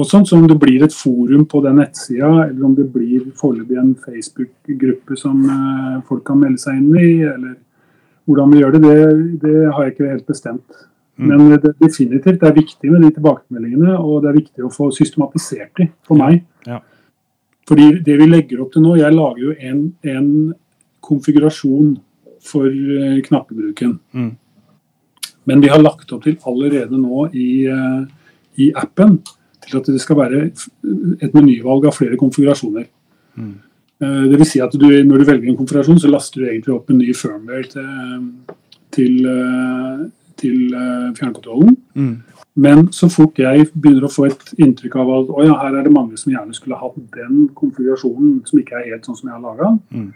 [0.00, 3.26] og sånn, så Om det blir et forum på den nettsida, eller om det blir
[3.36, 7.58] foreløpig en Facebook-gruppe som uh, folk kan melde seg inn i, eller
[8.28, 9.00] hvordan vi gjør det, det,
[9.42, 10.86] det har jeg ikke helt bestemt.
[11.20, 14.88] Men det, definitivt det er viktig med de tilbakemeldingene, og det er viktig å få
[14.96, 16.40] systematisert de for meg.
[16.68, 16.78] Ja.
[17.68, 20.30] Fordi det vi legger opp til nå, jeg lager jo en, en
[21.04, 21.98] konfigurasjon
[22.44, 23.98] for eh, knappebruken.
[24.16, 24.30] Mm.
[25.50, 28.00] Men vi har lagt opp til allerede nå i, eh,
[28.64, 29.18] i appen
[29.66, 30.44] til at det skal være
[31.22, 32.86] et menyvalg av flere konfigurasjoner.
[33.36, 33.54] Mm.
[34.02, 36.74] Eh, Det vil si at du, når du velger en konfigurasjon, så laster du egentlig
[36.74, 37.86] opp en ny firmware til,
[38.90, 40.08] til, eh,
[40.40, 41.76] til eh, fjernkontrollen.
[41.94, 42.16] Mm.
[42.56, 45.84] Men så fort jeg begynner å få et inntrykk av at å ja, her er
[45.86, 49.36] det mange som gjerne skulle hatt den konfigurasjonen som ikke er helt sånn som jeg
[49.36, 50.12] har laga, Mm.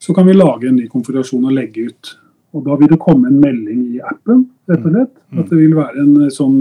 [0.00, 2.16] så kan vi lage en ny konfigurasjon og legge ut.
[2.54, 5.14] Og da vil det komme en melding i appen, rett og slett.
[5.30, 5.38] Mm.
[5.38, 6.58] At det vil være en sånn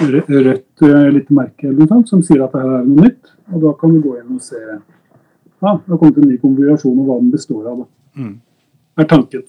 [0.00, 0.82] rødt
[1.14, 3.32] lite merke eller noe sånt, som sier at det her er noe nytt.
[3.52, 6.98] Og da kan du gå inn og se ja, det har kommet en ny konfigurasjon
[6.98, 7.78] og hva den består av.
[8.14, 8.40] Det Mm.
[8.98, 9.42] er tanken.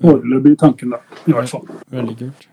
[0.00, 0.98] Foreløpig tanken, da.
[1.26, 1.66] I hvert fall.
[1.92, 2.48] Veldig kult.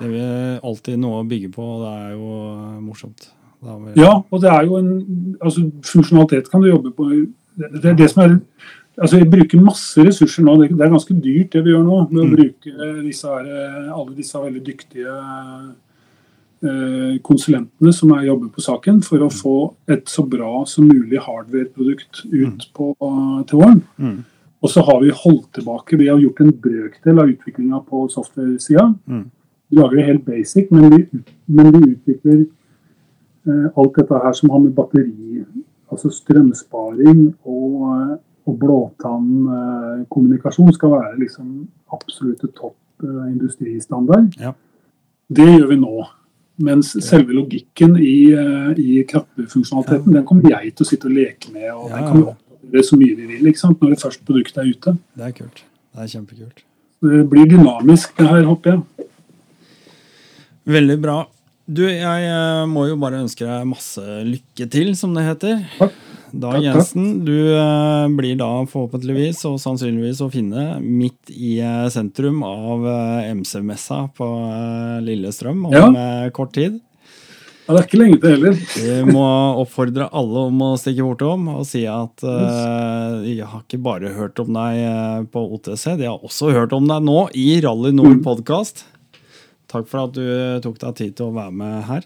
[0.00, 3.30] Det er alltid noe å bygge på, og det er jo morsomt.
[3.62, 7.08] Vi- Ja, og det er jo en altså Funksjonalitet kan du jobbe på.
[7.56, 8.40] Det er det som er
[8.98, 10.54] Altså, Vi bruker masse ressurser nå.
[10.62, 11.98] Det er ganske dyrt det vi gjør nå.
[12.10, 12.36] Med å Mm.
[12.36, 15.16] bruke disse eh, alle disse veldig dyktige
[16.64, 19.56] eh, konsulentene som er jobber på saken, for å få
[19.92, 22.90] et så bra som mulig hardware-produkt ut på,
[23.46, 23.82] til våren.
[24.00, 24.24] Mm.
[24.64, 25.98] Og så har vi holdt tilbake.
[26.00, 28.86] Vi har gjort en brøkdel av utviklinga på software-sida.
[29.06, 29.26] Mm.
[29.70, 31.02] Vi lager det helt basic, men vi,
[31.48, 32.46] men vi utvikler
[33.46, 35.44] eh, alt dette her som har med batteri,
[35.92, 38.16] altså strømsparing og, eh,
[38.46, 41.46] og blåtannkommunikasjon skal være liksom
[41.94, 44.26] absolutte topp eh, industristandard.
[44.40, 44.52] Ja.
[45.26, 45.94] Det gjør vi nå.
[46.66, 51.46] Mens selve logikken i, eh, i knappefunksjonaliteten, den kommer jeg til å sitte og leke
[51.52, 51.68] med.
[51.74, 53.78] og Ja, den kan vi oppdatere så mye vi vil ikke sant?
[53.82, 54.90] når det første produktet er ute.
[55.16, 55.58] Det er kult.
[55.92, 56.58] Det er kjempekult.
[57.06, 58.80] Det blir dynamisk, det her, håper jeg.
[60.66, 61.18] Veldig bra.
[61.66, 65.54] Du, jeg eh, må jo bare ønske deg masse lykke til, som det heter.
[65.80, 65.92] Takk.
[66.40, 66.58] Dag.
[66.64, 72.84] Jensen, du eh, blir da forhåpentligvis og sannsynligvis å finne midt i eh, sentrum av
[72.90, 74.28] eh, MC-messa på
[75.06, 75.86] Lillestrøm om Ja.
[76.36, 76.80] kort tid.
[77.66, 78.58] Ja, det er ikke lenge til heller.
[78.78, 79.22] Vi må
[79.64, 84.38] oppfordre alle om å stikke bortom og si at eh, jeg har ikke bare hørt
[84.44, 88.84] om deg på OTC, de har også hørt om deg nå i Rally Nord podkast.
[89.66, 90.22] Takk for at du
[90.62, 92.04] tok deg tid til å være med her.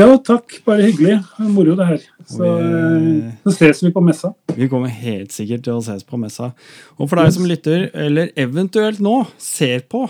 [0.00, 0.54] Ja, takk.
[0.64, 1.18] Bare hyggelig.
[1.52, 2.04] Moro, det her.
[2.24, 4.32] Så, Vi- eh, så ses vi på messa.
[4.56, 6.52] Vi kommer helt sikkert til å ses på messa.
[6.98, 10.06] Og for deg som lytter, eller eventuelt nå ser på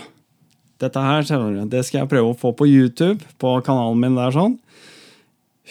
[0.79, 1.21] dette her,
[1.69, 4.55] det skal jeg prøve å få på YouTube, på kanalen min der sånn.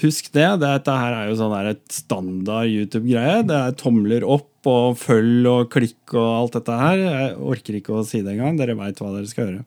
[0.02, 3.40] Husk det, dette her er jo sånn der et standard YouTube-greie.
[3.46, 6.96] Det er tomler opp og følg og klikk og alt dette her.
[6.98, 8.56] Jeg orker ikke å si det engang.
[8.60, 9.64] Dere veit hva dere skal gjøre.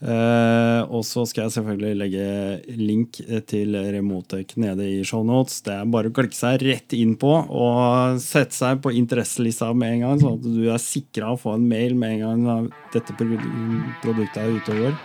[0.00, 3.18] Eh, og så skal jeg selvfølgelig legge link
[3.50, 5.60] til Remotek nede i shownotes.
[5.66, 9.98] Det er bare å klikke seg rett inn på og sette seg på interesselista med
[9.98, 13.16] en gang, sånn at du er sikra å få en mail med en gang dette
[13.18, 14.98] produktet er ute og går.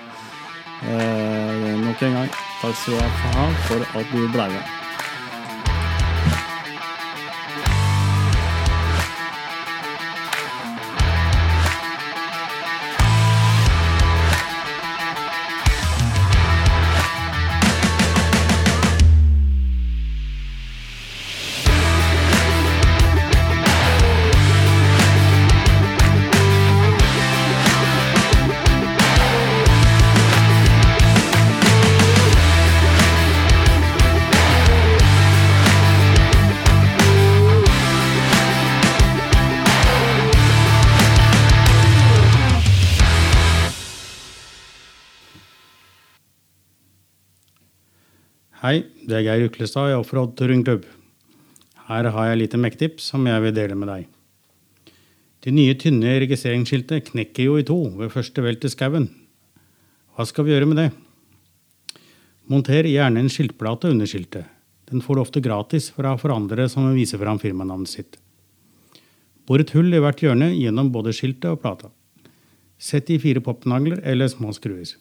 [0.85, 4.84] Eh, nok en gang, takk skal du ha for at du ble med.
[48.65, 50.87] Hei, det er Geir Uklestad i Offroad Touringklubb.
[51.85, 54.07] Her har jeg lite mektips som jeg vil dele med deg.
[55.45, 59.05] De nye tynne registreringsskiltet knekker jo i to ved første velt i skauen.
[60.17, 60.87] Hva skal vi gjøre med det?
[62.49, 64.49] Monter gjerne en skiltplate under skiltet.
[64.89, 68.17] Den får du ofte gratis fra forhandlere som vil vise fram firmanavnet sitt.
[69.45, 71.93] Bor et hull i hvert hjørne gjennom både skiltet og plata.
[72.81, 74.97] Sett i fire popnagler eller små skruer.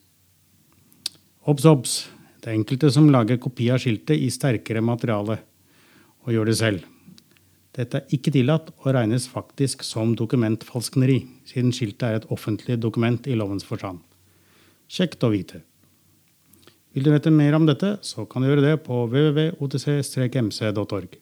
[1.49, 2.03] Obs, obs!
[2.45, 5.39] Det er enkelte som lager kopi av skiltet i sterkere materiale,
[6.21, 6.83] og gjør det selv.
[7.73, 13.25] Dette er ikke tillatt og regnes faktisk som dokumentfalskneri, siden skiltet er et offentlig dokument
[13.25, 13.97] i lovens forstand.
[14.85, 15.63] Kjekt å vite.
[16.93, 21.17] Vil du vite mer om dette, så kan du gjøre det på www.otc-mc.org.